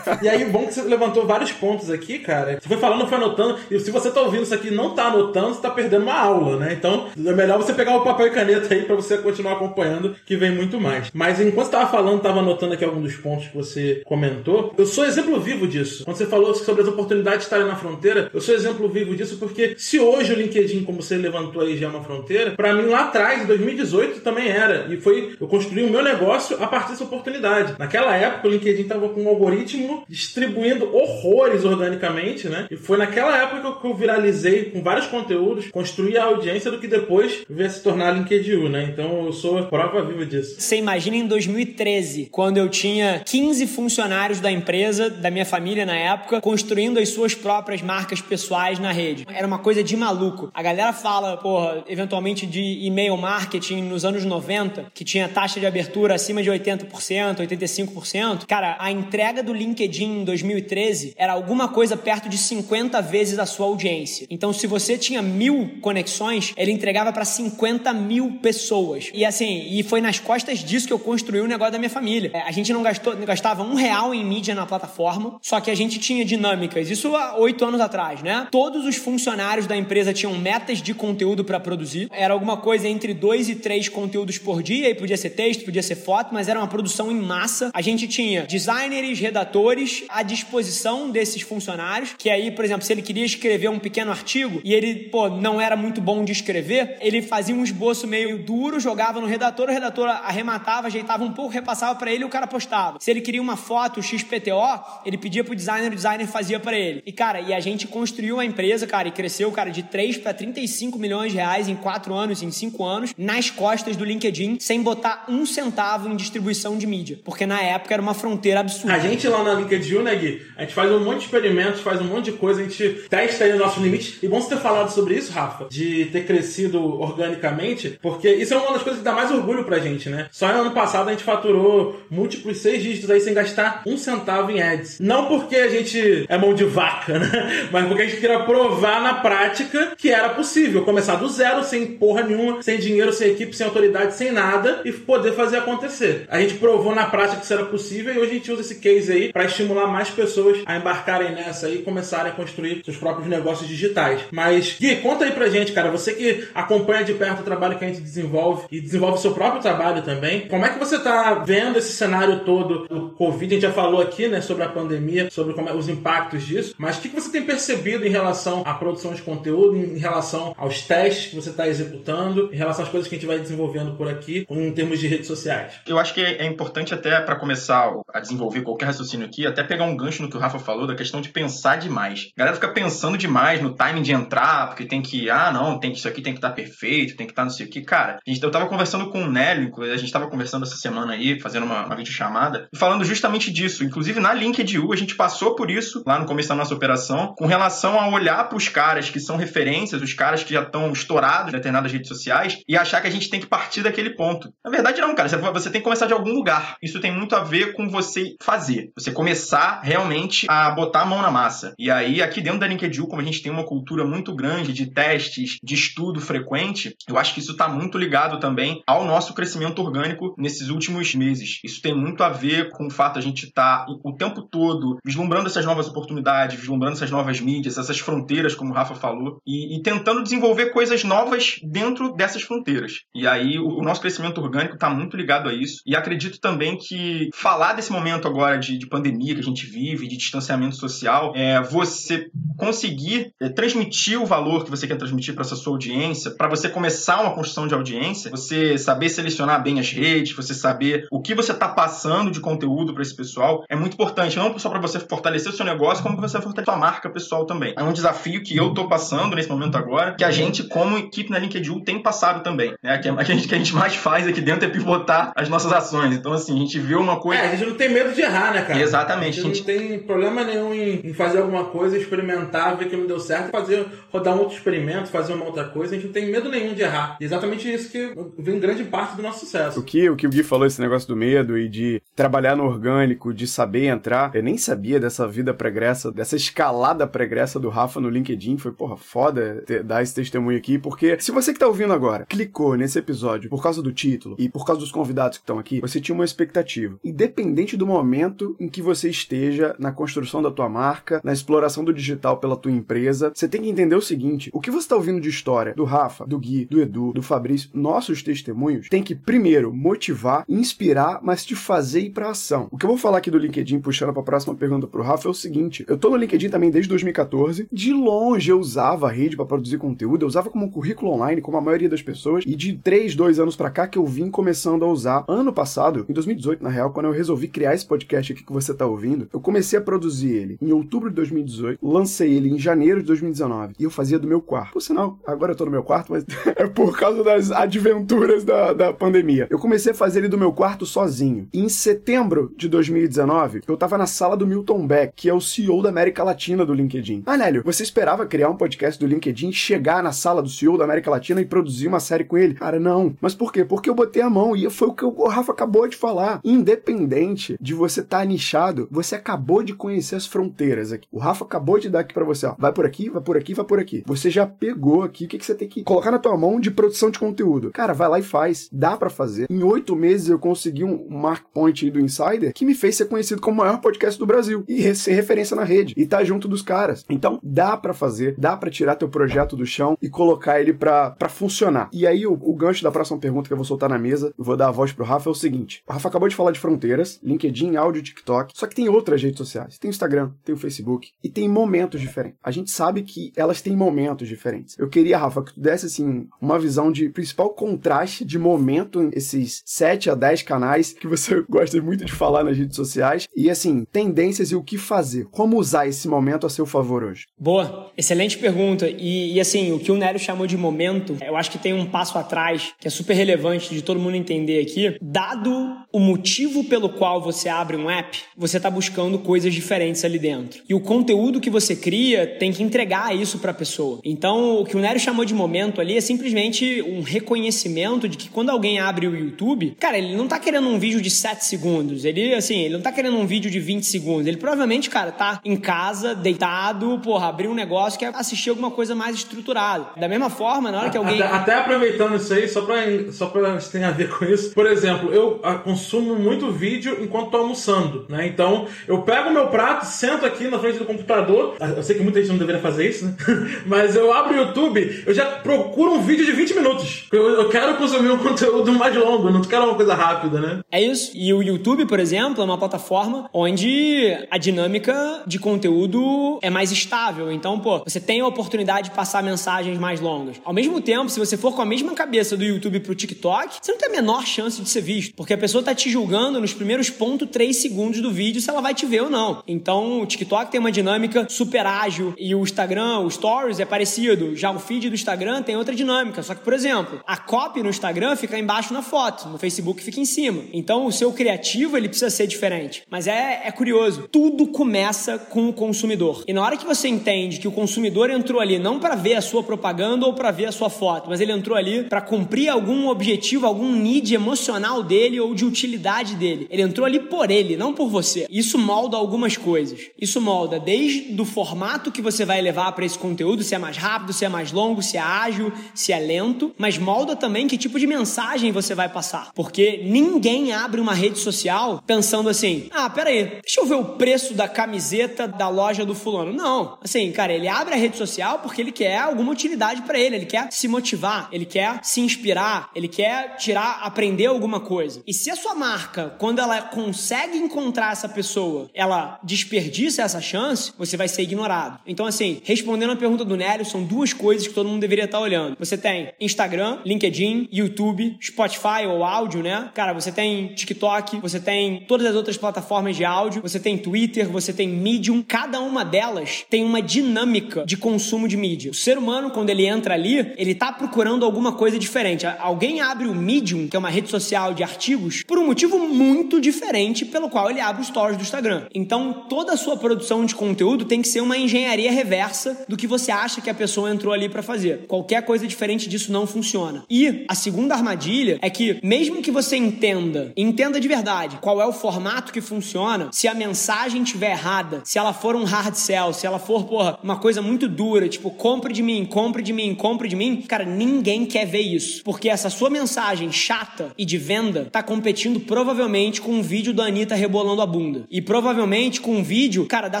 E 0.22 0.28
aí, 0.28 0.44
bom 0.44 0.66
que 0.66 0.74
você 0.74 0.82
levantou 0.82 1.26
vários 1.26 1.52
pontos 1.52 1.90
aqui, 1.90 2.18
cara. 2.18 2.58
Você 2.60 2.68
foi 2.68 2.76
falando, 2.76 3.06
foi 3.06 3.18
anotando. 3.18 3.58
E 3.70 3.78
se 3.78 3.90
você 3.90 4.10
tá 4.10 4.20
ouvindo 4.20 4.42
isso 4.42 4.54
aqui 4.54 4.68
e 4.68 4.74
não 4.74 4.94
tá 4.94 5.06
anotando, 5.06 5.54
você 5.54 5.60
tá 5.60 5.70
perdendo 5.70 6.02
uma 6.02 6.18
aula, 6.18 6.56
né? 6.56 6.72
Então, 6.72 7.08
é 7.16 7.32
melhor 7.32 7.58
você 7.58 7.72
pegar 7.72 7.96
o 7.96 8.04
papel 8.04 8.28
e 8.28 8.30
caneta 8.30 8.72
aí 8.72 8.82
pra 8.82 8.96
você 8.96 9.18
continuar 9.18 9.54
acompanhando, 9.54 10.14
que 10.24 10.36
vem 10.36 10.50
muito 10.50 10.80
mais. 10.80 11.10
Mas 11.12 11.40
enquanto 11.40 11.66
você 11.66 11.72
tava 11.72 11.90
falando, 11.90 12.20
tava 12.20 12.40
anotando 12.40 12.74
aqui 12.74 12.84
alguns 12.84 13.02
dos 13.02 13.16
pontos 13.16 13.48
que 13.48 13.56
você 13.56 14.02
comentou. 14.04 14.74
Eu 14.76 14.86
sou 14.86 15.04
exemplo 15.04 15.40
vivo 15.40 15.66
disso. 15.66 16.04
Quando 16.04 16.16
você 16.16 16.26
falou 16.26 16.54
sobre 16.54 16.82
as 16.82 16.88
oportunidades 16.88 17.40
de 17.40 17.44
estarem 17.44 17.66
na 17.66 17.76
fronteira, 17.76 18.30
eu 18.32 18.40
sou 18.40 18.54
exemplo 18.54 18.88
vivo 18.88 19.14
disso 19.14 19.36
porque 19.38 19.74
se 19.76 19.98
hoje 19.98 20.32
o 20.32 20.36
LinkedIn, 20.36 20.84
como 20.84 21.02
você 21.02 21.16
levantou 21.16 21.62
aí, 21.62 21.76
já 21.76 21.86
é 21.86 21.90
uma 21.90 22.02
fronteira, 22.02 22.52
para 22.52 22.72
mim 22.74 22.88
lá 22.88 23.04
atrás, 23.04 23.42
em 23.42 23.46
2018, 23.46 24.20
também 24.20 24.48
era. 24.48 24.86
E 24.92 24.96
foi, 24.96 25.36
eu 25.40 25.48
construí 25.48 25.82
o 25.82 25.90
meu 25.90 26.02
negócio 26.02 26.62
a 26.62 26.66
partir 26.66 26.96
dessa 27.00 27.04
oportunidade. 27.04 27.74
Naquela 27.78 28.14
época, 28.16 28.46
o 28.46 28.50
LinkedIn 28.50 28.84
tava 28.84 29.08
com 29.08 29.22
um 29.22 29.28
algoritmo 29.28 30.04
distribuindo 30.08 30.94
horrores 30.94 31.64
organicamente, 31.64 32.48
né? 32.48 32.66
E 32.70 32.76
foi 32.76 32.98
naquela 32.98 33.36
época 33.42 33.80
que 33.80 33.86
eu 33.86 33.94
viralizei 33.94 34.66
com 34.66 34.82
vários 34.82 35.06
conteúdos, 35.06 35.70
construí 35.70 36.16
a 36.16 36.24
audiência 36.24 36.70
do 36.70 36.78
que 36.78 36.86
depois 36.86 37.42
veio 37.48 37.70
se 37.70 37.82
tornar 37.82 38.12
LinkedIn, 38.12 38.68
né? 38.68 38.90
Então 38.92 39.26
eu 39.26 39.32
sou 39.32 39.64
prova 39.66 40.02
viva 40.04 40.26
disso. 40.26 40.60
Você 40.60 40.76
imagina 40.76 41.16
em 41.16 41.26
2013, 41.26 42.28
quando 42.30 42.58
eu 42.58 42.68
tinha 42.68 43.22
15 43.24 43.66
funcionários 43.66 44.40
da 44.40 44.50
empresa, 44.50 45.08
da 45.08 45.30
minha 45.30 45.46
família 45.46 45.86
na 45.86 45.96
época, 45.96 46.40
construindo 46.40 46.98
as 46.98 47.08
suas 47.08 47.34
próprias 47.34 47.80
marcas 47.80 48.20
pessoais 48.20 48.78
na 48.78 48.92
rede. 48.92 49.26
Era 49.32 49.46
uma 49.46 49.58
coisa 49.58 49.82
de 49.82 49.96
maluco. 49.96 50.50
A 50.52 50.62
galera 50.62 50.92
fala, 50.92 51.36
porra, 51.36 51.84
eventualmente 51.88 52.46
de 52.46 52.60
e-mail 52.60 53.16
marketing 53.16 53.82
nos 53.82 54.04
anos 54.04 54.24
90, 54.24 54.86
que 54.92 55.04
tinha 55.04 55.28
taxa 55.28 55.60
de 55.60 55.66
abertura 55.66 56.14
acima 56.14 56.42
de 56.42 56.50
80%, 56.50 56.89
85%. 56.98 58.46
Cara, 58.46 58.76
a 58.78 58.90
entrega 58.90 59.42
do 59.42 59.52
LinkedIn 59.52 60.20
em 60.20 60.24
2013 60.24 61.14
era 61.16 61.32
alguma 61.32 61.68
coisa 61.68 61.96
perto 61.96 62.28
de 62.28 62.38
50 62.38 63.00
vezes 63.02 63.38
a 63.38 63.46
sua 63.46 63.66
audiência. 63.66 64.26
Então, 64.30 64.52
se 64.52 64.66
você 64.66 64.96
tinha 64.98 65.22
mil 65.22 65.78
conexões, 65.80 66.52
ele 66.56 66.72
entregava 66.72 67.12
para 67.12 67.24
50 67.24 67.92
mil 67.92 68.38
pessoas. 68.42 69.10
E 69.12 69.24
assim, 69.24 69.66
e 69.70 69.82
foi 69.82 70.00
nas 70.00 70.18
costas 70.18 70.58
disso 70.60 70.86
que 70.86 70.92
eu 70.92 70.98
construí 70.98 71.40
o 71.40 71.46
negócio 71.46 71.72
da 71.72 71.78
minha 71.78 71.90
família. 71.90 72.30
É, 72.32 72.42
a 72.42 72.50
gente 72.50 72.72
não 72.72 72.82
gastou, 72.82 73.16
gastava 73.16 73.62
um 73.62 73.74
real 73.74 74.14
em 74.14 74.24
mídia 74.24 74.54
na 74.54 74.66
plataforma, 74.66 75.38
só 75.42 75.60
que 75.60 75.70
a 75.70 75.74
gente 75.74 75.98
tinha 75.98 76.24
dinâmicas. 76.24 76.90
Isso 76.90 77.14
há 77.14 77.36
oito 77.36 77.64
anos 77.64 77.80
atrás, 77.80 78.22
né? 78.22 78.48
Todos 78.50 78.86
os 78.86 78.96
funcionários 78.96 79.66
da 79.66 79.76
empresa 79.76 80.12
tinham 80.12 80.36
metas 80.38 80.82
de 80.82 80.94
conteúdo 80.94 81.44
para 81.44 81.60
produzir. 81.60 82.08
Era 82.12 82.34
alguma 82.34 82.56
coisa 82.56 82.88
entre 82.88 83.14
dois 83.14 83.48
e 83.48 83.54
três 83.54 83.88
conteúdos 83.88 84.38
por 84.38 84.62
dia, 84.62 84.88
e 84.88 84.94
podia 84.94 85.16
ser 85.16 85.30
texto, 85.30 85.64
podia 85.64 85.82
ser 85.82 85.96
foto, 85.96 86.32
mas 86.32 86.48
era 86.48 86.58
uma 86.58 86.68
produção 86.68 86.79
em 87.10 87.20
massa. 87.20 87.70
A 87.74 87.80
gente 87.80 88.06
tinha 88.06 88.46
designers, 88.46 89.18
redatores 89.18 90.04
à 90.08 90.22
disposição 90.22 91.10
desses 91.10 91.42
funcionários, 91.42 92.14
que 92.16 92.30
aí, 92.30 92.50
por 92.50 92.64
exemplo, 92.64 92.84
se 92.84 92.92
ele 92.92 93.02
queria 93.02 93.24
escrever 93.24 93.68
um 93.68 93.78
pequeno 93.78 94.10
artigo 94.10 94.60
e 94.64 94.72
ele, 94.72 95.08
pô, 95.10 95.28
não 95.28 95.60
era 95.60 95.76
muito 95.76 96.00
bom 96.00 96.24
de 96.24 96.32
escrever, 96.32 96.96
ele 97.00 97.22
fazia 97.22 97.54
um 97.54 97.64
esboço 97.64 98.06
meio 98.06 98.42
duro, 98.44 98.80
jogava 98.80 99.20
no 99.20 99.26
redator, 99.26 99.68
o 99.68 99.72
redator 99.72 100.08
arrematava, 100.08 100.86
ajeitava 100.86 101.24
um 101.24 101.32
pouco, 101.32 101.52
repassava 101.52 101.98
para 101.98 102.10
ele 102.12 102.22
e 102.22 102.26
o 102.26 102.30
cara 102.30 102.46
postava. 102.46 102.98
Se 103.00 103.10
ele 103.10 103.20
queria 103.20 103.42
uma 103.42 103.56
foto 103.56 104.02
XPTO, 104.02 105.00
ele 105.04 105.18
pedia 105.18 105.44
pro 105.44 105.54
designer, 105.54 105.92
o 105.92 105.96
designer 105.96 106.26
fazia 106.26 106.60
para 106.60 106.78
ele. 106.78 107.02
E 107.06 107.12
cara, 107.12 107.40
e 107.40 107.52
a 107.52 107.60
gente 107.60 107.86
construiu 107.86 108.40
a 108.40 108.44
empresa, 108.44 108.86
cara, 108.86 109.08
e 109.08 109.12
cresceu, 109.12 109.50
cara, 109.52 109.70
de 109.70 109.82
3 109.82 110.18
para 110.18 110.34
35 110.34 110.98
milhões 110.98 111.32
de 111.32 111.38
reais 111.38 111.68
em 111.68 111.76
4 111.76 112.14
anos, 112.14 112.42
em 112.42 112.50
5 112.50 112.84
anos, 112.84 113.14
nas 113.16 113.50
costas 113.50 113.96
do 113.96 114.04
LinkedIn, 114.04 114.58
sem 114.60 114.82
botar 114.82 115.24
um 115.28 115.44
centavo 115.46 116.08
em 116.08 116.16
distribuição 116.16 116.59
de 116.78 116.86
mídia. 116.86 117.18
Porque 117.24 117.46
na 117.46 117.60
época 117.60 117.94
era 117.94 118.02
uma 118.02 118.14
fronteira 118.14 118.60
absurda. 118.60 118.94
A 118.94 118.98
gente 118.98 119.26
lá 119.28 119.42
na 119.42 119.54
LinkedIn, 119.54 119.98
né, 119.98 120.14
Gui? 120.14 120.42
A 120.56 120.62
gente 120.62 120.74
faz 120.74 120.90
um 120.90 121.00
monte 121.04 121.18
de 121.18 121.24
experimentos, 121.24 121.80
faz 121.80 122.00
um 122.00 122.04
monte 122.04 122.26
de 122.26 122.32
coisa, 122.32 122.60
a 122.60 122.64
gente 122.64 123.04
testa 123.08 123.44
aí 123.44 123.52
os 123.52 123.58
nossos 123.58 123.82
limites. 123.82 124.18
E 124.22 124.28
bom 124.28 124.40
você 124.40 124.54
ter 124.54 124.60
falado 124.60 124.90
sobre 124.90 125.14
isso, 125.14 125.32
Rafa, 125.32 125.66
de 125.70 126.06
ter 126.06 126.26
crescido 126.26 127.00
organicamente, 127.00 127.98
porque 128.02 128.28
isso 128.30 128.54
é 128.54 128.56
uma 128.56 128.72
das 128.72 128.82
coisas 128.82 129.00
que 129.00 129.04
dá 129.04 129.12
mais 129.12 129.30
orgulho 129.30 129.64
pra 129.64 129.78
gente, 129.78 130.08
né? 130.08 130.28
Só 130.30 130.52
no 130.52 130.60
ano 130.60 130.70
passado 130.72 131.08
a 131.08 131.12
gente 131.12 131.24
faturou 131.24 132.00
múltiplos 132.10 132.58
seis 132.58 132.82
dígitos 132.82 133.10
aí 133.10 133.20
sem 133.20 133.34
gastar 133.34 133.82
um 133.86 133.96
centavo 133.96 134.50
em 134.50 134.60
ads. 134.60 134.98
Não 135.00 135.26
porque 135.26 135.56
a 135.56 135.68
gente 135.68 136.26
é 136.28 136.38
mão 136.38 136.54
de 136.54 136.64
vaca, 136.64 137.18
né? 137.18 137.68
Mas 137.70 137.86
porque 137.86 138.02
a 138.02 138.06
gente 138.06 138.20
queria 138.20 138.40
provar 138.40 139.00
na 139.02 139.14
prática 139.14 139.92
que 139.96 140.10
era 140.10 140.30
possível 140.30 140.84
começar 140.84 141.16
do 141.16 141.28
zero, 141.28 141.62
sem 141.64 141.86
porra 141.86 142.22
nenhuma, 142.22 142.62
sem 142.62 142.78
dinheiro, 142.78 143.12
sem 143.12 143.30
equipe, 143.30 143.54
sem 143.54 143.66
autoridade, 143.66 144.14
sem 144.14 144.32
nada 144.32 144.80
e 144.84 144.92
poder 144.92 145.32
fazer 145.32 145.58
acontecer. 145.58 146.24
A 146.28 146.40
gente 146.40 146.49
provou 146.54 146.94
na 146.94 147.06
prática 147.06 147.38
que 147.38 147.44
isso 147.44 147.52
era 147.52 147.64
possível 147.66 148.14
e 148.14 148.18
hoje 148.18 148.30
a 148.30 148.34
gente 148.34 148.52
usa 148.52 148.60
esse 148.62 148.76
case 148.76 149.12
aí 149.12 149.32
para 149.32 149.44
estimular 149.44 149.86
mais 149.86 150.10
pessoas 150.10 150.62
a 150.66 150.76
embarcarem 150.76 151.32
nessa 151.32 151.68
e 151.68 151.82
começarem 151.82 152.32
a 152.32 152.34
construir 152.34 152.82
seus 152.84 152.96
próprios 152.96 153.28
negócios 153.28 153.68
digitais. 153.68 154.22
Mas, 154.30 154.76
Gui, 154.78 154.96
conta 154.96 155.24
aí 155.24 155.32
pra 155.32 155.48
gente, 155.48 155.72
cara, 155.72 155.90
você 155.90 156.12
que 156.12 156.48
acompanha 156.54 157.04
de 157.04 157.14
perto 157.14 157.40
o 157.40 157.44
trabalho 157.44 157.78
que 157.78 157.84
a 157.84 157.88
gente 157.88 158.00
desenvolve 158.00 158.66
e 158.70 158.80
desenvolve 158.80 159.20
seu 159.20 159.32
próprio 159.32 159.62
trabalho 159.62 160.02
também, 160.02 160.48
como 160.48 160.64
é 160.64 160.70
que 160.70 160.78
você 160.78 160.98
tá 160.98 161.34
vendo 161.34 161.78
esse 161.78 161.92
cenário 161.92 162.40
todo 162.40 162.86
do 162.86 163.10
Covid? 163.10 163.46
A 163.46 163.56
gente 163.56 163.62
já 163.62 163.72
falou 163.72 164.00
aqui, 164.00 164.28
né, 164.28 164.40
sobre 164.40 164.64
a 164.64 164.68
pandemia, 164.68 165.28
sobre 165.30 165.54
como 165.54 165.68
é, 165.68 165.74
os 165.74 165.88
impactos 165.88 166.46
disso, 166.46 166.74
mas 166.78 166.98
o 166.98 167.00
que 167.00 167.08
você 167.08 167.30
tem 167.30 167.42
percebido 167.42 168.06
em 168.06 168.10
relação 168.10 168.62
à 168.64 168.74
produção 168.74 169.12
de 169.12 169.22
conteúdo, 169.22 169.76
em 169.76 169.98
relação 169.98 170.54
aos 170.56 170.82
testes 170.82 171.30
que 171.30 171.36
você 171.36 171.50
está 171.50 171.68
executando, 171.68 172.50
em 172.52 172.56
relação 172.56 172.84
às 172.84 172.90
coisas 172.90 173.08
que 173.08 173.14
a 173.14 173.18
gente 173.18 173.26
vai 173.26 173.38
desenvolvendo 173.38 173.96
por 173.96 174.08
aqui, 174.08 174.46
em 174.50 174.72
termos 174.72 174.98
de 174.98 175.06
redes 175.06 175.26
sociais? 175.26 175.74
Eu 175.86 175.98
acho 175.98 176.14
que 176.14 176.20
é 176.40 176.46
importante 176.46 176.94
até 176.94 177.20
para 177.20 177.36
começar 177.36 177.92
a 178.12 178.18
desenvolver 178.18 178.62
qualquer 178.62 178.86
raciocínio 178.86 179.26
aqui, 179.26 179.46
até 179.46 179.62
pegar 179.62 179.84
um 179.84 179.94
gancho 179.94 180.22
no 180.22 180.30
que 180.30 180.36
o 180.36 180.40
Rafa 180.40 180.58
falou 180.58 180.86
da 180.86 180.94
questão 180.94 181.20
de 181.20 181.28
pensar 181.28 181.76
demais. 181.76 182.30
A 182.34 182.40
galera 182.40 182.56
fica 182.56 182.72
pensando 182.72 183.18
demais 183.18 183.60
no 183.60 183.74
timing 183.74 184.00
de 184.00 184.12
entrar, 184.12 184.68
porque 184.68 184.86
tem 184.86 185.02
que, 185.02 185.28
ah, 185.28 185.52
não, 185.52 185.78
tem 185.78 185.92
isso 185.92 186.08
aqui 186.08 186.22
tem 186.22 186.32
que 186.32 186.38
estar 186.38 186.48
tá 186.48 186.54
perfeito, 186.54 187.14
tem 187.14 187.26
que 187.26 187.32
estar 187.32 187.42
tá 187.42 187.46
não 187.46 187.52
sei 187.52 187.66
o 187.66 187.68
que. 187.70 187.82
Cara, 187.82 188.18
a 188.26 188.30
gente, 188.30 188.42
eu 188.42 188.50
tava 188.50 188.66
conversando 188.66 189.10
com 189.10 189.22
o 189.22 189.30
Nélio, 189.30 189.70
a 189.92 189.96
gente 189.98 190.10
tava 190.10 190.30
conversando 190.30 190.64
essa 190.64 190.76
semana 190.76 191.12
aí, 191.12 191.38
fazendo 191.38 191.66
uma, 191.66 191.84
uma 191.84 191.96
videochamada, 191.96 192.68
falando 192.74 193.04
justamente 193.04 193.52
disso. 193.52 193.84
Inclusive 193.84 194.18
na 194.18 194.32
LinkedIn 194.32 194.80
a 194.90 194.96
gente 194.96 195.14
passou 195.14 195.54
por 195.54 195.70
isso 195.70 196.02
lá 196.06 196.18
no 196.18 196.26
começo 196.26 196.48
da 196.48 196.54
nossa 196.54 196.74
operação, 196.74 197.34
com 197.36 197.46
relação 197.46 198.00
a 198.00 198.08
olhar 198.08 198.48
para 198.48 198.56
os 198.56 198.68
caras 198.68 199.10
que 199.10 199.20
são 199.20 199.36
referências, 199.36 200.00
os 200.00 200.14
caras 200.14 200.42
que 200.42 200.54
já 200.54 200.62
estão 200.62 200.90
estourados 200.90 201.48
em 201.48 201.56
determinadas 201.56 201.92
redes 201.92 202.08
sociais 202.08 202.56
e 202.66 202.76
achar 202.76 203.00
que 203.02 203.08
a 203.08 203.10
gente 203.10 203.28
tem 203.28 203.40
que 203.40 203.46
partir 203.46 203.82
daquele 203.82 204.10
ponto. 204.16 204.48
Na 204.64 204.70
verdade, 204.70 205.00
não, 205.00 205.14
cara. 205.14 205.28
Você 205.28 205.70
tem 205.70 205.80
que 205.80 205.84
começar 205.84 206.06
de 206.06 206.12
algum 206.12 206.29
lugar. 206.32 206.76
Isso 206.82 207.00
tem 207.00 207.12
muito 207.12 207.34
a 207.34 207.40
ver 207.40 207.74
com 207.74 207.88
você 207.88 208.34
fazer. 208.40 208.90
Você 208.96 209.12
começar 209.12 209.80
realmente 209.82 210.46
a 210.48 210.70
botar 210.70 211.02
a 211.02 211.06
mão 211.06 211.22
na 211.22 211.30
massa. 211.30 211.74
E 211.78 211.90
aí, 211.90 212.22
aqui 212.22 212.40
dentro 212.40 212.60
da 212.60 212.66
LinkedIn, 212.66 213.02
como 213.02 213.20
a 213.20 213.24
gente 213.24 213.42
tem 213.42 213.52
uma 213.52 213.64
cultura 213.64 214.04
muito 214.04 214.34
grande 214.34 214.72
de 214.72 214.90
testes, 214.90 215.58
de 215.62 215.74
estudo 215.74 216.20
frequente, 216.20 216.94
eu 217.08 217.18
acho 217.18 217.34
que 217.34 217.40
isso 217.40 217.52
está 217.52 217.68
muito 217.68 217.98
ligado 217.98 218.38
também 218.38 218.82
ao 218.86 219.04
nosso 219.04 219.34
crescimento 219.34 219.80
orgânico 219.80 220.34
nesses 220.38 220.68
últimos 220.68 221.14
meses. 221.14 221.60
Isso 221.64 221.80
tem 221.80 221.94
muito 221.94 222.22
a 222.22 222.28
ver 222.28 222.70
com 222.70 222.86
o 222.86 222.90
fato 222.90 223.14
de 223.14 223.18
a 223.20 223.22
gente 223.22 223.46
estar 223.46 223.84
tá 223.84 223.92
o 224.04 224.12
tempo 224.12 224.42
todo 224.42 224.98
vislumbrando 225.04 225.46
essas 225.46 225.64
novas 225.64 225.88
oportunidades, 225.88 226.58
vislumbrando 226.58 226.96
essas 226.96 227.10
novas 227.10 227.40
mídias, 227.40 227.78
essas 227.78 227.98
fronteiras, 227.98 228.54
como 228.54 228.70
o 228.70 228.74
Rafa 228.74 228.94
falou, 228.94 229.40
e, 229.46 229.76
e 229.76 229.82
tentando 229.82 230.22
desenvolver 230.22 230.66
coisas 230.70 231.04
novas 231.04 231.58
dentro 231.62 232.12
dessas 232.14 232.42
fronteiras. 232.42 233.00
E 233.14 233.26
aí 233.26 233.58
o, 233.58 233.78
o 233.78 233.82
nosso 233.82 234.00
crescimento 234.00 234.40
orgânico 234.40 234.74
está 234.74 234.90
muito 234.90 235.16
ligado 235.16 235.48
a 235.48 235.52
isso. 235.52 235.82
E 235.86 235.96
acredito 235.96 236.19
também 236.28 236.76
que 236.76 237.30
falar 237.32 237.72
desse 237.72 237.92
momento 237.92 238.28
agora 238.28 238.58
de, 238.58 238.76
de 238.76 238.86
pandemia 238.86 239.34
que 239.34 239.40
a 239.40 239.44
gente 239.44 239.66
vive, 239.66 240.08
de 240.08 240.16
distanciamento 240.16 240.76
social, 240.76 241.32
é 241.34 241.60
você 241.62 242.28
conseguir 242.56 243.32
é, 243.40 243.48
transmitir 243.48 244.20
o 244.20 244.26
valor 244.26 244.64
que 244.64 244.70
você 244.70 244.86
quer 244.86 244.96
transmitir 244.96 245.34
para 245.34 245.42
essa 245.42 245.56
sua 245.56 245.72
audiência, 245.72 246.30
para 246.30 246.48
você 246.48 246.68
começar 246.68 247.20
uma 247.20 247.34
construção 247.34 247.66
de 247.66 247.74
audiência, 247.74 248.30
você 248.30 248.76
saber 248.76 249.08
selecionar 249.08 249.62
bem 249.62 249.80
as 249.80 249.90
redes, 249.90 250.34
você 250.34 250.54
saber 250.54 251.06
o 251.10 251.20
que 251.20 251.34
você 251.34 251.52
está 251.52 251.68
passando 251.68 252.30
de 252.30 252.40
conteúdo 252.40 252.92
para 252.92 253.02
esse 253.02 253.14
pessoal, 253.14 253.64
é 253.68 253.76
muito 253.76 253.94
importante, 253.94 254.36
não 254.36 254.58
só 254.58 254.68
para 254.68 254.80
você 254.80 255.00
fortalecer 255.00 255.50
o 255.52 255.56
seu 255.56 255.64
negócio, 255.64 256.02
como 256.02 256.16
para 256.16 256.28
você 256.28 256.40
fortalecer 256.40 256.62
a 256.68 256.72
sua 256.72 256.76
marca 256.76 257.08
pessoal 257.08 257.46
também. 257.46 257.74
É 257.76 257.82
um 257.82 257.92
desafio 257.92 258.42
que 258.42 258.56
eu 258.56 258.74
tô 258.74 258.88
passando 258.88 259.36
nesse 259.36 259.48
momento 259.48 259.76
agora, 259.76 260.14
que 260.14 260.24
a 260.24 260.30
gente, 260.30 260.64
como 260.64 260.98
equipe 260.98 261.30
na 261.30 261.38
LinkedIn, 261.38 261.80
tem 261.80 262.02
passado 262.02 262.42
também. 262.42 262.74
Né? 262.82 262.98
Que 262.98 263.08
a 263.08 263.24
gente, 263.24 263.48
que 263.48 263.54
a 263.54 263.58
gente 263.58 263.74
mais 263.74 263.94
faz 263.94 264.26
aqui 264.26 264.40
dentro 264.40 264.66
é 264.66 264.68
pivotar 264.68 265.32
as 265.36 265.48
nossas 265.48 265.72
ações. 265.72 266.09
Então, 266.14 266.32
assim, 266.32 266.54
a 266.54 266.58
gente 266.58 266.78
viu 266.78 267.00
uma 267.00 267.20
coisa. 267.20 267.42
É, 267.42 267.48
a 267.48 267.56
gente 267.56 267.68
não 267.68 267.76
tem 267.76 267.88
medo 267.88 268.12
de 268.12 268.20
errar, 268.20 268.52
né, 268.52 268.62
cara? 268.62 268.80
Exatamente. 268.80 269.40
A 269.40 269.42
gente, 269.42 269.62
a 269.62 269.72
gente... 269.72 269.80
não 269.82 269.88
tem 269.88 269.98
problema 270.00 270.44
nenhum 270.44 270.74
em, 270.74 271.00
em, 271.04 271.14
fazer 271.14 271.38
alguma 271.38 271.64
coisa, 271.64 271.96
experimentar, 271.96 272.76
ver 272.76 272.88
que 272.88 272.96
não 272.96 273.06
deu 273.06 273.20
certo, 273.20 273.50
fazer, 273.50 273.86
rodar 274.12 274.34
um 274.34 274.40
outro 274.40 274.56
experimento, 274.56 275.08
fazer 275.08 275.32
uma 275.32 275.44
outra 275.44 275.64
coisa. 275.64 275.94
A 275.94 275.96
gente 275.96 276.06
não 276.06 276.12
tem 276.12 276.30
medo 276.30 276.50
nenhum 276.50 276.74
de 276.74 276.82
errar. 276.82 277.16
E 277.20 277.24
exatamente 277.24 277.72
isso 277.72 277.90
que 277.90 278.12
vem 278.38 278.58
grande 278.58 278.84
parte 278.84 279.16
do 279.16 279.22
nosso 279.22 279.40
sucesso. 279.40 279.80
O 279.80 279.82
que 279.82 280.08
o, 280.08 280.16
que 280.16 280.26
o 280.26 280.30
Gui 280.30 280.42
falou, 280.42 280.66
esse 280.66 280.80
negócio 280.80 281.08
do 281.08 281.16
medo 281.16 281.58
e 281.58 281.68
de 281.68 282.02
trabalhar 282.14 282.56
no 282.56 282.64
orgânico, 282.64 283.32
de 283.32 283.46
saber 283.46 283.86
entrar, 283.86 284.30
eu 284.34 284.42
nem 284.42 284.56
sabia 284.56 285.00
dessa 285.00 285.26
vida 285.26 285.54
pregressa, 285.54 286.10
dessa 286.10 286.36
escalada 286.36 287.06
pregressa 287.06 287.58
do 287.58 287.68
Rafa 287.68 288.00
no 288.00 288.08
LinkedIn. 288.08 288.58
Foi, 288.58 288.72
porra, 288.72 288.96
foda 288.96 289.62
ter, 289.66 289.82
dar 289.82 290.02
esse 290.02 290.14
testemunho 290.14 290.58
aqui, 290.58 290.78
porque 290.78 291.16
se 291.20 291.30
você 291.30 291.52
que 291.52 291.58
tá 291.58 291.66
ouvindo 291.66 291.92
agora 291.92 292.26
clicou 292.26 292.76
nesse 292.76 292.98
episódio 292.98 293.50
por 293.50 293.62
causa 293.62 293.82
do 293.82 293.92
título 293.92 294.36
e 294.38 294.48
por 294.48 294.64
causa 294.64 294.80
dos 294.80 294.92
convidados 294.92 295.38
que 295.38 295.42
estão 295.42 295.58
aqui, 295.58 295.80
você 295.80 295.99
tinha 296.00 296.14
uma 296.14 296.24
expectativa. 296.24 296.98
Independente 297.04 297.76
do 297.76 297.86
momento 297.86 298.56
em 298.58 298.68
que 298.68 298.82
você 298.82 299.08
esteja 299.08 299.74
na 299.78 299.92
construção 299.92 300.42
da 300.42 300.50
tua 300.50 300.68
marca, 300.68 301.20
na 301.24 301.32
exploração 301.32 301.84
do 301.84 301.92
digital 301.92 302.38
pela 302.38 302.56
tua 302.56 302.72
empresa, 302.72 303.32
você 303.34 303.48
tem 303.48 303.62
que 303.62 303.68
entender 303.68 303.94
o 303.94 304.02
seguinte: 304.02 304.50
o 304.52 304.60
que 304.60 304.70
você 304.70 304.84
está 304.84 304.96
ouvindo 304.96 305.20
de 305.20 305.28
história 305.28 305.74
do 305.74 305.84
Rafa, 305.84 306.26
do 306.26 306.38
Gui, 306.38 306.66
do 306.66 306.80
Edu, 306.80 307.12
do 307.12 307.22
Fabrício, 307.22 307.70
nossos 307.74 308.22
testemunhos, 308.22 308.88
tem 308.88 309.02
que 309.02 309.14
primeiro 309.14 309.72
motivar, 309.72 310.44
inspirar, 310.48 311.20
mas 311.22 311.44
te 311.44 311.54
fazer 311.54 312.00
ir 312.00 312.10
pra 312.10 312.30
ação. 312.30 312.68
O 312.70 312.76
que 312.76 312.84
eu 312.84 312.90
vou 312.90 312.98
falar 312.98 313.18
aqui 313.18 313.30
do 313.30 313.38
LinkedIn, 313.38 313.80
puxando 313.80 314.12
para 314.12 314.22
a 314.22 314.24
próxima 314.24 314.54
pergunta 314.54 314.86
pro 314.86 315.02
Rafa, 315.02 315.28
é 315.28 315.30
o 315.30 315.34
seguinte: 315.34 315.84
eu 315.88 315.98
tô 315.98 316.10
no 316.10 316.16
LinkedIn 316.16 316.48
também 316.48 316.70
desde 316.70 316.88
2014. 316.88 317.66
De 317.72 317.92
longe 317.92 318.50
eu 318.50 318.58
usava 318.58 319.08
a 319.08 319.10
rede 319.10 319.36
para 319.36 319.46
produzir 319.46 319.78
conteúdo, 319.78 320.22
eu 320.22 320.28
usava 320.28 320.50
como 320.50 320.70
currículo 320.70 321.12
online, 321.12 321.40
como 321.40 321.56
a 321.56 321.60
maioria 321.60 321.88
das 321.88 322.02
pessoas, 322.02 322.44
e 322.46 322.54
de 322.54 322.74
3, 322.74 323.14
2 323.14 323.40
anos 323.40 323.56
para 323.56 323.70
cá 323.70 323.86
que 323.86 323.98
eu 323.98 324.06
vim 324.06 324.30
começando 324.30 324.84
a 324.84 324.88
usar. 324.88 325.24
Ano 325.26 325.52
passado, 325.52 325.89
em 326.08 326.12
2018, 326.12 326.62
na 326.62 326.70
real, 326.70 326.90
quando 326.92 327.06
eu 327.06 327.12
resolvi 327.12 327.48
criar 327.48 327.74
esse 327.74 327.86
podcast 327.86 328.32
aqui 328.32 328.44
que 328.44 328.52
você 328.52 328.72
tá 328.74 328.86
ouvindo, 328.86 329.28
eu 329.32 329.40
comecei 329.40 329.78
a 329.78 329.82
produzir 329.82 330.34
ele 330.34 330.58
em 330.60 330.72
outubro 330.72 331.08
de 331.08 331.16
2018, 331.16 331.78
lancei 331.82 332.32
ele 332.32 332.50
em 332.50 332.58
janeiro 332.58 333.00
de 333.00 333.06
2019, 333.06 333.74
e 333.78 333.84
eu 333.84 333.90
fazia 333.90 334.18
do 334.18 334.28
meu 334.28 334.40
quarto. 334.40 334.72
Por 334.72 334.82
sinal, 334.82 335.18
agora 335.26 335.52
eu 335.52 335.56
tô 335.56 335.64
no 335.64 335.70
meu 335.70 335.82
quarto, 335.82 336.12
mas 336.12 336.24
é 336.56 336.66
por 336.66 336.96
causa 336.96 337.22
das 337.24 337.50
adventuras 337.50 338.44
da, 338.44 338.72
da 338.72 338.92
pandemia. 338.92 339.46
Eu 339.50 339.58
comecei 339.58 339.92
a 339.92 339.94
fazer 339.94 340.20
ele 340.20 340.28
do 340.28 340.38
meu 340.38 340.52
quarto 340.52 340.86
sozinho. 340.86 341.48
E 341.52 341.60
em 341.60 341.68
setembro 341.68 342.52
de 342.56 342.68
2019, 342.68 343.62
eu 343.66 343.76
tava 343.76 343.98
na 343.98 344.06
sala 344.06 344.36
do 344.36 344.46
Milton 344.46 344.86
Beck, 344.86 345.12
que 345.16 345.28
é 345.28 345.34
o 345.34 345.40
CEO 345.40 345.82
da 345.82 345.88
América 345.88 346.22
Latina 346.22 346.64
do 346.64 346.74
LinkedIn. 346.74 347.22
Ah, 347.26 347.36
Nélio, 347.36 347.62
você 347.64 347.82
esperava 347.82 348.26
criar 348.26 348.50
um 348.50 348.56
podcast 348.56 348.98
do 348.98 349.06
LinkedIn, 349.06 349.52
chegar 349.52 350.02
na 350.02 350.12
sala 350.12 350.42
do 350.42 350.48
CEO 350.48 350.76
da 350.76 350.84
América 350.84 351.10
Latina 351.10 351.40
e 351.40 351.46
produzir 351.46 351.88
uma 351.88 352.00
série 352.00 352.24
com 352.24 352.36
ele? 352.36 352.54
Cara, 352.54 352.78
não. 352.78 353.14
Mas 353.20 353.34
por 353.34 353.52
quê? 353.52 353.64
Porque 353.64 353.88
eu 353.88 353.94
botei 353.94 354.22
a 354.22 354.30
mão 354.30 354.56
e 354.56 354.68
foi 354.70 354.88
o 354.88 354.92
que 354.92 355.04
o 355.04 355.28
Rafa 355.28 355.52
acabou 355.52 355.69
de 355.88 355.96
falar. 355.96 356.40
Independente 356.44 357.56
de 357.60 357.74
você 357.74 358.00
estar 358.00 358.18
tá 358.18 358.24
nichado, 358.24 358.88
você 358.90 359.14
acabou 359.14 359.62
de 359.62 359.74
conhecer 359.74 360.16
as 360.16 360.26
fronteiras 360.26 360.92
aqui. 360.92 361.08
O 361.10 361.18
Rafa 361.18 361.44
acabou 361.44 361.78
de 361.78 361.88
dar 361.88 362.00
aqui 362.00 362.14
para 362.14 362.24
você, 362.24 362.46
ó. 362.46 362.54
Vai 362.58 362.72
por 362.72 362.86
aqui, 362.86 363.08
vai 363.08 363.22
por 363.22 363.36
aqui, 363.36 363.54
vai 363.54 363.64
por 363.64 363.78
aqui. 363.78 364.02
Você 364.06 364.30
já 364.30 364.46
pegou 364.46 365.02
aqui 365.02 365.24
o 365.24 365.28
que, 365.28 365.38
que 365.38 365.44
você 365.44 365.54
tem 365.54 365.68
que 365.68 365.82
colocar 365.82 366.10
na 366.10 366.18
tua 366.18 366.36
mão 366.36 366.60
de 366.60 366.70
produção 366.70 367.10
de 367.10 367.18
conteúdo. 367.18 367.70
Cara, 367.70 367.92
vai 367.92 368.08
lá 368.08 368.18
e 368.18 368.22
faz. 368.22 368.68
Dá 368.72 368.96
para 368.96 369.10
fazer. 369.10 369.46
Em 369.50 369.62
oito 369.62 369.94
meses 369.96 370.28
eu 370.28 370.38
consegui 370.38 370.84
um 370.84 371.08
mark 371.08 371.44
point 371.52 371.84
aí 371.84 371.90
do 371.90 372.00
Insider 372.00 372.52
que 372.52 372.64
me 372.64 372.74
fez 372.74 372.96
ser 372.96 373.06
conhecido 373.06 373.40
como 373.40 373.60
o 373.60 373.64
maior 373.64 373.80
podcast 373.80 374.18
do 374.18 374.26
Brasil 374.26 374.64
e 374.68 374.94
ser 374.94 375.12
referência 375.12 375.56
na 375.56 375.64
rede 375.64 375.94
e 375.96 376.06
tá 376.06 376.22
junto 376.24 376.48
dos 376.48 376.62
caras. 376.62 377.04
Então 377.08 377.38
dá 377.42 377.76
para 377.76 377.94
fazer, 377.94 378.34
dá 378.38 378.56
para 378.56 378.70
tirar 378.70 378.96
teu 378.96 379.08
projeto 379.08 379.56
do 379.56 379.66
chão 379.66 379.96
e 380.00 380.08
colocar 380.08 380.60
ele 380.60 380.72
para 380.72 381.28
funcionar. 381.28 381.88
E 381.92 382.06
aí 382.06 382.26
o, 382.26 382.32
o 382.32 382.54
gancho 382.54 382.82
da 382.82 382.90
próxima 382.90 383.18
pergunta 383.18 383.48
que 383.48 383.52
eu 383.52 383.56
vou 383.56 383.64
soltar 383.64 383.88
na 383.88 383.98
mesa, 383.98 384.32
eu 384.38 384.44
vou 384.44 384.56
dar 384.56 384.68
a 384.68 384.72
voz 384.72 384.92
pro 384.92 385.04
Rafa 385.04 385.28
é 385.28 385.32
o 385.32 385.34
seguinte: 385.34 385.59
o 385.88 385.92
Rafa 385.92 386.08
acabou 386.08 386.28
de 386.28 386.36
falar 386.36 386.52
de 386.52 386.58
fronteiras, 386.58 387.20
LinkedIn, 387.22 387.76
áudio, 387.76 388.02
TikTok, 388.02 388.52
só 388.56 388.66
que 388.66 388.74
tem 388.74 388.88
outras 388.88 389.22
redes 389.22 389.38
sociais. 389.38 389.78
Tem 389.78 389.88
o 389.88 389.92
Instagram, 389.92 390.32
tem 390.44 390.54
o 390.54 390.58
Facebook 390.58 391.10
e 391.22 391.28
tem 391.28 391.48
momentos 391.48 392.00
diferentes. 392.00 392.38
A 392.42 392.50
gente 392.50 392.70
sabe 392.70 393.02
que 393.02 393.32
elas 393.36 393.60
têm 393.60 393.76
momentos 393.76 394.28
diferentes. 394.28 394.76
Eu 394.78 394.88
queria, 394.88 395.18
Rafa, 395.18 395.42
que 395.42 395.54
tu 395.54 395.60
desse 395.60 395.86
assim 395.86 396.28
uma 396.40 396.58
visão 396.58 396.90
de 396.90 397.08
principal 397.08 397.50
contraste 397.50 398.24
de 398.24 398.38
momento 398.38 399.10
esses 399.12 399.62
7 399.64 400.10
a 400.10 400.14
10 400.14 400.42
canais 400.42 400.92
que 400.92 401.06
você 401.06 401.42
gosta 401.48 401.80
muito 401.80 402.04
de 402.04 402.12
falar 402.12 402.44
nas 402.44 402.56
redes 402.56 402.76
sociais 402.76 403.28
e 403.36 403.50
assim, 403.50 403.84
tendências 403.92 404.50
e 404.50 404.56
o 404.56 404.62
que 404.62 404.78
fazer. 404.78 405.26
Como 405.30 405.58
usar 405.58 405.86
esse 405.86 406.08
momento 406.08 406.46
a 406.46 406.50
seu 406.50 406.66
favor 406.66 407.04
hoje? 407.04 407.26
Boa, 407.38 407.90
excelente 407.96 408.38
pergunta. 408.38 408.88
E, 408.88 409.34
e 409.34 409.40
assim, 409.40 409.72
o 409.72 409.78
que 409.78 409.92
o 409.92 409.96
Nélio 409.96 410.18
chamou 410.18 410.46
de 410.46 410.56
momento, 410.56 411.16
eu 411.24 411.36
acho 411.36 411.50
que 411.50 411.58
tem 411.58 411.72
um 411.72 411.86
passo 411.86 412.18
atrás 412.18 412.72
que 412.78 412.86
é 412.86 412.90
super 412.90 413.14
relevante 413.14 413.74
de 413.74 413.82
todo 413.82 414.00
mundo 414.00 414.16
entender 414.16 414.60
aqui. 414.60 414.96
Dado 415.00 415.49
Tudo 415.50 415.89
o 415.92 415.98
motivo 415.98 416.64
pelo 416.64 416.88
qual 416.88 417.20
você 417.20 417.48
abre 417.48 417.76
um 417.76 417.90
app, 417.90 418.18
você 418.36 418.56
está 418.56 418.70
buscando 418.70 419.18
coisas 419.18 419.52
diferentes 419.52 420.04
ali 420.04 420.18
dentro. 420.18 420.62
E 420.68 420.74
o 420.74 420.80
conteúdo 420.80 421.40
que 421.40 421.50
você 421.50 421.74
cria 421.74 422.26
tem 422.26 422.52
que 422.52 422.62
entregar 422.62 423.14
isso 423.14 423.38
para 423.38 423.50
a 423.50 423.54
pessoa. 423.54 424.00
Então, 424.04 424.60
o 424.60 424.64
que 424.64 424.76
o 424.76 424.80
Nélio 424.80 425.00
chamou 425.00 425.24
de 425.24 425.34
momento 425.34 425.80
ali 425.80 425.96
é 425.96 426.00
simplesmente 426.00 426.82
um 426.82 427.02
reconhecimento 427.02 428.08
de 428.08 428.16
que 428.16 428.28
quando 428.28 428.50
alguém 428.50 428.78
abre 428.78 429.06
o 429.06 429.16
YouTube, 429.16 429.76
cara, 429.78 429.98
ele 429.98 430.14
não 430.14 430.28
tá 430.28 430.38
querendo 430.38 430.68
um 430.68 430.78
vídeo 430.78 431.00
de 431.00 431.10
7 431.10 431.44
segundos. 431.44 432.04
Ele, 432.04 432.34
assim, 432.34 432.60
ele 432.60 432.74
não 432.74 432.82
tá 432.82 432.92
querendo 432.92 433.16
um 433.16 433.26
vídeo 433.26 433.50
de 433.50 433.58
20 433.58 433.84
segundos. 433.84 434.26
Ele 434.26 434.36
provavelmente, 434.36 434.88
cara, 434.88 435.10
tá 435.10 435.40
em 435.44 435.56
casa, 435.56 436.14
deitado, 436.14 437.00
porra, 437.02 437.28
abrir 437.28 437.48
um 437.48 437.54
negócio 437.54 437.98
que 437.98 438.04
é 438.04 438.08
assistir 438.14 438.50
alguma 438.50 438.70
coisa 438.70 438.94
mais 438.94 439.16
estruturada. 439.16 439.88
Da 439.96 440.08
mesma 440.08 440.30
forma, 440.30 440.70
na 440.70 440.80
hora 440.80 440.90
que 440.90 440.96
alguém. 440.96 441.20
Até, 441.20 441.34
até 441.34 441.54
aproveitando 441.54 442.16
isso 442.16 442.32
aí, 442.32 442.48
só 442.48 442.62
pra, 442.62 442.76
só 443.12 443.26
pra 443.26 443.56
ter 443.58 443.82
a 443.84 443.90
ver 443.90 444.10
com 444.10 444.24
isso. 444.24 444.52
Por 444.52 444.66
exemplo, 444.66 445.12
eu 445.12 445.40
ah, 445.42 445.62
consumo 445.80 446.14
muito 446.14 446.52
vídeo 446.52 446.98
enquanto 447.00 447.30
tô 447.30 447.38
almoçando, 447.38 448.04
né? 448.08 448.26
Então, 448.26 448.66
eu 448.86 449.00
pego 449.02 449.30
meu 449.30 449.48
prato, 449.48 449.86
sento 449.86 450.26
aqui 450.26 450.46
na 450.46 450.58
frente 450.58 450.78
do 450.78 450.84
computador. 450.84 451.56
Ah, 451.58 451.68
eu 451.68 451.82
sei 451.82 451.96
que 451.96 452.02
muita 452.02 452.20
gente 452.20 452.30
não 452.30 452.38
deveria 452.38 452.60
fazer 452.60 452.88
isso, 452.88 453.06
né? 453.06 453.16
Mas 453.64 453.96
eu 453.96 454.12
abro 454.12 454.34
o 454.34 454.36
YouTube, 454.36 455.04
eu 455.06 455.14
já 455.14 455.24
procuro 455.24 455.92
um 455.92 456.02
vídeo 456.02 456.26
de 456.26 456.32
20 456.32 456.54
minutos. 456.54 457.08
Eu, 457.10 457.30
eu 457.30 457.48
quero 457.48 457.76
consumir 457.76 458.10
um 458.10 458.18
conteúdo 458.22 458.72
mais 458.72 458.94
longo, 458.94 459.28
eu 459.28 459.32
não 459.32 459.40
quero 459.40 459.64
uma 459.64 459.74
coisa 459.74 459.94
rápida, 459.94 460.40
né? 460.40 460.60
É 460.70 460.82
isso. 460.82 461.12
E 461.14 461.32
o 461.32 461.42
YouTube, 461.42 461.86
por 461.86 461.98
exemplo, 461.98 462.42
é 462.42 462.44
uma 462.44 462.58
plataforma 462.58 463.30
onde 463.32 464.16
a 464.30 464.36
dinâmica 464.36 465.22
de 465.26 465.38
conteúdo 465.38 466.38
é 466.42 466.50
mais 466.50 466.70
estável. 466.70 467.32
Então, 467.32 467.58
pô, 467.58 467.78
você 467.78 468.00
tem 468.00 468.20
a 468.20 468.26
oportunidade 468.26 468.90
de 468.90 468.94
passar 468.94 469.22
mensagens 469.22 469.78
mais 469.78 470.00
longas. 470.00 470.40
Ao 470.44 470.52
mesmo 470.52 470.80
tempo, 470.80 471.08
se 471.08 471.18
você 471.18 471.36
for 471.38 471.54
com 471.54 471.62
a 471.62 471.66
mesma 471.66 471.94
cabeça 471.94 472.36
do 472.36 472.44
YouTube 472.44 472.80
pro 472.80 472.94
TikTok, 472.94 473.58
você 473.62 473.72
não 473.72 473.78
tem 473.78 473.88
a 473.88 473.92
menor 473.92 474.26
chance 474.26 474.60
de 474.60 474.68
ser 474.68 474.82
visto. 474.82 475.14
Porque 475.14 475.32
a 475.32 475.38
pessoa 475.38 475.62
tá 475.62 475.69
te 475.74 475.90
julgando 475.90 476.40
nos 476.40 476.52
primeiros 476.52 476.90
ponto 476.90 477.26
3 477.26 477.56
segundos 477.56 478.00
do 478.00 478.10
vídeo 478.10 478.40
se 478.40 478.50
ela 478.50 478.60
vai 478.60 478.74
te 478.74 478.86
ver 478.86 479.02
ou 479.02 479.10
não. 479.10 479.42
Então, 479.46 480.00
o 480.00 480.06
TikTok 480.06 480.50
tem 480.50 480.60
uma 480.60 480.72
dinâmica 480.72 481.26
super 481.28 481.66
ágil 481.66 482.14
e 482.18 482.34
o 482.34 482.42
Instagram, 482.42 483.00
o 483.00 483.10
Stories 483.10 483.60
é 483.60 483.64
parecido. 483.64 484.36
Já 484.36 484.50
o 484.50 484.58
feed 484.58 484.88
do 484.88 484.94
Instagram 484.94 485.42
tem 485.42 485.56
outra 485.56 485.74
dinâmica. 485.74 486.22
Só 486.22 486.34
que, 486.34 486.42
por 486.42 486.52
exemplo, 486.52 487.00
a 487.06 487.16
copy 487.16 487.62
no 487.62 487.70
Instagram 487.70 488.16
fica 488.16 488.38
embaixo 488.38 488.72
na 488.72 488.82
foto, 488.82 489.28
no 489.28 489.38
Facebook 489.38 489.82
fica 489.82 490.00
em 490.00 490.04
cima. 490.04 490.42
Então, 490.52 490.86
o 490.86 490.92
seu 490.92 491.12
criativo 491.12 491.76
ele 491.76 491.88
precisa 491.88 492.10
ser 492.10 492.26
diferente. 492.26 492.82
Mas 492.90 493.06
é, 493.06 493.42
é 493.44 493.50
curioso. 493.50 494.08
Tudo 494.10 494.46
começa 494.46 495.18
com 495.18 495.48
o 495.48 495.52
consumidor. 495.52 496.24
E 496.26 496.32
na 496.32 496.42
hora 496.42 496.56
que 496.56 496.66
você 496.66 496.88
entende 496.88 497.38
que 497.38 497.48
o 497.48 497.52
consumidor 497.52 498.10
entrou 498.10 498.40
ali 498.40 498.58
não 498.58 498.78
para 498.78 498.94
ver 498.94 499.14
a 499.14 499.20
sua 499.20 499.42
propaganda 499.42 500.06
ou 500.06 500.12
para 500.12 500.30
ver 500.30 500.46
a 500.46 500.52
sua 500.52 500.70
foto, 500.70 501.08
mas 501.08 501.20
ele 501.20 501.32
entrou 501.32 501.56
ali 501.56 501.84
para 501.84 502.00
cumprir 502.00 502.48
algum 502.48 502.88
objetivo, 502.88 503.46
algum 503.46 503.72
need 503.74 504.14
emocional 504.14 504.82
dele 504.82 505.20
ou 505.20 505.34
de 505.34 505.44
utilidade 505.44 505.59
dele. 505.66 506.46
Ele 506.50 506.62
entrou 506.62 506.86
ali 506.86 507.00
por 507.00 507.30
ele, 507.30 507.56
não 507.56 507.72
por 507.72 507.88
você. 507.88 508.26
Isso 508.30 508.58
molda 508.58 508.96
algumas 508.96 509.36
coisas. 509.36 509.80
Isso 510.00 510.20
molda 510.20 510.58
desde 510.58 511.12
do 511.12 511.24
formato 511.24 511.90
que 511.90 512.02
você 512.02 512.24
vai 512.24 512.40
levar 512.40 512.72
para 512.72 512.84
esse 512.84 512.98
conteúdo, 512.98 513.42
se 513.42 513.54
é 513.54 513.58
mais 513.58 513.76
rápido, 513.76 514.12
se 514.12 514.24
é 514.24 514.28
mais 514.28 514.52
longo, 514.52 514.82
se 514.82 514.96
é 514.96 515.00
ágil, 515.00 515.52
se 515.74 515.92
é 515.92 515.98
lento, 515.98 516.52
mas 516.58 516.78
molda 516.78 517.16
também 517.16 517.46
que 517.46 517.58
tipo 517.58 517.78
de 517.78 517.86
mensagem 517.86 518.52
você 518.52 518.74
vai 518.74 518.88
passar. 518.88 519.32
Porque 519.34 519.82
ninguém 519.84 520.52
abre 520.52 520.80
uma 520.80 520.94
rede 520.94 521.18
social 521.18 521.82
pensando 521.86 522.28
assim: 522.28 522.68
"Ah, 522.70 522.88
pera 522.88 523.10
aí, 523.10 523.40
deixa 523.42 523.60
eu 523.60 523.66
ver 523.66 523.74
o 523.74 523.84
preço 523.96 524.34
da 524.34 524.48
camiseta 524.48 525.26
da 525.26 525.48
loja 525.48 525.84
do 525.84 525.94
fulano". 525.94 526.32
Não, 526.32 526.78
assim, 526.82 527.10
cara, 527.12 527.32
ele 527.32 527.48
abre 527.48 527.74
a 527.74 527.76
rede 527.76 527.96
social 527.96 528.40
porque 528.40 528.60
ele 528.60 528.72
quer 528.72 528.98
alguma 528.98 529.32
utilidade 529.32 529.82
para 529.82 529.98
ele, 529.98 530.16
ele 530.16 530.26
quer 530.26 530.50
se 530.50 530.68
motivar, 530.68 531.28
ele 531.32 531.44
quer 531.44 531.80
se 531.82 532.00
inspirar, 532.00 532.70
ele 532.74 532.88
quer 532.88 533.36
tirar, 533.36 533.80
aprender 533.82 534.26
alguma 534.26 534.60
coisa. 534.60 535.02
E 535.06 535.12
se 535.14 535.30
a 535.30 535.36
sua 535.36 535.49
marca, 535.54 536.14
quando 536.18 536.40
ela 536.40 536.62
consegue 536.62 537.38
encontrar 537.38 537.92
essa 537.92 538.08
pessoa, 538.08 538.68
ela 538.74 539.18
desperdiça 539.22 540.02
essa 540.02 540.20
chance, 540.20 540.72
você 540.78 540.96
vai 540.96 541.08
ser 541.08 541.22
ignorado. 541.22 541.80
Então, 541.86 542.06
assim, 542.06 542.40
respondendo 542.44 542.90
a 542.90 542.96
pergunta 542.96 543.24
do 543.24 543.36
Nélio, 543.36 543.64
são 543.64 543.82
duas 543.82 544.12
coisas 544.12 544.46
que 544.46 544.54
todo 544.54 544.68
mundo 544.68 544.80
deveria 544.80 545.04
estar 545.04 545.20
olhando. 545.20 545.56
Você 545.58 545.76
tem 545.76 546.12
Instagram, 546.20 546.78
LinkedIn, 546.84 547.48
YouTube, 547.52 548.18
Spotify 548.22 548.86
ou 548.88 549.04
áudio, 549.04 549.42
né? 549.42 549.70
Cara, 549.74 549.92
você 549.92 550.12
tem 550.12 550.48
TikTok, 550.54 551.20
você 551.20 551.40
tem 551.40 551.84
todas 551.86 552.06
as 552.06 552.14
outras 552.14 552.36
plataformas 552.36 552.96
de 552.96 553.04
áudio, 553.04 553.42
você 553.42 553.58
tem 553.58 553.76
Twitter, 553.76 554.28
você 554.28 554.52
tem 554.52 554.68
Medium. 554.68 555.22
Cada 555.22 555.60
uma 555.60 555.84
delas 555.84 556.44
tem 556.48 556.64
uma 556.64 556.80
dinâmica 556.80 557.64
de 557.64 557.76
consumo 557.76 558.28
de 558.28 558.36
mídia. 558.36 558.70
O 558.70 558.74
ser 558.74 558.98
humano, 558.98 559.30
quando 559.30 559.50
ele 559.50 559.66
entra 559.66 559.94
ali, 559.94 560.32
ele 560.36 560.54
tá 560.54 560.72
procurando 560.72 561.24
alguma 561.24 561.52
coisa 561.52 561.78
diferente. 561.78 562.26
Alguém 562.26 562.80
abre 562.80 563.06
o 563.06 563.14
Medium, 563.14 563.68
que 563.68 563.76
é 563.76 563.78
uma 563.78 563.90
rede 563.90 564.08
social 564.08 564.54
de 564.54 564.62
artigos, 564.62 565.22
por 565.22 565.38
um 565.40 565.46
motivo 565.46 565.78
muito 565.78 566.40
diferente 566.40 567.04
pelo 567.04 567.28
qual 567.28 567.50
ele 567.50 567.60
abre 567.60 567.82
os 567.82 567.88
stories 567.88 568.16
do 568.16 568.22
Instagram. 568.22 568.66
Então, 568.74 569.24
toda 569.28 569.52
a 569.52 569.56
sua 569.56 569.76
produção 569.76 570.24
de 570.24 570.34
conteúdo 570.34 570.84
tem 570.84 571.02
que 571.02 571.08
ser 571.08 571.20
uma 571.20 571.36
engenharia 571.36 571.90
reversa 571.90 572.64
do 572.68 572.76
que 572.76 572.86
você 572.86 573.10
acha 573.10 573.40
que 573.40 573.50
a 573.50 573.54
pessoa 573.54 573.90
entrou 573.90 574.12
ali 574.12 574.28
para 574.28 574.42
fazer. 574.42 574.86
Qualquer 574.86 575.24
coisa 575.24 575.46
diferente 575.46 575.88
disso 575.88 576.12
não 576.12 576.26
funciona. 576.26 576.84
E 576.88 577.24
a 577.28 577.34
segunda 577.34 577.74
armadilha 577.74 578.38
é 578.42 578.50
que, 578.50 578.78
mesmo 578.82 579.22
que 579.22 579.30
você 579.30 579.56
entenda, 579.56 580.32
entenda 580.36 580.80
de 580.80 580.88
verdade 580.88 581.38
qual 581.40 581.60
é 581.60 581.66
o 581.66 581.72
formato 581.72 582.32
que 582.32 582.40
funciona, 582.40 583.08
se 583.12 583.28
a 583.28 583.34
mensagem 583.34 584.02
estiver 584.02 584.32
errada, 584.32 584.82
se 584.84 584.98
ela 584.98 585.12
for 585.12 585.36
um 585.36 585.44
hard 585.44 585.74
sell, 585.74 586.12
se 586.12 586.26
ela 586.26 586.38
for, 586.38 586.64
porra, 586.64 586.98
uma 587.02 587.18
coisa 587.18 587.40
muito 587.40 587.68
dura, 587.68 588.08
tipo, 588.08 588.30
compre 588.30 588.72
de 588.72 588.82
mim, 588.82 589.04
compre 589.04 589.42
de 589.42 589.52
mim, 589.52 589.74
compre 589.74 590.08
de 590.08 590.16
mim, 590.16 590.42
cara, 590.42 590.64
ninguém 590.64 591.24
quer 591.24 591.46
ver 591.46 591.60
isso. 591.60 592.02
Porque 592.04 592.28
essa 592.28 592.50
sua 592.50 592.70
mensagem 592.70 593.30
chata 593.30 593.92
e 593.96 594.04
de 594.04 594.18
venda 594.18 594.68
tá 594.70 594.82
competindo 594.82 595.29
provavelmente 595.38 596.20
com 596.20 596.32
um 596.32 596.42
vídeo 596.42 596.72
da 596.72 596.86
Anitta 596.86 597.14
rebolando 597.14 597.62
a 597.62 597.66
bunda. 597.66 598.06
E 598.10 598.20
provavelmente 598.20 599.00
com 599.00 599.16
um 599.16 599.22
vídeo, 599.22 599.66
cara, 599.66 599.88
da 599.88 600.00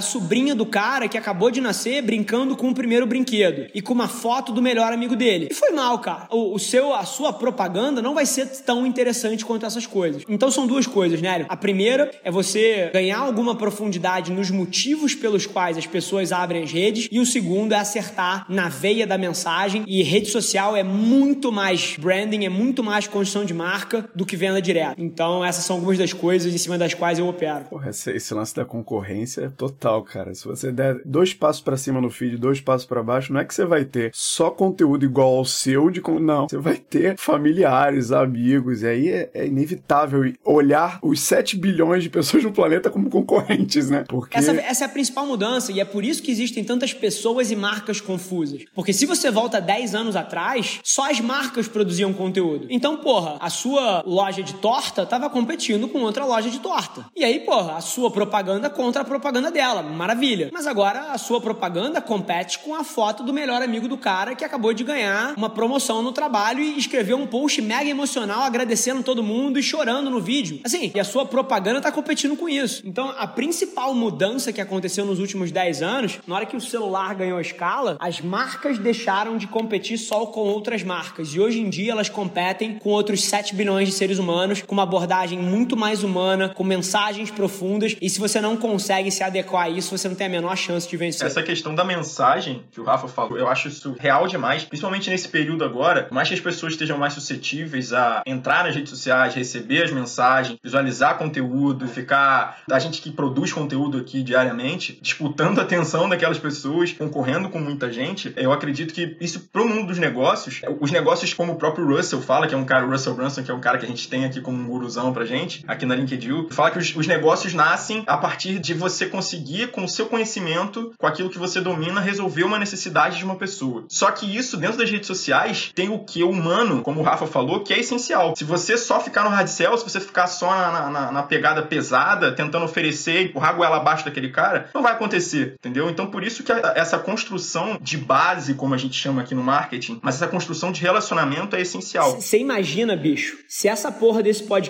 sobrinha 0.00 0.54
do 0.54 0.66
cara 0.66 1.06
que 1.06 1.18
acabou 1.18 1.50
de 1.50 1.60
nascer 1.60 2.02
brincando 2.02 2.56
com 2.56 2.70
o 2.70 2.74
primeiro 2.74 3.06
brinquedo. 3.06 3.70
E 3.74 3.80
com 3.80 3.92
uma 3.92 4.08
foto 4.08 4.52
do 4.52 4.62
melhor 4.62 4.92
amigo 4.92 5.14
dele. 5.14 5.48
E 5.50 5.54
foi 5.54 5.70
mal, 5.70 5.98
cara. 5.98 6.26
O, 6.30 6.54
o 6.54 6.58
seu, 6.58 6.94
a 6.94 7.04
sua 7.04 7.32
propaganda 7.32 8.02
não 8.02 8.14
vai 8.14 8.26
ser 8.26 8.46
tão 8.62 8.86
interessante 8.86 9.44
quanto 9.44 9.66
essas 9.66 9.86
coisas. 9.86 10.24
Então 10.28 10.50
são 10.50 10.66
duas 10.66 10.86
coisas, 10.86 11.20
né? 11.20 11.44
A 11.48 11.56
primeira 11.56 12.10
é 12.24 12.30
você 12.30 12.90
ganhar 12.92 13.18
alguma 13.18 13.54
profundidade 13.54 14.32
nos 14.32 14.50
motivos 14.50 15.14
pelos 15.14 15.46
quais 15.46 15.76
as 15.76 15.86
pessoas 15.86 16.32
abrem 16.32 16.62
as 16.62 16.72
redes. 16.72 17.08
E 17.12 17.20
o 17.20 17.26
segundo 17.26 17.72
é 17.72 17.76
acertar 17.76 18.46
na 18.48 18.68
veia 18.68 19.06
da 19.06 19.18
mensagem. 19.18 19.84
E 19.86 20.02
rede 20.02 20.28
social 20.28 20.76
é 20.76 20.82
muito 20.82 21.52
mais 21.52 21.96
branding, 21.98 22.44
é 22.44 22.48
muito 22.48 22.82
mais 22.82 23.06
construção 23.06 23.44
de 23.44 23.52
marca 23.52 24.08
do 24.14 24.24
que 24.24 24.36
venda 24.36 24.62
direta. 24.62 24.94
Então 24.96 25.19
essas 25.44 25.64
são 25.64 25.76
algumas 25.76 25.98
das 25.98 26.12
coisas 26.12 26.52
em 26.52 26.58
cima 26.58 26.78
das 26.78 26.94
quais 26.94 27.18
eu 27.18 27.28
opero. 27.28 27.64
Porra, 27.66 27.90
esse, 27.90 28.10
esse 28.10 28.34
lance 28.34 28.54
da 28.54 28.64
concorrência 28.64 29.42
é 29.42 29.48
total, 29.48 30.02
cara. 30.02 30.34
Se 30.34 30.46
você 30.46 30.72
der 30.72 31.00
dois 31.04 31.34
passos 31.34 31.62
para 31.62 31.76
cima 31.76 32.00
no 32.00 32.10
feed, 32.10 32.36
dois 32.36 32.60
passos 32.60 32.86
para 32.86 33.02
baixo, 33.02 33.32
não 33.32 33.40
é 33.40 33.44
que 33.44 33.54
você 33.54 33.64
vai 33.64 33.84
ter 33.84 34.10
só 34.14 34.50
conteúdo 34.50 35.04
igual 35.04 35.36
ao 35.36 35.44
seu 35.44 35.90
de 35.90 36.00
não, 36.20 36.48
você 36.48 36.58
vai 36.58 36.76
ter 36.76 37.16
familiares, 37.16 38.10
amigos, 38.10 38.82
e 38.82 38.86
aí 38.86 39.08
é, 39.08 39.30
é 39.34 39.46
inevitável 39.46 40.32
olhar 40.44 40.98
os 41.02 41.20
7 41.20 41.56
bilhões 41.56 42.02
de 42.02 42.10
pessoas 42.10 42.42
no 42.42 42.52
planeta 42.52 42.90
como 42.90 43.08
concorrentes, 43.08 43.90
né? 43.90 44.04
Porque 44.08 44.36
essa, 44.36 44.52
essa 44.52 44.84
é 44.84 44.86
a 44.86 44.88
principal 44.88 45.26
mudança 45.26 45.70
e 45.70 45.80
é 45.80 45.84
por 45.84 46.04
isso 46.04 46.22
que 46.22 46.30
existem 46.30 46.64
tantas 46.64 46.92
pessoas 46.92 47.50
e 47.50 47.56
marcas 47.56 48.00
confusas. 48.00 48.64
Porque 48.74 48.92
se 48.92 49.06
você 49.06 49.30
volta 49.30 49.60
10 49.60 49.94
anos 49.94 50.16
atrás, 50.16 50.80
só 50.82 51.10
as 51.10 51.20
marcas 51.20 51.68
produziam 51.68 52.12
conteúdo. 52.12 52.66
Então, 52.70 52.96
porra, 52.96 53.36
a 53.40 53.50
sua 53.50 54.02
loja 54.04 54.42
de 54.42 54.54
torta 54.54 54.99
estava 55.04 55.30
competindo 55.30 55.88
com 55.88 56.00
outra 56.00 56.24
loja 56.24 56.50
de 56.50 56.58
torta. 56.58 57.06
E 57.16 57.24
aí, 57.24 57.40
porra, 57.40 57.76
a 57.76 57.80
sua 57.80 58.10
propaganda 58.10 58.68
contra 58.70 59.02
a 59.02 59.04
propaganda 59.04 59.50
dela. 59.50 59.82
Maravilha. 59.82 60.50
Mas 60.52 60.66
agora 60.66 61.12
a 61.12 61.18
sua 61.18 61.40
propaganda 61.40 62.00
compete 62.00 62.58
com 62.60 62.74
a 62.74 62.84
foto 62.84 63.22
do 63.22 63.32
melhor 63.32 63.62
amigo 63.62 63.88
do 63.88 63.96
cara 63.96 64.34
que 64.34 64.44
acabou 64.44 64.72
de 64.72 64.84
ganhar 64.84 65.34
uma 65.36 65.50
promoção 65.50 66.02
no 66.02 66.12
trabalho 66.12 66.60
e 66.62 66.78
escreveu 66.78 67.16
um 67.16 67.26
post 67.26 67.60
mega 67.62 67.88
emocional 67.88 68.42
agradecendo 68.42 69.02
todo 69.02 69.22
mundo 69.22 69.58
e 69.58 69.62
chorando 69.62 70.10
no 70.10 70.20
vídeo. 70.20 70.60
Assim, 70.64 70.90
e 70.94 71.00
a 71.00 71.04
sua 71.04 71.26
propaganda 71.26 71.80
tá 71.80 71.92
competindo 71.92 72.36
com 72.36 72.48
isso. 72.48 72.82
Então, 72.84 73.14
a 73.16 73.26
principal 73.26 73.94
mudança 73.94 74.52
que 74.52 74.60
aconteceu 74.60 75.04
nos 75.04 75.18
últimos 75.18 75.50
10 75.50 75.82
anos, 75.82 76.18
na 76.26 76.34
hora 76.34 76.46
que 76.46 76.56
o 76.56 76.60
celular 76.60 77.14
ganhou 77.14 77.40
escala, 77.40 77.96
as 78.00 78.20
marcas 78.20 78.78
deixaram 78.78 79.36
de 79.36 79.46
competir 79.46 79.98
só 79.98 80.26
com 80.26 80.40
outras 80.40 80.82
marcas. 80.82 81.34
E 81.34 81.40
hoje 81.40 81.60
em 81.60 81.68
dia 81.68 81.92
elas 81.92 82.08
competem 82.08 82.78
com 82.78 82.90
outros 82.90 83.24
7 83.24 83.54
bilhões 83.54 83.88
de 83.88 83.94
seres 83.94 84.18
humanos, 84.18 84.62
com 84.62 84.74
uma 84.74 84.86
abordagem 84.90 85.38
muito 85.38 85.76
mais 85.76 86.02
humana, 86.02 86.48
com 86.48 86.64
mensagens 86.64 87.30
profundas. 87.30 87.96
E 88.00 88.10
se 88.10 88.18
você 88.18 88.40
não 88.40 88.56
consegue 88.56 89.10
se 89.10 89.22
adequar 89.22 89.64
a 89.64 89.70
isso, 89.70 89.96
você 89.96 90.08
não 90.08 90.16
tem 90.16 90.26
a 90.26 90.30
menor 90.30 90.56
chance 90.56 90.88
de 90.88 90.96
vencer. 90.96 91.26
Essa 91.26 91.42
questão 91.42 91.74
da 91.74 91.84
mensagem 91.84 92.64
que 92.72 92.80
o 92.80 92.84
Rafa 92.84 93.06
falou, 93.08 93.38
eu 93.38 93.48
acho 93.48 93.68
isso 93.68 93.94
real 93.98 94.26
demais, 94.26 94.64
principalmente 94.64 95.08
nesse 95.08 95.28
período 95.28 95.64
agora, 95.64 96.08
mais 96.10 96.28
que 96.28 96.34
as 96.34 96.40
pessoas 96.40 96.72
estejam 96.72 96.98
mais 96.98 97.14
suscetíveis 97.14 97.92
a 97.92 98.22
entrar 98.26 98.64
nas 98.64 98.74
redes 98.74 98.90
sociais, 98.90 99.34
receber 99.34 99.84
as 99.84 99.92
mensagens, 99.92 100.58
visualizar 100.62 101.16
conteúdo, 101.16 101.86
ficar. 101.86 102.58
A 102.70 102.78
gente 102.78 103.00
que 103.00 103.12
produz 103.12 103.52
conteúdo 103.52 103.98
aqui 103.98 104.22
diariamente, 104.22 104.98
disputando 105.00 105.60
a 105.60 105.62
atenção 105.62 106.08
daquelas 106.08 106.38
pessoas, 106.38 106.92
concorrendo 106.92 107.48
com 107.48 107.60
muita 107.60 107.92
gente, 107.92 108.32
eu 108.36 108.52
acredito 108.52 108.92
que 108.92 109.16
isso 109.20 109.48
pro 109.52 109.68
mundo 109.68 109.88
dos 109.88 109.98
negócios, 109.98 110.60
os 110.80 110.90
negócios 110.90 111.32
como 111.32 111.52
o 111.52 111.56
próprio 111.56 111.86
Russell 111.86 112.20
fala, 112.20 112.46
que 112.46 112.54
é 112.54 112.58
um 112.58 112.64
cara, 112.64 112.86
o 112.86 112.90
Russell 112.90 113.14
Brunson, 113.14 113.42
que 113.42 113.50
é 113.50 113.54
um 113.54 113.60
cara 113.60 113.78
que 113.78 113.84
a 113.84 113.88
gente 113.88 114.08
tem 114.08 114.24
aqui 114.24 114.40
como 114.40 114.58
um 114.58 114.70
guruzão 114.80 115.12
pra 115.12 115.26
gente, 115.26 115.62
aqui 115.68 115.84
na 115.84 115.94
LinkedIn, 115.94 116.48
fala 116.50 116.70
que 116.70 116.78
os, 116.78 116.96
os 116.96 117.06
negócios 117.06 117.52
nascem 117.52 118.02
a 118.06 118.16
partir 118.16 118.58
de 118.58 118.72
você 118.72 119.04
conseguir, 119.04 119.68
com 119.68 119.84
o 119.84 119.88
seu 119.88 120.06
conhecimento, 120.06 120.92
com 120.96 121.06
aquilo 121.06 121.28
que 121.28 121.38
você 121.38 121.60
domina, 121.60 122.00
resolver 122.00 122.44
uma 122.44 122.58
necessidade 122.58 123.18
de 123.18 123.24
uma 123.24 123.36
pessoa. 123.36 123.84
Só 123.88 124.10
que 124.10 124.24
isso, 124.34 124.56
dentro 124.56 124.78
das 124.78 124.90
redes 124.90 125.06
sociais, 125.06 125.70
tem 125.74 125.90
o 125.90 125.98
que 125.98 126.22
humano, 126.22 126.82
como 126.82 127.00
o 127.00 127.02
Rafa 127.02 127.26
falou, 127.26 127.60
que 127.60 127.74
é 127.74 127.80
essencial. 127.80 128.34
Se 128.34 128.44
você 128.44 128.78
só 128.78 129.00
ficar 129.00 129.24
no 129.24 129.30
hard 129.30 129.48
sell, 129.48 129.76
se 129.76 129.84
você 129.84 130.00
ficar 130.00 130.26
só 130.26 130.50
na, 130.50 130.90
na, 130.90 131.12
na 131.12 131.22
pegada 131.22 131.62
pesada, 131.62 132.32
tentando 132.32 132.64
oferecer, 132.64 133.24
empurrar 133.26 133.50
a 133.50 133.52
goela 133.52 133.76
abaixo 133.76 134.04
daquele 134.04 134.30
cara, 134.30 134.70
não 134.74 134.82
vai 134.82 134.92
acontecer, 134.92 135.54
entendeu? 135.58 135.90
Então, 135.90 136.06
por 136.06 136.24
isso 136.24 136.42
que 136.42 136.52
essa 136.52 136.98
construção 136.98 137.78
de 137.80 137.98
base, 137.98 138.54
como 138.54 138.74
a 138.74 138.78
gente 138.78 138.94
chama 138.94 139.20
aqui 139.20 139.34
no 139.34 139.42
marketing, 139.42 139.98
mas 140.02 140.14
essa 140.14 140.28
construção 140.28 140.72
de 140.72 140.80
relacionamento 140.80 141.54
é 141.54 141.60
essencial. 141.60 142.20
Você 142.20 142.38
imagina, 142.38 142.96
bicho, 142.96 143.38
se 143.48 143.68
essa 143.68 143.92
porra 143.92 144.22
desse 144.22 144.44
podcast 144.44 144.69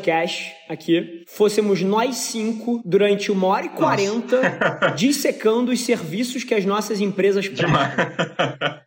aqui 0.68 1.19
fôssemos 1.32 1.80
nós 1.82 2.16
cinco 2.16 2.80
durante 2.84 3.30
uma 3.30 3.46
hora 3.46 3.66
e 3.66 3.68
quarenta 3.70 4.94
dissecando 4.96 5.72
os 5.72 5.80
serviços 5.80 6.44
que 6.44 6.54
as 6.54 6.64
nossas 6.64 7.00
empresas 7.00 7.48
prestam. 7.48 7.80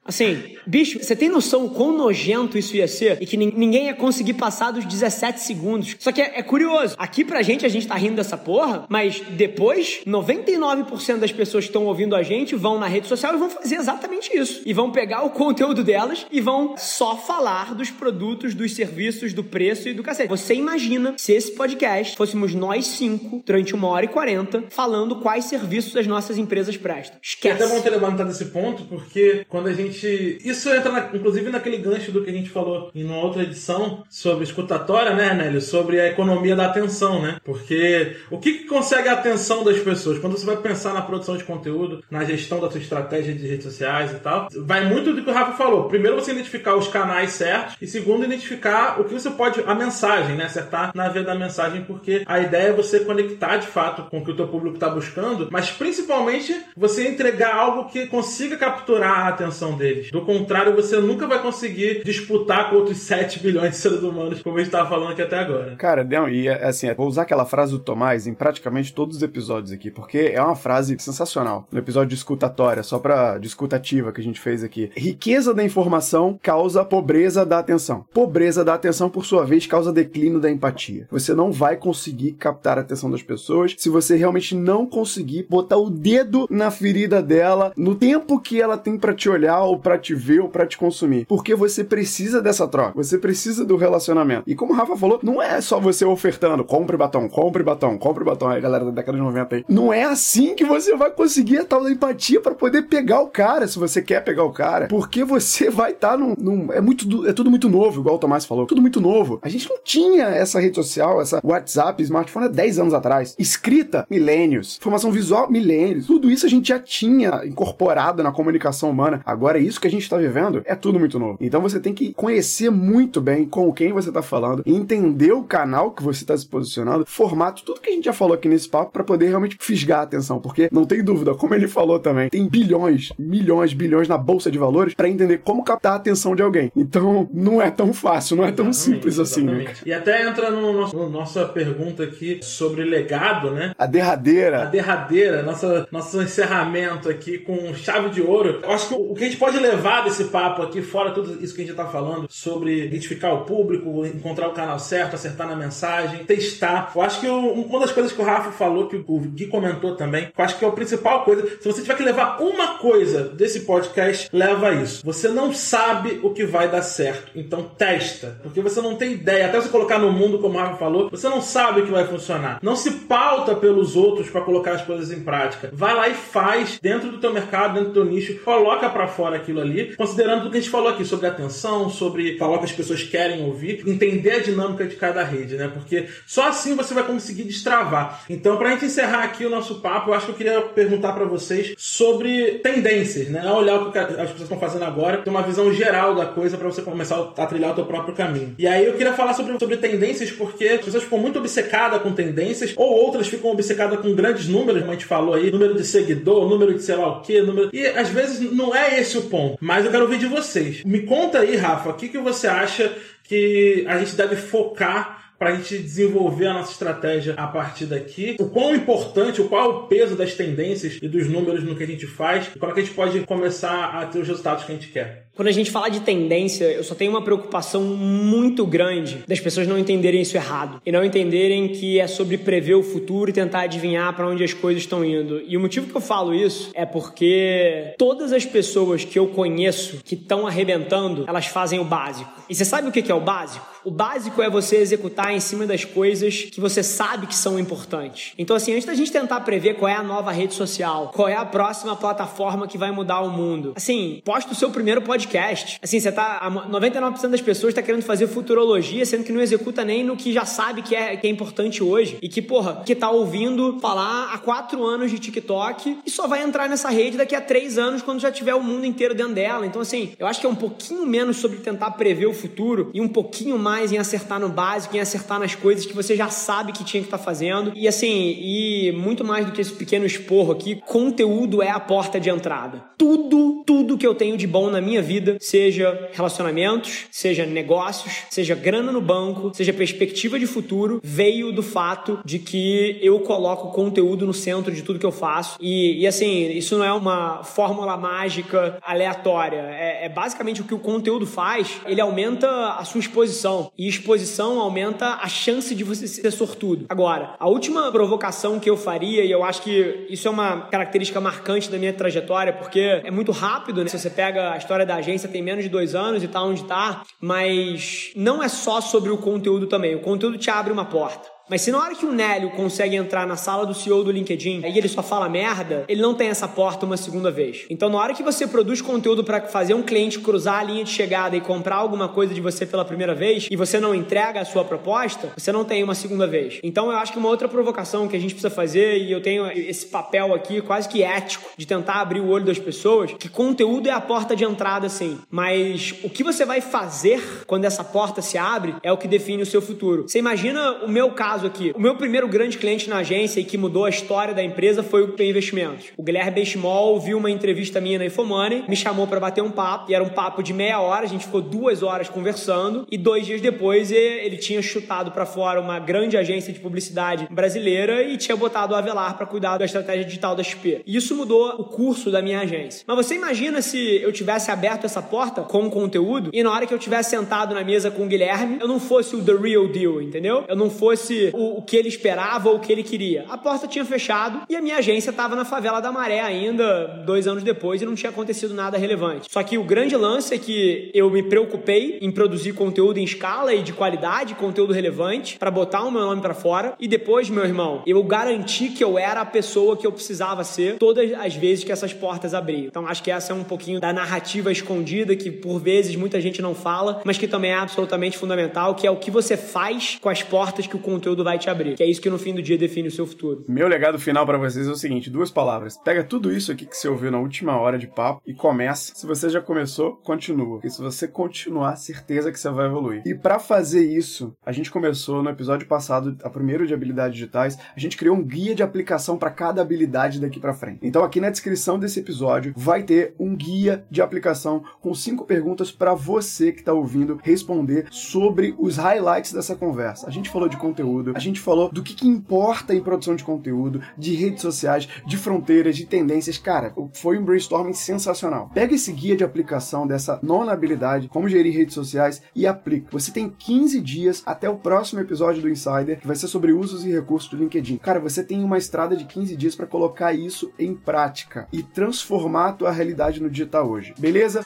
Assim, 0.06 0.58
bicho, 0.68 1.02
você 1.02 1.16
tem 1.16 1.30
noção 1.30 1.70
quão 1.70 1.98
nojento 1.98 2.58
isso 2.58 2.76
ia 2.76 2.88
ser? 2.88 3.18
E 3.22 3.26
que 3.26 3.38
ninguém 3.38 3.86
ia 3.86 3.94
conseguir 3.94 4.34
passar 4.34 4.72
dos 4.72 4.86
17 4.86 5.40
segundos. 5.40 5.96
Só 5.98 6.12
que 6.12 6.22
é, 6.22 6.40
é, 6.40 6.44
curioso. 6.44 6.96
Aqui 6.98 7.24
pra 7.24 7.42
gente, 7.42 7.66
a 7.66 7.70
gente 7.70 7.88
tá 7.88 7.96
rindo 7.96 8.18
dessa 8.18 8.38
porra, 8.38 8.86
mas 8.90 9.22
depois, 9.32 10.02
99% 10.06 11.18
das 11.18 11.32
pessoas 11.32 11.64
que 11.64 11.70
estão 11.70 11.86
ouvindo 11.86 12.16
a 12.16 12.22
gente 12.22 12.54
vão 12.54 12.78
na 12.78 12.88
rede 12.88 13.08
social 13.08 13.34
e 13.34 13.38
vão 13.38 13.50
fazer 13.50 13.76
exatamente 13.76 14.38
isso. 14.38 14.62
E 14.66 14.74
vão 14.74 14.92
pegar 14.92 15.24
o 15.24 15.30
conteúdo 15.30 15.84
delas 15.84 16.26
e 16.30 16.42
vão 16.42 16.76
só 16.78 17.16
falar 17.16 17.74
dos 17.74 17.90
produtos, 17.90 18.54
dos 18.54 18.74
serviços, 18.76 19.34
do 19.34 19.44
preço 19.44 19.88
e 19.88 19.94
do 19.94 20.04
cacete. 20.04 20.30
Você 20.30 20.54
imagina 20.54 21.16
se 21.18 21.32
esse 21.32 21.54
podcast 21.54 22.18
fôssemos 22.34 22.54
nós 22.56 22.88
cinco, 22.88 23.44
durante 23.46 23.74
uma 23.74 23.88
hora 23.88 24.06
e 24.06 24.08
quarenta, 24.08 24.64
falando 24.70 25.18
quais 25.18 25.46
serviços 25.46 25.96
as 25.96 26.08
nossas 26.08 26.38
empresas 26.38 26.76
prestam. 26.76 27.18
Esquece. 27.22 27.62
É 27.62 27.66
até 27.66 27.74
bom 27.74 27.82
ter 27.82 27.92
levantado 27.92 28.32
esse 28.32 28.46
ponto, 28.46 28.84
porque 28.86 29.46
quando 29.48 29.68
a 29.68 29.74
gente. 29.74 30.40
Isso 30.44 30.70
entra, 30.70 30.92
na... 30.92 31.10
inclusive, 31.14 31.50
naquele 31.50 31.78
gancho 31.78 32.12
do 32.12 32.24
que 32.24 32.30
a 32.30 32.34
gente 32.34 32.50
falou 32.50 32.92
em 32.94 33.04
uma 33.04 33.18
outra 33.18 33.44
edição 33.44 34.04
sobre 34.10 34.44
escutatória, 34.44 35.14
né, 35.14 35.34
Nélio? 35.34 35.62
Sobre 35.62 36.00
a 36.00 36.08
economia 36.08 36.56
da 36.56 36.66
atenção, 36.66 37.22
né? 37.22 37.38
Porque 37.44 38.18
o 38.32 38.38
que, 38.38 38.54
que 38.54 38.66
consegue 38.66 39.08
a 39.08 39.14
atenção 39.14 39.64
das 39.64 39.80
pessoas? 39.80 40.20
Quando 40.20 40.38
você 40.38 40.46
vai 40.46 40.58
pensar 40.58 40.94
na 40.94 41.02
produção 41.02 41.38
de 41.38 41.44
conteúdo, 41.44 42.04
na 42.10 42.24
gestão 42.24 42.60
da 42.60 42.70
sua 42.70 42.80
estratégia 42.80 43.34
de 43.34 43.48
redes 43.48 43.66
sociais 43.66 44.12
e 44.12 44.16
tal, 44.16 44.48
vai 44.66 44.86
muito 44.86 45.14
do 45.14 45.24
que 45.24 45.30
o 45.30 45.34
Rafa 45.34 45.54
falou. 45.54 45.88
Primeiro, 45.88 46.20
você 46.20 46.32
identificar 46.32 46.76
os 46.76 46.88
canais 46.88 47.32
certos, 47.32 47.76
e 47.82 47.88
segundo, 47.88 48.26
identificar 48.26 49.00
o 49.00 49.04
que 49.04 49.14
você 49.14 49.30
pode. 49.30 49.62
a 49.66 49.76
mensagem, 49.76 50.36
né? 50.36 50.46
Acertar 50.46 50.92
na 50.96 51.10
veia 51.10 51.26
da 51.26 51.36
mensagem, 51.36 51.84
porque 51.84 52.23
a 52.26 52.40
ideia 52.40 52.70
é 52.70 52.74
você 52.74 53.00
conectar 53.02 53.58
de 53.58 53.68
fato 53.68 54.04
com 54.10 54.20
o 54.20 54.24
que 54.24 54.32
o 54.32 54.36
teu 54.36 54.48
público 54.48 54.76
está 54.76 54.90
buscando, 54.90 55.48
mas 55.52 55.72
principalmente 55.72 56.56
você 56.76 57.08
entregar 57.08 57.56
algo 57.56 57.90
que 57.90 58.08
consiga 58.08 58.58
capturar 58.58 59.26
a 59.26 59.28
atenção 59.30 59.78
deles. 59.78 60.12
Do 60.12 60.22
contrário, 60.22 60.76
você 60.76 60.98
nunca 60.98 61.28
vai 61.28 61.42
conseguir 61.42 62.04
disputar 62.04 62.70
com 62.70 62.78
outros 62.78 62.98
7 63.00 63.40
bilhões 63.40 63.72
de 63.72 63.78
seres 63.78 64.02
humanos, 64.02 64.42
como 64.42 64.56
a 64.56 64.60
gente 64.60 64.68
estava 64.68 64.90
falando 64.90 65.12
aqui 65.12 65.22
até 65.22 65.40
agora. 65.40 65.76
Cara, 65.76 66.04
não, 66.04 66.30
e 66.30 66.48
assim, 66.50 66.92
vou 66.94 67.08
usar 67.08 67.24
aquela 67.24 67.46
frase 67.46 67.72
do 67.72 67.80
Tomás 67.80 68.28
em 68.28 68.34
praticamente 68.34 68.94
todos 68.94 69.18
os 69.18 69.24
episódios 69.24 69.72
aqui, 69.72 69.92
porque 69.92 70.32
é 70.34 70.42
uma 70.42 70.56
frase 70.56 70.96
sensacional. 71.00 71.68
No 71.72 71.80
episódio 71.80 72.10
de 72.10 72.16
escutatória, 72.16 72.84
só 72.84 73.00
pra 73.00 73.38
discutativa 73.38 74.12
que 74.12 74.22
a 74.22 74.24
gente 74.24 74.40
fez 74.40 74.64
aqui. 74.64 74.92
Riqueza 74.96 75.54
da 75.54 75.64
informação 75.64 76.40
causa 76.42 76.86
pobreza 76.86 77.46
da 77.46 77.60
atenção. 77.60 78.06
Pobreza 78.14 78.64
da 78.64 78.74
atenção, 78.74 79.10
por 79.10 79.26
sua 79.26 79.46
vez, 79.46 79.66
causa 79.66 79.92
declínio 79.92 80.40
da 80.40 80.50
empatia. 80.50 81.08
Você 81.12 81.34
não 81.34 81.52
vai 81.52 81.78
conseguir 81.78 82.13
captar 82.34 82.78
a 82.78 82.82
atenção 82.82 83.10
das 83.10 83.22
pessoas 83.22 83.76
se 83.78 83.90
você 83.90 84.16
realmente 84.16 84.56
não 84.56 84.86
conseguir 84.86 85.46
botar 85.50 85.78
o 85.78 85.90
dedo 85.90 86.48
na 86.50 86.72
ferida 86.72 87.22
dela 87.22 87.74
no 87.76 87.96
tempo 87.96 88.40
que 88.40 88.62
ela 88.62 88.78
tem 88.78 88.98
para 88.98 89.14
te 89.14 89.30
olhar 89.30 89.62
ou 89.64 89.78
para 89.78 89.98
te 89.98 90.14
ver 90.14 90.42
ou 90.42 90.50
para 90.50 90.66
te 90.66 90.78
consumir. 90.78 91.26
Porque 91.26 91.56
você 91.56 91.84
precisa 91.84 92.42
dessa 92.42 92.68
troca, 92.68 92.94
você 92.96 93.18
precisa 93.18 93.66
do 93.66 93.76
relacionamento. 93.76 94.44
E 94.48 94.56
como 94.56 94.74
o 94.74 94.76
Rafa 94.76 94.96
falou, 94.96 95.20
não 95.24 95.42
é 95.42 95.62
só 95.62 95.80
você 95.80 96.06
ofertando, 96.06 96.64
compre 96.64 96.98
batom, 96.98 97.28
compre 97.28 97.64
batom, 97.64 97.98
compre 97.98 98.24
batom, 98.24 98.50
aí 98.50 98.62
galera 98.62 98.86
da 98.86 98.92
década 98.92 99.18
de 99.18 99.24
90 99.24 99.56
aí. 99.56 99.66
Não 99.68 99.92
é 99.92 100.04
assim 100.04 100.56
que 100.56 100.66
você 100.66 100.96
vai 100.96 101.12
conseguir 101.12 101.60
a 101.60 101.66
tal 101.66 101.84
da 101.84 101.92
empatia 101.92 102.42
para 102.42 102.56
poder 102.56 102.84
pegar 102.84 103.22
o 103.22 103.28
cara, 103.28 103.68
se 103.68 103.80
você 103.80 104.02
quer 104.02 104.24
pegar 104.24 104.44
o 104.44 104.52
cara, 104.52 104.88
porque 104.88 105.24
você 105.24 105.70
vai 105.70 105.92
estar 105.92 106.12
tá 106.12 106.18
num, 106.18 106.36
num, 106.38 106.72
é 106.72 106.82
muito 106.82 107.28
é 107.28 107.34
tudo 107.34 107.50
muito 107.50 107.70
novo, 107.70 108.02
igual 108.02 108.16
o 108.16 108.20
Tomás 108.20 108.46
falou, 108.46 108.66
tudo 108.66 108.82
muito 108.82 109.02
novo. 109.02 109.40
A 109.42 109.50
gente 109.50 109.70
não 109.70 109.78
tinha 109.84 110.26
essa 110.26 110.60
rede 110.60 110.76
social, 110.76 111.22
essa 111.22 111.40
WhatsApp, 111.44 112.03
smartphone 112.04 112.46
há 112.46 112.50
10 112.50 112.80
anos 112.80 112.94
atrás. 112.94 113.36
Escrita, 113.38 114.06
milênios. 114.10 114.78
Formação 114.82 115.12
visual, 115.12 115.50
milênios. 115.50 116.08
Tudo 116.08 116.30
isso 116.30 116.46
a 116.46 116.50
gente 116.50 116.70
já 116.70 116.80
tinha 116.80 117.46
incorporado 117.46 118.24
na 118.24 118.32
comunicação 118.32 118.90
humana. 118.90 119.22
Agora, 119.26 119.58
isso 119.58 119.80
que 119.80 119.88
a 119.88 119.92
gente 119.92 120.04
está 120.04 120.18
vivendo 120.18 120.62
é 120.66 120.76
tudo 120.76 121.00
muito 121.00 121.20
novo. 121.20 121.38
Então 121.42 121.62
você 121.62 121.80
tem 121.80 121.94
que 121.94 122.14
conhecer 122.14 122.70
muito 122.70 123.22
bem 123.22 123.46
com 123.46 123.72
quem 123.72 123.92
você 123.92 124.10
está 124.10 124.22
falando, 124.22 124.64
entender 124.66 125.32
o 125.32 125.44
canal 125.44 125.92
que 125.92 126.04
você 126.04 126.24
está 126.24 126.36
se 126.38 126.46
posicionando, 126.46 127.06
formato, 127.08 127.64
tudo 127.64 127.82
que 127.82 127.90
a 127.90 127.94
gente 127.94 128.06
já 128.06 128.14
falou 128.14 128.34
aqui 128.34 128.48
nesse 128.48 128.68
papo 128.68 128.92
para 128.92 129.04
poder 129.04 129.28
realmente 129.28 129.58
fisgar 129.60 130.00
a 130.00 130.04
atenção. 130.04 130.40
Porque 130.40 130.70
não 130.72 130.86
tem 130.86 131.04
dúvida, 131.04 131.34
como 131.36 131.54
ele 131.54 131.68
falou 131.68 132.00
também, 132.00 132.30
tem 132.30 132.48
bilhões, 132.48 133.12
milhões, 133.18 133.74
bilhões 133.74 134.08
na 134.08 134.18
bolsa 134.18 134.50
de 134.50 134.58
valores 134.58 134.94
para 134.94 135.10
entender 135.10 135.40
como 135.40 135.64
captar 135.64 135.94
a 135.94 135.96
atenção 135.96 136.36
de 136.36 136.42
alguém. 136.42 136.72
Então, 136.76 137.30
não 137.34 137.62
é 137.62 137.70
tão 137.70 137.94
fácil, 137.94 138.36
não 138.38 138.46
é 138.46 138.52
tão 138.52 138.70
exatamente, 138.70 139.02
simples 139.02 139.20
assim, 139.20 139.44
né? 139.44 139.74
E 139.86 139.94
até 139.94 140.28
entra 140.28 140.50
no 140.50 140.74
nosso, 140.74 140.96
no 140.96 141.10
nossa 141.10 141.46
pergunta 141.46 141.93
aqui 142.02 142.40
sobre 142.42 142.84
legado, 142.84 143.52
né? 143.52 143.74
A 143.78 143.86
derradeira. 143.86 144.64
A 144.64 144.66
derradeira, 144.66 145.44
nossa, 145.44 145.88
nosso 145.92 146.22
encerramento 146.22 147.10
aqui 147.10 147.38
com 147.38 147.74
chave 147.76 148.10
de 148.10 148.22
ouro. 148.22 148.62
Eu 148.64 148.72
acho 148.72 148.88
que 148.88 148.94
o 148.96 149.14
que 149.14 149.24
a 149.24 149.28
gente 149.28 149.38
pode 149.38 149.60
levar 149.60 150.04
desse 150.04 150.26
papo 150.26 150.62
aqui, 150.62 150.82
fora 150.82 151.12
tudo 151.12 151.44
isso 151.44 151.54
que 151.54 151.62
a 151.62 151.66
gente 151.66 151.76
tá 151.76 151.86
falando, 151.86 152.28
sobre 152.30 152.86
identificar 152.86 153.34
o 153.34 153.46
público, 153.46 154.06
encontrar 154.06 154.48
o 154.48 154.54
canal 154.54 154.80
certo, 154.80 155.16
acertar 155.16 155.48
na 155.48 155.56
mensagem, 155.56 156.24
testar. 156.26 156.92
Eu 156.96 157.02
acho 157.02 157.20
que 157.20 157.28
uma 157.28 157.80
das 157.80 157.92
coisas 157.92 158.12
que 158.12 158.22
o 158.22 158.26
Rafa 158.26 158.52
falou, 158.52 158.88
que 158.88 158.96
o 158.96 159.20
Gui 159.20 159.48
comentou 159.48 159.96
também, 159.96 160.32
eu 160.36 160.44
acho 160.44 160.58
que 160.58 160.66
é 160.66 160.68
a 160.68 160.72
principal 160.72 161.24
coisa. 161.24 161.46
Se 161.60 161.66
você 161.66 161.82
tiver 161.82 161.98
que 161.98 162.04
levar 162.04 162.42
uma 162.42 162.78
coisa 162.78 163.24
desse 163.30 163.62
podcast, 163.62 164.30
leva 164.32 164.72
isso. 164.74 165.04
Você 165.06 165.28
não 165.28 165.54
sabe 165.54 166.20
o 166.24 166.32
que 166.32 166.46
vai 166.46 166.70
dar 166.70 166.82
certo, 166.82 167.32
então 167.36 167.64
testa. 167.64 168.40
Porque 168.44 168.62
você 168.62 168.82
não 168.82 168.96
tem 168.96 169.14
ideia. 169.14 169.48
Até 169.48 169.60
você 169.60 169.70
colocar 169.70 170.00
no 170.00 170.12
mundo, 170.12 170.40
como 170.40 170.58
o 170.58 170.62
Rafa 170.62 170.78
falou, 170.78 171.10
você 171.10 171.28
não 171.30 171.42
sabe 171.42 171.73
o 171.82 171.86
que 171.86 171.92
vai 171.92 172.06
funcionar. 172.06 172.60
Não 172.62 172.76
se 172.76 172.92
pauta 172.92 173.56
pelos 173.56 173.96
outros 173.96 174.30
para 174.30 174.42
colocar 174.42 174.74
as 174.74 174.82
coisas 174.82 175.12
em 175.12 175.22
prática. 175.22 175.70
Vai 175.74 175.94
lá 175.94 176.10
e 176.10 176.14
faz 176.14 176.80
dentro 176.82 177.10
do 177.10 177.20
teu 177.20 177.34
mercado, 177.34 177.76
dentro 177.76 177.90
do 177.90 177.94
teu 177.94 178.06
nicho, 178.06 178.40
coloca 178.40 178.90
para 178.90 179.08
fora 179.08 179.38
aquilo 179.38 179.62
ali, 179.62 179.96
considerando 179.96 180.42
tudo 180.42 180.52
que 180.52 180.58
a 180.58 180.62
gente 180.62 180.70
falou 180.70 180.90
aqui 180.90 181.06
sobre 181.06 181.28
atenção, 181.28 181.90
sobre 181.90 182.38
falar 182.38 182.56
o 182.56 182.60
que 182.60 182.66
as 182.66 182.72
pessoas 182.72 183.04
querem 183.04 183.46
ouvir, 183.46 183.84
entender 183.88 184.32
a 184.32 184.40
dinâmica 184.40 184.86
de 184.86 184.96
cada 184.96 185.24
rede, 185.24 185.56
né? 185.56 185.70
Porque 185.74 186.08
só 186.26 186.48
assim 186.48 186.76
você 186.76 186.94
vai 186.94 187.04
conseguir 187.04 187.44
destravar. 187.44 188.24
Então, 188.30 188.58
para 188.58 188.70
a 188.70 188.72
gente 188.72 188.86
encerrar 188.86 189.24
aqui 189.24 189.46
o 189.46 189.50
nosso 189.50 189.76
papo, 189.76 190.10
eu 190.10 190.14
acho 190.14 190.26
que 190.28 190.32
eu 190.32 190.36
queria 190.36 190.62
perguntar 190.62 191.14
para 191.14 191.26
vocês 191.26 191.74
sobre 191.78 192.60
tendências, 192.60 193.30
né? 193.30 193.46
Olhar 193.52 193.82
o 193.82 193.92
que 193.92 193.98
as 193.98 194.08
pessoas 194.08 194.42
estão 194.42 194.60
fazendo 194.60 194.86
agora, 194.86 195.18
ter 195.18 195.30
uma 195.30 195.42
visão 195.42 195.72
geral 195.74 196.16
da 196.16 196.26
coisa 196.26 196.58
para 196.58 196.68
você 196.68 196.82
começar 196.82 197.34
a 197.38 197.46
trilhar 197.46 197.72
o 197.72 197.76
teu 197.76 197.86
próprio 197.86 198.16
caminho. 198.16 198.56
E 198.58 198.68
aí 198.68 198.86
eu 198.86 198.94
queria 198.94 199.14
falar 199.14 199.34
sobre, 199.34 199.58
sobre 199.60 199.78
tendências 199.78 200.32
porque 200.32 200.66
as 200.66 200.86
pessoas 200.86 201.04
ficam 201.04 201.20
muito 201.20 201.40
obcecadas 201.40 201.63
com 202.00 202.12
tendências, 202.12 202.74
ou 202.76 202.90
outras 202.90 203.28
ficam 203.28 203.52
obcecadas 203.52 204.00
com 204.00 204.14
grandes 204.14 204.48
números, 204.48 204.82
como 204.82 204.92
a 204.92 204.96
gente 204.96 205.06
falou 205.06 205.36
aí, 205.36 205.52
número 205.52 205.76
de 205.76 205.84
seguidor, 205.84 206.48
número 206.48 206.74
de 206.74 206.84
sei 206.84 206.96
lá 206.96 207.18
o 207.18 207.22
que, 207.22 207.42
número. 207.42 207.70
E 207.74 207.86
às 207.88 208.10
vezes 208.10 208.52
não 208.52 208.76
é 208.76 209.00
esse 209.00 209.18
o 209.18 209.24
ponto. 209.24 209.58
Mas 209.60 209.86
eu 209.86 209.92
quero 209.92 210.04
ouvir 210.04 210.18
de 210.18 210.28
vocês. 210.28 210.84
Me 210.84 211.02
conta 211.02 211.40
aí, 211.40 211.56
Rafa, 211.56 211.90
o 211.90 211.94
que, 211.94 212.10
que 212.10 212.18
você 212.18 212.48
acha 212.48 212.94
que 213.24 213.86
a 213.88 213.98
gente 213.98 214.16
deve 214.16 214.36
focar 214.36 215.24
para 215.38 215.50
a 215.50 215.56
gente 215.56 215.78
desenvolver 215.78 216.48
a 216.48 216.54
nossa 216.54 216.72
estratégia 216.72 217.34
a 217.36 217.48
partir 217.48 217.86
daqui. 217.86 218.38
O 218.40 218.48
quão 218.48 218.74
importante, 218.74 219.42
o 219.42 219.50
qual 219.50 219.62
é 219.62 219.74
o 219.74 219.88
peso 219.88 220.16
das 220.16 220.36
tendências 220.36 221.00
e 221.02 221.08
dos 221.08 221.28
números 221.28 221.64
no 221.64 221.76
que 221.76 221.84
a 221.84 221.88
gente 221.88 222.08
faz 222.08 222.50
e 222.56 222.60
como 222.60 222.72
é 222.72 222.76
que 222.76 222.82
a 222.82 222.84
gente 222.84 222.96
pode 222.96 223.20
começar 223.26 223.90
a 223.90 224.06
ter 224.06 224.20
os 224.20 224.28
resultados 224.28 224.64
que 224.64 224.72
a 224.72 224.76
gente 224.76 224.88
quer. 224.88 225.23
Quando 225.36 225.48
a 225.48 225.52
gente 225.52 225.72
fala 225.72 225.90
de 225.90 226.02
tendência, 226.02 226.66
eu 226.66 226.84
só 226.84 226.94
tenho 226.94 227.10
uma 227.10 227.22
preocupação 227.22 227.82
muito 227.84 228.68
grande 228.68 229.24
das 229.28 229.40
pessoas 229.40 229.68
não 229.68 229.80
entenderem 229.80 230.22
isso 230.22 230.38
errado 230.38 230.80
e 230.86 230.92
não 230.92 231.04
entenderem 231.04 231.70
que 231.70 232.00
é 232.00 232.06
sobre 232.06 232.38
prever 232.38 232.76
o 232.76 232.84
futuro 232.84 233.32
e 233.32 233.34
tentar 233.34 233.62
adivinhar 233.62 234.16
para 234.16 234.28
onde 234.28 234.44
as 234.44 234.54
coisas 234.54 234.84
estão 234.84 235.04
indo. 235.04 235.42
E 235.48 235.58
o 235.58 235.60
motivo 235.60 235.88
que 235.88 235.98
eu 235.98 236.02
falo 236.02 236.36
isso 236.36 236.70
é 236.76 236.86
porque 236.86 237.96
todas 237.98 238.32
as 238.32 238.46
pessoas 238.46 239.04
que 239.04 239.18
eu 239.18 239.28
conheço 239.28 240.02
que 240.04 240.14
estão 240.14 240.46
arrebentando, 240.46 241.26
elas 241.28 241.48
fazem 241.48 241.80
o 241.80 241.84
básico. 241.84 242.32
E 242.48 242.54
você 242.54 242.64
sabe 242.64 242.88
o 242.88 242.92
que 242.92 243.12
é 243.12 243.16
o 243.16 243.20
básico? 243.20 243.73
O 243.86 243.92
básico 243.92 244.42
é 244.42 244.50
você 244.50 244.78
executar 244.78 245.34
em 245.34 245.40
cima 245.40 245.66
das 245.66 245.84
coisas 245.84 246.44
que 246.44 246.62
você 246.62 246.82
sabe 246.82 247.28
que 247.28 247.36
são 247.36 247.60
importantes. 247.60 248.34
Então, 248.38 248.56
assim, 248.56 248.74
antes 248.74 248.86
da 248.86 248.94
gente 248.94 249.12
tentar 249.12 249.42
prever 249.42 249.76
qual 249.76 249.90
é 249.90 249.96
a 249.96 250.04
nova 250.04 250.32
rede 250.32 250.54
social, 250.54 251.12
qual 251.14 251.28
é 251.28 251.36
a 251.36 251.46
próxima 251.46 251.96
plataforma 251.96 252.68
que 252.68 252.78
vai 252.78 252.92
mudar 252.92 253.22
o 253.22 253.30
mundo, 253.30 253.74
assim, 253.76 254.22
posta 254.24 254.52
o 254.52 254.56
seu 254.56 254.72
primeiro 254.72 255.02
podcast. 255.02 255.80
Assim, 255.82 256.00
você 256.00 256.12
tá. 256.12 256.40
99% 256.70 257.30
das 257.30 257.42
pessoas 257.42 257.72
está 257.72 257.82
querendo 257.82 258.04
fazer 258.04 258.28
futurologia, 258.28 259.06
sendo 259.06 259.24
que 259.24 259.32
não 259.32 259.42
executa 259.42 259.84
nem 259.84 260.04
no 260.04 260.16
que 260.16 260.32
já 260.32 260.46
sabe 260.46 260.82
que 260.82 260.96
é, 260.96 261.18
que 261.18 261.28
é 261.28 261.30
importante 261.30 261.84
hoje. 261.84 262.18
E 262.22 262.30
que, 262.30 262.42
porra, 262.42 262.84
que 262.86 262.96
tá 262.96 263.10
ouvindo 263.10 263.80
falar 263.80 264.34
há 264.34 264.38
quatro 264.38 264.84
anos 264.86 265.12
de 265.12 265.20
TikTok 265.20 266.00
e 266.06 266.10
só 266.10 266.28
vai 266.28 266.42
entrar 266.42 266.70
nessa 266.70 266.90
rede 266.90 267.18
daqui 267.18 267.36
a 267.36 267.42
três 267.42 267.78
anos 267.78 268.02
quando 268.02 268.20
já 268.20 268.32
tiver 268.32 268.56
o 268.56 268.64
mundo 268.64 268.86
inteiro 268.86 269.14
dentro 269.14 269.34
dela. 269.34 269.66
Então, 269.66 269.82
assim, 269.82 270.14
eu 270.18 270.26
acho 270.26 270.40
que 270.40 270.46
é 270.46 270.50
um 270.50 270.56
pouquinho 270.56 271.06
menos 271.06 271.38
sobre 271.38 271.58
tentar 271.58 271.92
prever 271.92 272.28
o 272.28 272.34
futuro 272.34 272.90
e 272.94 273.02
um 273.02 273.08
pouquinho 273.08 273.58
mais 273.58 273.73
mais 273.74 273.92
em 273.92 273.98
acertar 273.98 274.40
no 274.40 274.50
básico, 274.50 274.96
em 274.96 275.00
acertar 275.00 275.40
nas 275.40 275.56
coisas 275.56 275.84
que 275.84 275.96
você 275.96 276.16
já 276.16 276.30
sabe 276.30 276.72
que 276.72 276.84
tinha 276.84 277.02
que 277.02 277.08
estar 277.08 277.18
tá 277.18 277.24
fazendo. 277.24 277.72
E 277.76 277.88
assim, 277.88 278.38
e 278.40 278.92
muito 278.92 279.26
mais 279.26 279.48
do 279.48 279.52
que 279.52 279.60
esse 279.60 279.74
pequeno 279.74 280.06
esporro 280.06 280.52
aqui, 280.52 280.80
conteúdo 280.86 281.60
é 281.60 281.72
a 281.72 281.80
porta 281.80 282.20
de 282.20 282.30
entrada. 282.30 282.84
Tudo, 282.96 283.64
tudo 283.66 283.98
que 283.98 284.06
eu 284.06 284.14
tenho 284.14 284.38
de 284.38 284.46
bom 284.46 284.70
na 284.70 284.80
minha 284.80 285.02
vida, 285.02 285.38
seja 285.40 286.10
relacionamentos, 286.14 287.06
seja 287.10 287.48
negócios, 287.48 288.14
seja 288.30 288.54
grana 288.54 288.92
no 288.92 289.02
banco, 289.02 289.52
seja 289.56 289.74
perspectiva 289.74 290.38
de 290.38 290.46
futuro, 290.46 291.02
veio 291.04 291.52
do 291.52 291.64
fato 291.64 292.20
de 292.24 292.38
que 292.38 293.00
eu 293.02 293.20
coloco 293.22 293.72
conteúdo 293.72 294.28
no 294.28 294.34
centro 294.36 294.72
de 294.72 294.84
tudo 294.84 295.00
que 295.00 295.06
eu 295.06 295.12
faço. 295.12 295.58
E, 295.60 296.00
e 296.02 296.06
assim, 296.06 296.52
isso 296.52 296.78
não 296.78 296.86
é 296.86 296.94
uma 296.94 297.44
fórmula 297.44 297.98
mágica 297.98 298.78
aleatória. 298.84 299.66
É, 299.72 300.06
é 300.06 300.10
basicamente 300.10 300.62
o 300.62 300.64
que 300.64 300.76
o 300.76 300.80
conteúdo 300.80 301.26
faz, 301.26 301.82
ele 301.88 302.00
aumenta 302.00 302.74
a 302.74 302.86
sua 302.86 303.00
exposição. 303.00 303.63
E 303.78 303.88
exposição 303.88 304.60
aumenta 304.60 305.20
a 305.22 305.28
chance 305.28 305.74
de 305.76 305.84
você 305.84 306.08
ser 306.08 306.32
sortudo. 306.32 306.86
Agora, 306.90 307.36
a 307.40 307.48
última 307.48 307.92
provocação 307.92 308.60
que 308.60 308.70
eu 308.70 308.78
faria, 308.78 309.24
e 309.24 309.32
eu 309.32 309.44
acho 309.44 309.62
que 309.62 310.06
isso 310.10 310.28
é 310.28 310.32
uma 310.32 310.62
característica 310.62 311.20
marcante 311.20 311.70
da 311.70 311.78
minha 311.78 311.94
trajetória, 311.94 312.54
porque 312.54 313.02
é 313.04 313.12
muito 313.12 313.32
rápido, 313.32 313.84
né? 313.84 313.90
Se 313.90 313.98
você 313.98 314.10
pega 314.10 314.54
a 314.54 314.58
história 314.58 314.86
da 314.86 314.96
agência, 314.96 315.30
tem 315.30 315.42
menos 315.42 315.64
de 315.64 315.70
dois 315.70 315.96
anos 315.96 316.24
e 316.24 316.28
tá 316.28 316.42
onde 316.44 316.64
tá, 316.64 317.04
mas 317.20 318.12
não 318.16 318.42
é 318.42 318.50
só 318.50 318.82
sobre 318.82 319.10
o 319.10 319.18
conteúdo 319.18 319.68
também. 319.68 319.96
O 319.96 320.02
conteúdo 320.02 320.38
te 320.38 320.50
abre 320.50 320.72
uma 320.72 320.86
porta. 320.86 321.33
Mas 321.50 321.62
se 321.62 321.72
na 321.72 321.80
hora 321.80 321.94
que 321.94 322.06
o 322.06 322.12
Nélio 322.12 322.52
consegue 322.52 322.96
entrar 322.96 323.28
na 323.28 323.36
sala 323.36 323.66
do 323.66 323.74
CEO 323.74 324.04
do 324.04 324.12
LinkedIn 324.12 324.62
e 324.66 324.78
ele 324.78 324.88
só 324.88 325.04
fala 325.04 325.28
merda, 325.28 325.84
ele 325.90 326.02
não 326.02 326.14
tem 326.14 326.30
essa 326.30 326.48
porta 326.48 326.86
uma 326.86 326.96
segunda 326.96 327.30
vez. 327.30 327.66
Então 327.70 327.90
na 327.90 327.98
hora 327.98 328.14
que 328.14 328.24
você 328.24 328.48
produz 328.48 328.82
conteúdo 328.82 329.26
para 329.26 329.42
fazer 329.42 329.74
um 329.74 329.84
cliente 329.84 330.20
cruzar 330.20 330.60
a 330.60 330.64
linha 330.64 330.86
de 330.86 330.90
chegada 330.90 331.36
e 331.36 331.42
comprar 331.42 331.76
alguma 331.76 332.08
coisa 332.08 332.34
de 332.34 332.40
você 332.40 332.66
pela 332.66 332.86
primeira 332.86 333.14
vez 333.14 333.48
e 333.52 333.58
você 333.58 333.78
não 333.78 333.94
entrega 333.94 334.40
a 334.40 334.46
sua 334.46 334.64
proposta, 334.64 335.34
você 335.38 335.52
não 335.52 335.66
tem 335.66 335.84
uma 335.84 335.96
segunda 335.96 336.26
vez. 336.26 336.60
Então 336.64 336.90
eu 336.90 336.98
acho 336.98 337.12
que 337.12 337.20
uma 337.20 337.28
outra 337.28 337.50
provocação 337.50 338.08
que 338.08 338.16
a 338.16 338.20
gente 338.20 338.34
precisa 338.34 338.50
fazer 338.50 339.00
e 339.00 339.12
eu 339.12 339.22
tenho 339.22 339.46
esse 339.52 339.88
papel 339.88 340.34
aqui 340.34 340.62
quase 340.62 340.88
que 340.88 341.04
ético 341.04 341.50
de 341.58 341.68
tentar 341.68 341.96
abrir 341.96 342.22
o 342.22 342.30
olho 342.30 342.46
das 342.46 342.58
pessoas, 342.58 343.12
que 343.20 343.28
conteúdo 343.28 343.90
é 343.90 343.92
a 343.92 344.02
porta 344.02 344.34
de 344.34 344.46
entrada 344.46 344.88
sim, 344.88 345.20
mas 345.30 345.94
o 346.04 346.10
que 346.10 346.24
você 346.24 346.46
vai 346.46 346.62
fazer 346.62 347.44
quando 347.46 347.66
essa 347.66 347.84
porta 347.84 348.22
se 348.22 348.38
abre 348.38 348.76
é 348.82 348.94
o 348.94 348.98
que 348.98 349.10
define 349.10 349.44
o 349.44 349.46
seu 349.46 349.62
futuro. 349.62 350.04
Você 350.08 350.20
imagina 350.20 350.84
o 350.86 350.88
meu 350.88 351.12
caso 351.12 351.33
caso 351.34 351.48
aqui. 351.48 351.72
O 351.76 351.80
meu 351.80 351.96
primeiro 351.96 352.28
grande 352.28 352.60
cliente 352.60 352.88
na 352.88 352.98
agência 352.98 353.40
e 353.40 353.44
que 353.44 353.58
mudou 353.58 353.86
a 353.86 353.90
história 353.90 354.36
da 354.36 354.44
empresa 354.44 354.84
foi 354.84 355.02
o 355.02 355.10
P 355.14 355.28
Investimentos. 355.28 355.88
O 355.98 356.04
Guilherme 356.04 356.30
Benchimol 356.30 357.00
viu 357.00 357.18
uma 357.18 357.32
entrevista 357.32 357.82
minha 357.82 357.98
na 357.98 358.06
Infomoney, 358.06 358.66
me 358.68 358.76
chamou 358.76 359.08
para 359.08 359.20
bater 359.20 359.42
um 359.42 359.50
papo, 359.50 359.92
e 359.92 359.96
era 359.96 360.04
um 360.04 360.10
papo 360.10 360.44
de 360.44 360.54
meia 360.54 360.80
hora, 360.80 361.06
a 361.06 361.08
gente 361.08 361.26
ficou 361.26 361.42
duas 361.42 361.82
horas 361.82 362.08
conversando, 362.08 362.86
e 362.92 363.00
dois 363.00 363.26
dias 363.26 363.42
depois 363.42 363.92
ele 363.92 364.38
tinha 364.38 364.62
chutado 364.62 365.10
para 365.10 365.26
fora 365.26 365.60
uma 365.60 365.80
grande 365.80 366.16
agência 366.16 366.54
de 366.54 366.60
publicidade 366.60 367.28
brasileira 367.32 368.04
e 368.04 368.16
tinha 368.16 368.36
botado 368.36 368.74
o 368.74 368.76
Avelar 368.76 369.18
para 369.18 369.26
cuidar 369.26 369.58
da 369.58 369.66
estratégia 369.66 370.06
digital 370.06 370.36
da 370.36 370.44
XP. 370.44 370.84
E 370.86 370.96
isso 370.96 371.16
mudou 371.16 371.50
o 371.58 371.64
curso 371.64 372.12
da 372.12 372.22
minha 372.22 372.42
agência. 372.42 372.84
Mas 372.86 372.96
você 372.96 373.16
imagina 373.16 373.60
se 373.60 374.00
eu 374.04 374.12
tivesse 374.12 374.52
aberto 374.52 374.86
essa 374.86 375.02
porta 375.02 375.42
com 375.42 375.68
conteúdo 375.68 376.30
e 376.32 376.44
na 376.44 376.52
hora 376.52 376.68
que 376.68 376.74
eu 376.74 376.80
tivesse 376.80 377.10
sentado 377.10 377.56
na 377.56 377.64
mesa 377.64 377.90
com 377.90 378.04
o 378.04 378.08
Guilherme, 378.08 378.58
eu 378.62 378.68
não 378.68 378.80
fosse 378.80 379.16
o 379.16 379.24
The 379.24 379.34
Real 379.34 379.68
Deal, 379.68 380.00
entendeu? 380.00 380.46
Eu 380.48 380.56
não 380.56 380.70
fosse 380.70 381.23
o, 381.34 381.60
o, 381.60 381.62
que 381.62 381.76
ele 381.78 381.88
esperava 381.88 382.50
ou 382.50 382.58
o 382.58 382.60
que 382.60 382.72
ele 382.72 382.84
queria. 382.84 383.26
A 383.30 383.38
porta 383.38 383.68
tinha 383.68 383.86
fechado 383.86 384.42
e 384.50 384.56
a 384.56 384.62
minha 384.62 384.78
agência 384.78 385.12
estava 385.12 385.36
na 385.36 385.46
favela 385.46 385.80
da 385.80 385.92
Maré 385.92 386.22
ainda, 386.22 387.04
dois 387.06 387.28
anos 387.28 387.44
depois, 387.44 387.82
e 387.82 387.86
não 387.86 387.96
tinha 387.96 388.10
acontecido 388.10 388.54
nada 388.54 388.78
relevante. 388.78 389.28
Só 389.32 389.44
que 389.44 389.58
o 389.58 389.64
grande 389.64 389.96
lance 389.96 390.34
é 390.34 390.38
que 390.38 390.92
eu 390.94 391.10
me 391.10 391.24
preocupei 391.24 392.00
em 392.02 392.12
produzir 392.12 392.54
conteúdo 392.54 392.98
em 392.98 393.04
escala 393.04 393.54
e 393.54 393.62
de 393.62 393.74
qualidade, 393.74 394.36
conteúdo 394.36 394.74
relevante, 394.74 395.38
para 395.38 395.52
botar 395.52 395.84
o 395.84 395.92
meu 395.92 396.02
nome 396.02 396.22
para 396.22 396.34
fora. 396.34 396.74
E 396.80 396.88
depois, 396.88 397.30
meu 397.30 397.44
irmão, 397.44 397.84
eu 397.86 398.04
garanti 398.04 398.70
que 398.70 398.84
eu 398.84 398.98
era 398.98 399.22
a 399.22 399.26
pessoa 399.26 399.78
que 399.78 399.86
eu 399.86 399.92
precisava 399.92 400.44
ser 400.44 400.78
todas 400.78 401.14
as 401.14 401.36
vezes 401.36 401.64
que 401.64 401.72
essas 401.72 401.94
portas 401.94 402.34
abriam. 402.34 402.68
Então 402.68 402.88
acho 402.88 403.04
que 403.04 403.12
essa 403.12 403.34
é 403.34 403.36
um 403.36 403.44
pouquinho 403.44 403.80
da 403.80 403.94
narrativa 403.94 404.52
escondida 404.52 405.16
que 405.16 405.32
por 405.32 405.60
vezes 405.60 405.96
muita 405.96 406.20
gente 406.20 406.42
não 406.42 406.56
fala, 406.56 407.02
mas 407.04 407.18
que 407.18 407.28
também 407.28 407.52
é 407.52 407.56
absolutamente 407.56 408.18
fundamental, 408.18 408.76
que 408.76 408.88
é 408.88 408.92
o 408.92 408.96
que 408.96 409.12
você 409.12 409.36
faz 409.38 409.98
com 410.02 410.10
as 410.10 410.24
portas 410.24 410.66
que 410.66 410.76
o 410.76 410.80
conteúdo 410.80 411.13
conteúdo 411.14 411.24
vai 411.24 411.38
te 411.38 411.50
abrir. 411.50 411.76
Que 411.76 411.84
é 411.84 411.90
isso 411.90 412.02
que 412.02 412.10
no 412.10 412.18
fim 412.18 412.34
do 412.34 412.42
dia 412.42 412.58
define 412.58 412.88
o 412.88 412.92
seu 412.92 413.06
futuro. 413.06 413.46
Meu 413.48 413.68
legado 413.68 414.00
final 414.00 414.26
para 414.26 414.38
vocês 414.38 414.68
é 414.68 414.72
o 414.72 414.76
seguinte, 414.76 415.10
duas 415.10 415.32
palavras. 415.32 415.78
Pega 415.78 416.04
tudo 416.04 416.32
isso 416.32 416.52
aqui 416.52 416.66
que 416.66 416.76
você 416.76 416.88
ouviu 416.88 417.12
na 417.12 417.20
última 417.20 417.58
hora 417.58 417.78
de 417.78 417.88
papo 417.88 418.22
e 418.26 418.34
começa. 418.34 418.94
Se 418.96 419.06
você 419.06 419.30
já 419.30 419.42
começou, 419.42 419.96
continua. 419.98 420.60
E 420.64 420.70
se 420.70 420.82
você 420.82 421.08
continuar, 421.08 421.76
certeza 421.76 422.32
que 422.32 422.40
você 422.40 422.50
vai 422.50 422.66
evoluir. 422.66 423.04
E 423.06 423.14
para 423.14 423.40
fazer 423.40 423.86
isso, 423.86 424.36
a 424.46 424.52
gente 424.52 424.72
começou 424.72 425.22
no 425.22 425.30
episódio 425.30 425.68
passado, 425.68 426.18
a 426.24 426.30
primeiro 426.30 426.66
de 426.66 426.74
habilidades 426.74 427.16
digitais, 427.16 427.58
a 427.76 427.80
gente 427.80 427.98
criou 427.98 428.16
um 428.16 428.24
guia 428.24 428.56
de 428.56 428.64
aplicação 428.64 429.18
para 429.18 429.30
cada 429.30 429.62
habilidade 429.62 430.20
daqui 430.20 430.40
para 430.40 430.54
frente. 430.54 430.80
Então 430.82 431.04
aqui 431.04 431.20
na 431.20 431.30
descrição 431.30 431.78
desse 431.78 432.00
episódio 432.00 432.54
vai 432.56 432.84
ter 432.84 433.14
um 433.20 433.36
guia 433.36 433.86
de 433.90 434.02
aplicação 434.02 434.64
com 434.82 434.94
cinco 434.94 435.26
perguntas 435.26 435.72
para 435.72 435.94
você 435.94 436.52
que 436.52 436.60
está 436.60 436.74
ouvindo 436.74 437.20
responder 437.24 437.88
sobre 437.92 438.56
os 438.58 438.78
highlights 438.78 439.34
dessa 439.34 439.56
conversa. 439.56 440.08
A 440.08 440.12
gente 440.12 440.30
falou 440.30 440.50
de 440.50 440.58
conteúdo, 440.58 441.03
a 441.16 441.20
gente 441.20 441.40
falou 441.40 441.72
do 441.72 441.84
que, 441.84 441.94
que 441.94 442.08
importa 442.08 442.74
em 442.74 442.82
produção 442.82 443.16
de 443.16 443.24
conteúdo, 443.24 443.82
de 443.98 444.14
redes 444.16 444.42
sociais, 444.42 444.88
de 445.06 445.18
fronteiras, 445.18 445.76
de 445.76 445.86
tendências. 445.86 446.38
Cara, 446.38 446.74
foi 446.94 447.18
um 447.18 447.26
brainstorming 447.26 447.74
sensacional. 447.74 448.50
Pega 448.54 448.76
esse 448.76 448.92
guia 448.92 449.16
de 449.16 449.24
aplicação 449.24 449.86
dessa 449.88 450.20
nona 450.22 450.52
habilidade, 450.52 451.08
como 451.08 451.30
gerir 451.30 451.56
redes 451.56 451.74
sociais, 451.74 452.22
e 452.36 452.46
aplica. 452.46 452.88
Você 452.92 453.12
tem 453.12 453.30
15 453.30 453.82
dias 453.82 454.24
até 454.26 454.50
o 454.50 454.58
próximo 454.58 455.02
episódio 455.02 455.42
do 455.42 455.50
Insider, 455.50 456.00
que 456.00 456.08
vai 456.08 456.16
ser 456.16 456.28
sobre 456.28 456.52
usos 456.52 456.86
e 456.86 456.92
recursos 456.92 457.30
do 457.30 457.38
LinkedIn. 457.38 457.78
Cara, 457.78 458.00
você 458.00 458.24
tem 458.24 458.44
uma 458.44 458.58
estrada 458.58 458.96
de 458.96 459.06
15 459.06 459.36
dias 459.36 459.56
para 459.56 459.68
colocar 459.68 460.14
isso 460.14 460.52
em 460.58 460.74
prática 460.74 461.48
e 461.52 461.64
transformar 461.64 462.50
a 462.50 462.54
tua 462.54 462.72
realidade 462.72 463.22
no 463.22 463.30
digital 463.30 463.70
hoje. 463.70 463.94
Beleza? 463.98 464.46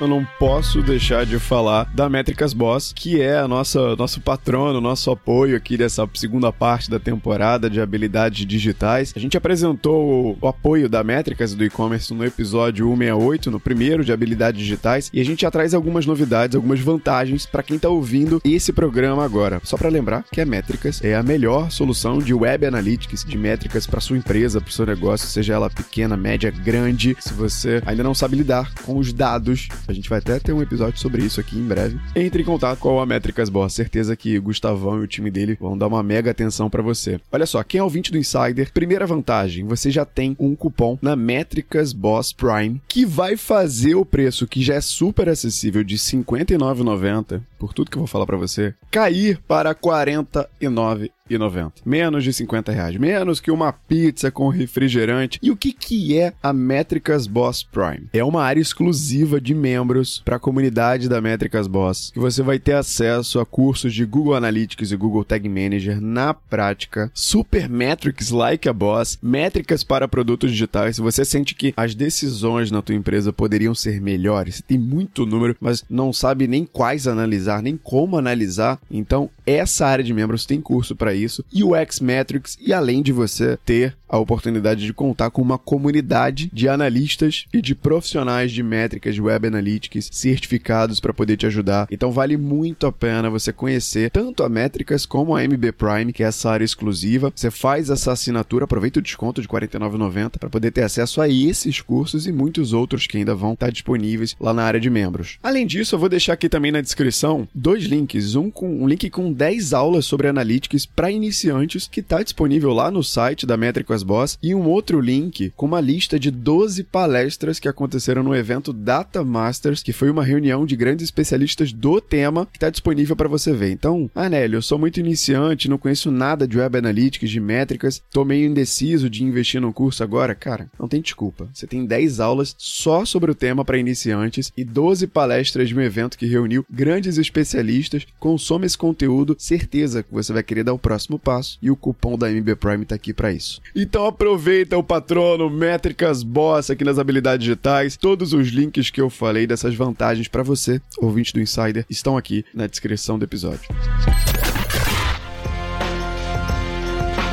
Eu 0.00 0.08
não 0.08 0.26
posso 0.38 0.82
deixar 0.82 1.26
de 1.26 1.38
falar 1.38 1.84
da 1.94 2.08
Métricas 2.08 2.54
Boss, 2.54 2.92
que 2.94 3.20
é 3.20 3.38
a 3.38 3.46
nossa 3.46 3.94
nosso 3.96 4.20
patrono, 4.20 4.80
nosso 4.80 5.10
apoio 5.10 5.56
aqui 5.56 5.76
dessa 5.76 6.08
segunda 6.14 6.50
parte 6.52 6.90
da 6.90 6.98
temporada 6.98 7.68
de 7.68 7.80
habilidades 7.80 8.46
digitais. 8.46 9.12
A 9.14 9.18
gente 9.18 9.36
apresentou 9.36 10.38
o 10.40 10.48
apoio 10.48 10.88
da 10.88 11.04
Métricas 11.04 11.54
do 11.54 11.64
e-commerce 11.64 12.14
no 12.14 12.24
episódio 12.24 12.86
168, 12.86 13.50
no 13.50 13.60
primeiro 13.60 14.04
de 14.04 14.12
habilidades 14.12 14.60
digitais, 14.60 15.10
e 15.12 15.20
a 15.20 15.24
gente 15.24 15.42
já 15.42 15.50
traz 15.50 15.74
algumas 15.74 16.06
novidades, 16.06 16.56
algumas 16.56 16.80
vantagens 16.80 17.44
para 17.44 17.62
quem 17.62 17.76
está 17.76 17.88
ouvindo 17.88 18.40
esse 18.44 18.72
programa 18.72 19.24
agora. 19.24 19.60
Só 19.64 19.76
para 19.76 19.88
lembrar 19.90 20.24
que 20.32 20.40
a 20.40 20.46
Métricas 20.46 21.04
é 21.04 21.14
a 21.14 21.22
melhor 21.22 21.70
solução 21.70 22.18
de 22.18 22.32
web 22.32 22.64
analytics, 22.64 23.24
de 23.24 23.36
métricas 23.36 23.86
para 23.86 24.00
sua 24.00 24.16
empresa, 24.16 24.60
para 24.60 24.72
seu 24.72 24.86
negócio, 24.86 25.28
seja 25.28 25.54
ela 25.54 25.68
pequena, 25.68 26.16
média, 26.16 26.50
grande. 26.50 27.16
Se 27.20 27.34
você 27.34 27.82
ainda 27.84 28.02
não 28.02 28.14
sabe 28.14 28.36
lidar 28.36 28.72
com 28.82 28.96
os 28.96 29.12
dados, 29.12 29.68
a 29.90 29.94
gente 29.94 30.08
vai 30.08 30.18
até 30.18 30.38
ter 30.38 30.52
um 30.52 30.62
episódio 30.62 30.98
sobre 30.98 31.22
isso 31.22 31.40
aqui 31.40 31.58
em 31.58 31.66
breve. 31.66 31.98
Entre 32.14 32.42
em 32.42 32.46
contato 32.46 32.78
com 32.78 33.00
a 33.00 33.06
Métricas 33.06 33.48
Boss. 33.48 33.74
Certeza 33.74 34.16
que 34.16 34.38
Gustavão 34.38 35.00
e 35.00 35.04
o 35.04 35.06
time 35.06 35.30
dele 35.30 35.56
vão 35.60 35.76
dar 35.76 35.86
uma 35.86 36.02
mega 36.02 36.30
atenção 36.30 36.70
para 36.70 36.82
você. 36.82 37.20
Olha 37.30 37.46
só, 37.46 37.62
quem 37.62 37.80
é 37.80 37.82
ouvinte 37.82 38.10
do 38.10 38.18
Insider, 38.18 38.72
primeira 38.72 39.06
vantagem, 39.06 39.66
você 39.66 39.90
já 39.90 40.04
tem 40.04 40.36
um 40.38 40.54
cupom 40.54 40.98
na 41.02 41.14
Métricas 41.16 41.92
Boss 41.92 42.32
Prime 42.32 42.80
que 42.88 43.04
vai 43.04 43.36
fazer 43.36 43.94
o 43.94 44.04
preço 44.04 44.46
que 44.46 44.62
já 44.62 44.74
é 44.74 44.80
super 44.80 45.28
acessível 45.28 45.84
de 45.84 45.94
R$ 45.94 46.00
59,90 46.00 47.40
por 47.58 47.74
tudo 47.74 47.90
que 47.90 47.96
eu 47.96 48.00
vou 48.00 48.06
falar 48.06 48.26
para 48.26 48.36
você, 48.36 48.74
cair 48.90 49.38
para 49.46 49.70
R$ 49.70 49.76
49,90 49.76 51.10
90. 51.38 51.82
Menos 51.84 52.24
de 52.24 52.32
50 52.32 52.72
reais. 52.72 52.96
Menos 52.96 53.40
que 53.40 53.50
uma 53.50 53.72
pizza 53.72 54.30
com 54.30 54.48
refrigerante. 54.48 55.38
E 55.42 55.50
o 55.50 55.56
que, 55.56 55.72
que 55.72 56.18
é 56.18 56.32
a 56.42 56.52
Métricas 56.52 57.26
Boss 57.26 57.62
Prime? 57.62 58.08
É 58.12 58.24
uma 58.24 58.42
área 58.42 58.60
exclusiva 58.60 59.40
de 59.40 59.54
membros 59.54 60.22
para 60.24 60.36
a 60.36 60.40
comunidade 60.40 61.08
da 61.08 61.20
Métricas 61.20 61.66
Boss, 61.66 62.10
que 62.12 62.18
você 62.18 62.42
vai 62.42 62.58
ter 62.58 62.74
acesso 62.74 63.40
a 63.40 63.46
cursos 63.46 63.94
de 63.94 64.04
Google 64.04 64.34
Analytics 64.34 64.92
e 64.92 64.96
Google 64.96 65.24
Tag 65.24 65.48
Manager 65.48 66.00
na 66.00 66.34
prática, 66.34 67.10
super 67.14 67.68
metrics 67.68 68.30
like 68.30 68.68
a 68.68 68.72
Boss, 68.72 69.18
métricas 69.22 69.84
para 69.84 70.08
produtos 70.08 70.50
digitais. 70.50 70.96
Se 70.96 71.02
você 71.02 71.24
sente 71.24 71.54
que 71.54 71.72
as 71.76 71.94
decisões 71.94 72.70
na 72.70 72.82
tua 72.82 72.94
empresa 72.94 73.32
poderiam 73.32 73.74
ser 73.74 74.00
melhores, 74.00 74.62
tem 74.66 74.78
muito 74.78 75.26
número, 75.26 75.56
mas 75.60 75.84
não 75.88 76.12
sabe 76.12 76.46
nem 76.46 76.64
quais 76.64 77.06
analisar, 77.06 77.62
nem 77.62 77.76
como 77.76 78.16
analisar, 78.16 78.80
então 78.90 79.30
essa 79.46 79.86
área 79.86 80.04
de 80.04 80.12
membros 80.12 80.46
tem 80.46 80.60
curso 80.60 80.94
para 80.94 81.14
isso, 81.14 81.19
e 81.52 81.64
o 81.64 81.74
X-Metrics, 81.74 82.56
e 82.60 82.72
além 82.72 83.02
de 83.02 83.12
você 83.12 83.58
ter 83.64 83.96
a 84.10 84.18
oportunidade 84.18 84.84
de 84.84 84.92
contar 84.92 85.30
com 85.30 85.40
uma 85.40 85.56
comunidade 85.56 86.50
de 86.52 86.68
analistas 86.68 87.44
e 87.54 87.62
de 87.62 87.74
profissionais 87.74 88.50
de 88.50 88.62
métricas 88.62 89.14
de 89.14 89.22
Web 89.22 89.46
Analytics 89.46 90.10
certificados 90.12 90.98
para 90.98 91.14
poder 91.14 91.36
te 91.36 91.46
ajudar. 91.46 91.86
Então 91.90 92.10
vale 92.10 92.36
muito 92.36 92.86
a 92.86 92.92
pena 92.92 93.30
você 93.30 93.52
conhecer 93.52 94.10
tanto 94.10 94.42
a 94.42 94.48
Métricas 94.48 95.06
como 95.06 95.36
a 95.36 95.42
MB 95.42 95.72
Prime, 95.72 96.12
que 96.12 96.24
é 96.24 96.26
essa 96.26 96.50
área 96.50 96.64
exclusiva. 96.64 97.32
Você 97.34 97.50
faz 97.50 97.88
essa 97.88 98.12
assinatura, 98.12 98.64
aproveita 98.64 98.98
o 98.98 99.02
desconto 99.02 99.40
de 99.40 99.46
R$ 99.46 99.60
49,90 99.60 100.38
para 100.38 100.50
poder 100.50 100.72
ter 100.72 100.82
acesso 100.82 101.20
a 101.20 101.28
esses 101.28 101.80
cursos 101.80 102.26
e 102.26 102.32
muitos 102.32 102.72
outros 102.72 103.06
que 103.06 103.16
ainda 103.16 103.34
vão 103.34 103.52
estar 103.52 103.70
disponíveis 103.70 104.34
lá 104.40 104.52
na 104.52 104.64
área 104.64 104.80
de 104.80 104.90
membros. 104.90 105.38
Além 105.42 105.66
disso, 105.66 105.94
eu 105.94 105.98
vou 105.98 106.08
deixar 106.08 106.32
aqui 106.32 106.48
também 106.48 106.72
na 106.72 106.80
descrição 106.80 107.48
dois 107.54 107.84
links, 107.84 108.34
um 108.34 108.50
com 108.50 108.82
um 108.82 108.88
link 108.88 109.08
com 109.10 109.32
10 109.32 109.72
aulas 109.72 110.04
sobre 110.04 110.26
Analytics 110.26 110.86
para 111.00 111.10
iniciantes 111.10 111.88
que 111.88 112.00
está 112.00 112.22
disponível 112.22 112.74
lá 112.74 112.90
no 112.90 113.02
site 113.02 113.46
da 113.46 113.56
Métricas 113.56 114.02
Boss 114.02 114.36
e 114.42 114.54
um 114.54 114.68
outro 114.68 115.00
link 115.00 115.50
com 115.56 115.64
uma 115.64 115.80
lista 115.80 116.20
de 116.20 116.30
12 116.30 116.84
palestras 116.84 117.58
que 117.58 117.66
aconteceram 117.66 118.22
no 118.22 118.36
evento 118.36 118.70
Data 118.70 119.24
Masters, 119.24 119.82
que 119.82 119.94
foi 119.94 120.10
uma 120.10 120.22
reunião 120.22 120.66
de 120.66 120.76
grandes 120.76 121.04
especialistas 121.04 121.72
do 121.72 122.02
tema 122.02 122.44
que 122.44 122.58
está 122.58 122.68
disponível 122.68 123.16
para 123.16 123.30
você 123.30 123.50
ver. 123.50 123.70
Então, 123.70 124.10
Anélio, 124.14 124.58
eu 124.58 124.62
sou 124.62 124.78
muito 124.78 125.00
iniciante, 125.00 125.70
não 125.70 125.78
conheço 125.78 126.10
nada 126.10 126.46
de 126.46 126.58
Web 126.58 126.76
Analytics, 126.76 127.30
de 127.30 127.40
métricas, 127.40 128.02
tô 128.12 128.22
meio 128.22 128.46
indeciso 128.46 129.08
de 129.08 129.24
investir 129.24 129.58
no 129.58 129.72
curso 129.72 130.04
agora. 130.04 130.34
Cara, 130.34 130.68
não 130.78 130.86
tem 130.86 131.00
desculpa. 131.00 131.48
Você 131.54 131.66
tem 131.66 131.86
10 131.86 132.20
aulas 132.20 132.54
só 132.58 133.06
sobre 133.06 133.30
o 133.30 133.34
tema 133.34 133.64
para 133.64 133.78
iniciantes 133.78 134.52
e 134.54 134.64
12 134.64 135.06
palestras 135.06 135.70
de 135.70 135.74
um 135.74 135.80
evento 135.80 136.18
que 136.18 136.26
reuniu 136.26 136.62
grandes 136.70 137.16
especialistas. 137.16 138.06
Consome 138.18 138.66
esse 138.66 138.76
conteúdo, 138.76 139.34
certeza 139.38 140.02
que 140.02 140.12
você 140.12 140.30
vai 140.30 140.42
querer 140.42 140.64
dar 140.64 140.74
o 140.74 140.89
próximo 140.90 141.20
passo 141.20 141.56
e 141.62 141.70
o 141.70 141.76
cupom 141.76 142.18
da 142.18 142.28
MB 142.28 142.56
Prime 142.56 142.84
tá 142.84 142.96
aqui 142.96 143.14
para 143.14 143.30
isso. 143.30 143.62
Então 143.76 144.06
aproveita 144.06 144.76
o 144.76 144.82
patrono 144.82 145.48
Métricas 145.48 146.24
Boss 146.24 146.68
aqui 146.68 146.82
nas 146.82 146.98
habilidades 146.98 147.44
digitais. 147.44 147.96
Todos 147.96 148.32
os 148.32 148.48
links 148.48 148.90
que 148.90 149.00
eu 149.00 149.08
falei 149.08 149.46
dessas 149.46 149.72
vantagens 149.76 150.26
para 150.26 150.42
você, 150.42 150.82
ouvinte 150.98 151.32
do 151.32 151.40
Insider, 151.40 151.86
estão 151.88 152.16
aqui 152.16 152.44
na 152.52 152.66
descrição 152.66 153.16
do 153.16 153.24
episódio. 153.24 153.68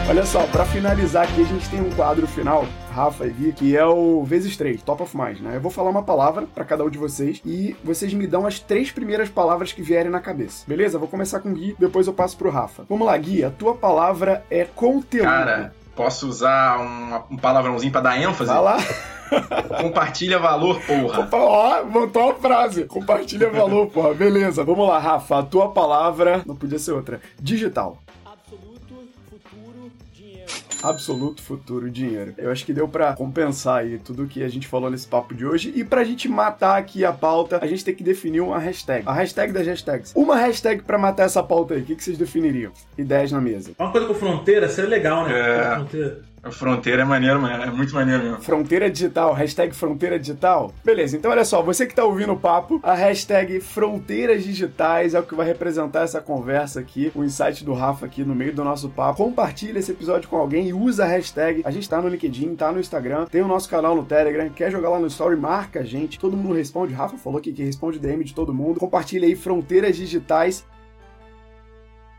Olha 0.10 0.26
só, 0.26 0.48
para 0.48 0.64
finalizar 0.64 1.26
aqui, 1.26 1.42
a 1.42 1.46
gente 1.46 1.70
tem 1.70 1.82
um 1.82 1.90
quadro 1.90 2.26
final, 2.26 2.66
Rafa 2.94 3.26
e 3.28 3.30
Gui, 3.30 3.52
que 3.52 3.76
é 3.76 3.86
o 3.86 4.24
vezes 4.24 4.56
três, 4.56 4.82
top 4.82 5.04
of 5.04 5.18
mind, 5.18 5.42
né? 5.42 5.58
Eu 5.58 5.60
vou 5.60 5.70
falar 5.70 5.90
uma 5.90 6.02
palavra 6.02 6.48
para 6.56 6.64
cada 6.64 6.86
um 6.86 6.90
de 6.90 6.98
vocês 6.98 7.42
e 7.46 7.76
vocês 7.84 8.14
me 8.14 8.26
dão 8.26 8.48
as 8.48 8.58
três 8.58 8.90
primeiras 8.90 9.28
palavras 9.28 9.74
que 9.74 9.82
vierem 9.82 10.10
na 10.10 10.22
cabeça. 10.22 10.64
Beleza? 10.66 10.98
Vou 10.98 11.10
começar 11.10 11.42
com 11.42 11.50
o 11.50 11.54
Gui, 11.54 11.76
depois 11.78 12.08
eu 12.08 12.14
passo 12.14 12.38
pro 12.38 12.50
Rafa. 12.50 12.86
Vamos 12.88 13.06
lá, 13.06 13.18
Gui, 13.18 13.44
a 13.44 13.50
tua 13.50 13.76
palavra 13.76 14.46
é 14.50 14.64
conteúdo. 14.64 15.26
Cara, 15.26 15.74
posso 15.94 16.26
usar 16.30 16.80
um, 16.80 17.36
um 17.36 17.38
palavrãozinho 17.38 17.92
para 17.92 18.02
dar 18.02 18.18
ênfase? 18.18 18.50
Vai 18.50 18.64
lá. 18.64 18.78
Compartilha 19.82 20.40
valor, 20.40 20.80
porra. 20.88 21.28
Ó, 21.34 21.84
botou 21.84 22.32
a 22.32 22.36
frase. 22.36 22.86
Compartilha 22.86 23.50
valor, 23.50 23.88
porra. 23.88 24.14
Beleza. 24.14 24.64
Vamos 24.64 24.88
lá, 24.88 25.00
Rafa. 25.00 25.40
A 25.40 25.44
tua 25.44 25.70
palavra 25.74 26.44
não 26.46 26.56
podia 26.56 26.80
ser 26.80 26.94
outra. 26.94 27.20
Digital. 27.38 27.98
Absoluto 30.82 31.42
futuro 31.42 31.90
dinheiro. 31.90 32.34
Eu 32.38 32.52
acho 32.52 32.66
que 32.66 32.74
deu 32.74 32.88
para 32.88 33.14
compensar 33.14 33.80
aí 33.80 33.98
tudo 33.98 34.28
que 34.28 34.44
a 34.44 34.50
gente 34.50 34.68
falou 34.68 34.90
nesse 34.90 35.08
papo 35.08 35.34
de 35.34 35.46
hoje 35.46 35.74
e 35.76 35.84
pra 35.84 36.04
gente 36.04 36.28
matar 36.28 36.78
aqui 36.78 37.04
a 37.06 37.12
pauta, 37.12 37.60
a 37.62 37.68
gente 37.68 37.84
tem 37.84 37.96
que 37.96 38.04
definir 38.04 38.42
uma 38.42 38.60
hashtag. 38.60 39.04
A 39.08 39.14
hashtag 39.14 39.52
das 39.52 39.66
hashtags. 39.66 40.14
Uma 40.16 40.36
hashtag 40.38 40.84
para 40.84 40.98
matar 40.98 41.24
essa 41.24 41.44
pauta 41.44 41.74
aí, 41.74 41.82
o 41.82 41.86
que, 41.86 41.96
que 41.96 42.04
vocês 42.04 42.18
definiriam? 42.18 42.72
Ideias 42.98 43.32
na 43.32 43.42
mesa. 43.42 43.72
Uma 43.78 43.92
coisa 43.92 44.08
com 44.08 44.14
fronteira 44.14 44.70
seria 44.70 44.90
legal, 44.90 45.26
né? 45.26 45.34
É. 45.34 46.28
Fronteira. 46.52 47.02
É 47.02 47.06
maneiro, 47.06 47.42
mano. 47.42 47.64
É 47.64 47.72
muito 47.72 47.94
maneiro 47.94 48.24
mesmo. 48.24 48.42
Fronteira 48.42 48.90
digital, 48.90 49.34
hashtag 49.34 49.76
fronteira 49.76 50.20
digital. 50.20 50.74
Beleza, 50.84 51.18
então 51.18 51.32
olha 51.32 51.46
só, 51.46 51.62
você 51.62 51.86
que 51.86 51.96
tá 51.96 52.04
ouvindo 52.04 52.34
o 52.34 52.40
papo, 52.40 52.80
a 52.84 52.94
hashtag 52.94 53.60
fronteiras 53.60 54.44
digitais 54.44 55.14
é 55.14 55.20
o 55.20 55.24
que 55.24 55.36
vai 55.36 55.46
representar 55.46 56.02
essa 56.02 56.22
conversa 56.22 56.80
aqui, 56.80 57.12
o 57.16 57.24
insight 57.24 57.64
do 57.64 57.74
Rafa 57.74 58.06
aqui 58.06 58.24
no 58.24 58.36
meio 58.36 58.54
do 58.54 58.64
nosso 58.64 58.90
papo. 58.90 59.18
Compartilha 59.24 59.80
esse 59.80 59.92
episódio 59.92 60.30
com 60.30 60.38
alguém 60.38 60.68
e 60.68 60.74
usa 60.74 61.06
a 61.06 61.08
hashtag. 61.08 61.62
A 61.66 61.72
gente 61.72 61.90
tá 61.90 62.02
no 62.02 62.08
LinkedIn, 62.08 62.56
tá 62.56 62.72
no 62.72 62.80
Instagram, 62.80 63.26
tem 63.26 63.42
o 63.42 63.48
nosso 63.48 63.70
canal 63.70 63.96
no 63.96 64.04
Telegram. 64.04 64.50
Quer 64.50 64.72
jogar 64.72 64.90
lá 64.90 65.00
no 65.00 65.08
Story, 65.08 65.36
marca 65.36 65.82
a 65.82 65.84
gente. 65.84 66.20
Todo 66.20 66.38
mundo 66.38 66.56
responde. 66.56 66.94
Rafa 66.94 67.18
falou 67.18 67.42
que 67.42 67.52
responde 67.52 68.00
DM 68.00 68.24
de 68.24 68.34
todo 68.34 68.54
mundo. 68.54 68.80
Compartilha 68.80 69.28
aí 69.28 69.36
fronteiras 69.36 69.96
digitais 69.96 70.66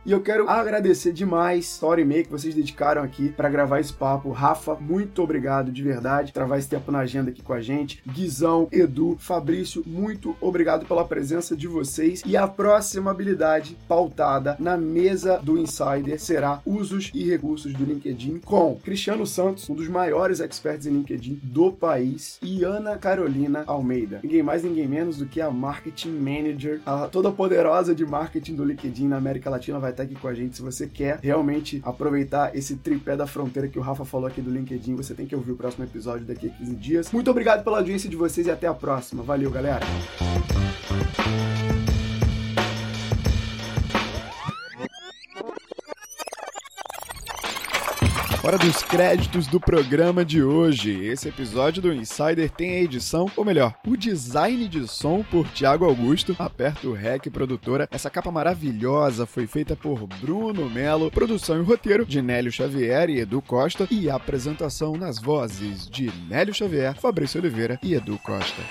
E 0.09 0.11
eu 0.11 0.23
quero 0.23 0.49
agradecer 0.49 1.13
demais 1.13 1.79
a 1.83 1.87
hora 1.87 2.01
e 2.01 2.25
que 2.25 2.31
vocês 2.31 2.55
dedicaram 2.55 3.03
aqui 3.03 3.29
para 3.29 3.51
gravar 3.51 3.79
esse 3.79 3.93
papo. 3.93 4.31
Rafa, 4.31 4.75
muito 4.75 5.23
obrigado 5.23 5.71
de 5.71 5.83
verdade. 5.83 6.33
Travar 6.33 6.59
esse 6.59 6.67
tempo 6.67 6.91
na 6.91 7.01
agenda 7.01 7.29
aqui 7.29 7.43
com 7.43 7.53
a 7.53 7.61
gente. 7.61 8.03
Guizão, 8.11 8.69
Edu, 8.73 9.19
Fabrício, 9.21 9.83
muito 9.87 10.35
obrigado 10.41 10.87
pela 10.87 11.05
presença 11.05 11.55
de 11.55 11.69
vocês. 11.69 12.23
E 12.25 12.39
a 12.39 12.49
próxima 12.49 13.11
habilidade 13.11 13.77
pautada 13.87 14.57
na 14.59 14.79
mesa 14.79 15.41
do 15.43 15.59
Insider 15.59 16.19
será 16.19 16.63
usos 16.65 17.11
e 17.13 17.29
recursos 17.29 17.75
do 17.75 17.85
LinkedIn 17.85 18.39
com 18.39 18.77
Cristiano 18.77 19.27
Santos, 19.27 19.69
um 19.69 19.75
dos 19.75 19.89
maiores 19.89 20.41
experts 20.41 20.87
em 20.87 20.93
LinkedIn 20.93 21.39
do 21.43 21.71
país, 21.71 22.39
e 22.41 22.65
Ana 22.65 22.97
Carolina 22.97 23.63
Almeida. 23.67 24.21
Ninguém 24.23 24.43
mais, 24.43 24.65
ninguém 24.65 24.89
menos 24.89 25.19
do 25.19 25.27
que 25.27 25.39
a 25.39 25.51
Marketing 25.51 26.13
Manager, 26.13 26.81
a 26.87 27.09
toda 27.09 27.31
poderosa 27.31 27.95
de 27.95 28.07
marketing 28.07 28.55
do 28.55 28.65
LinkedIn 28.65 29.07
na 29.07 29.19
América 29.19 29.51
Latina 29.51 29.79
vai 29.79 29.98
estar 29.99 30.03
aqui 30.05 30.15
com 30.15 30.29
a 30.29 30.35
gente. 30.35 30.57
Se 30.57 30.63
você 30.63 30.87
quer 30.87 31.19
realmente 31.23 31.81
aproveitar 31.85 32.57
esse 32.57 32.77
tripé 32.77 33.17
da 33.17 33.27
fronteira 33.27 33.69
que 33.69 33.79
o 33.79 33.83
Rafa 33.83 34.05
falou 34.05 34.27
aqui 34.27 34.41
do 34.41 34.51
LinkedIn, 34.51 34.95
você 34.95 35.15
tem 35.15 35.27
que 35.27 35.35
ouvir 35.35 35.53
o 35.53 35.57
próximo 35.57 35.85
episódio 35.85 36.25
daqui 36.25 36.49
a 36.49 36.51
15 36.51 36.75
dias. 36.77 37.13
Muito 37.13 37.31
obrigado 37.31 37.65
pela 37.65 37.79
audiência 37.79 38.09
de 38.09 38.17
vocês 38.17 38.47
e 38.47 38.51
até 38.51 38.67
a 38.67 38.75
próxima. 38.75 39.23
Valeu, 39.23 39.51
galera! 39.51 39.85
Hora 48.41 48.57
dos 48.57 48.83
créditos 48.85 49.49
do 49.49 49.59
programa 49.59 50.25
de 50.25 50.41
hoje. 50.43 51.05
Esse 51.05 51.29
episódio 51.29 51.83
do 51.83 51.93
Insider 51.93 52.49
tem 52.49 52.71
a 52.71 52.81
edição, 52.83 53.29
ou 53.37 53.45
melhor, 53.45 53.75
o 53.85 53.97
design 53.97 54.69
de 54.69 54.87
som 54.87 55.25
por 55.25 55.47
Thiago 55.49 55.85
Augusto. 55.85 56.37
Aperta 56.39 56.87
o 56.87 56.93
REC 56.93 57.31
produtora. 57.31 57.89
Essa 57.91 58.09
capa 58.09 58.31
maravilhosa 58.31 59.27
foi 59.27 59.49
feita 59.49 59.75
por 59.75 60.07
Bruno 60.21 60.71
Melo. 60.71 61.11
Produção 61.11 61.59
e 61.59 61.65
roteiro 61.65 62.07
de 62.07 62.23
Nélio 62.23 62.53
Xavier 62.53 63.11
e 63.11 63.19
Edu 63.19 63.43
Costa. 63.43 63.89
E 63.91 64.09
apresentação 64.09 64.97
nas 64.97 65.19
vozes 65.19 65.89
de 65.89 66.13
Nélio 66.29 66.55
Xavier, 66.55 66.95
Fabrício 66.95 67.41
Oliveira 67.41 67.79
e 67.83 67.95
Edu 67.95 68.19
Costa. 68.19 68.63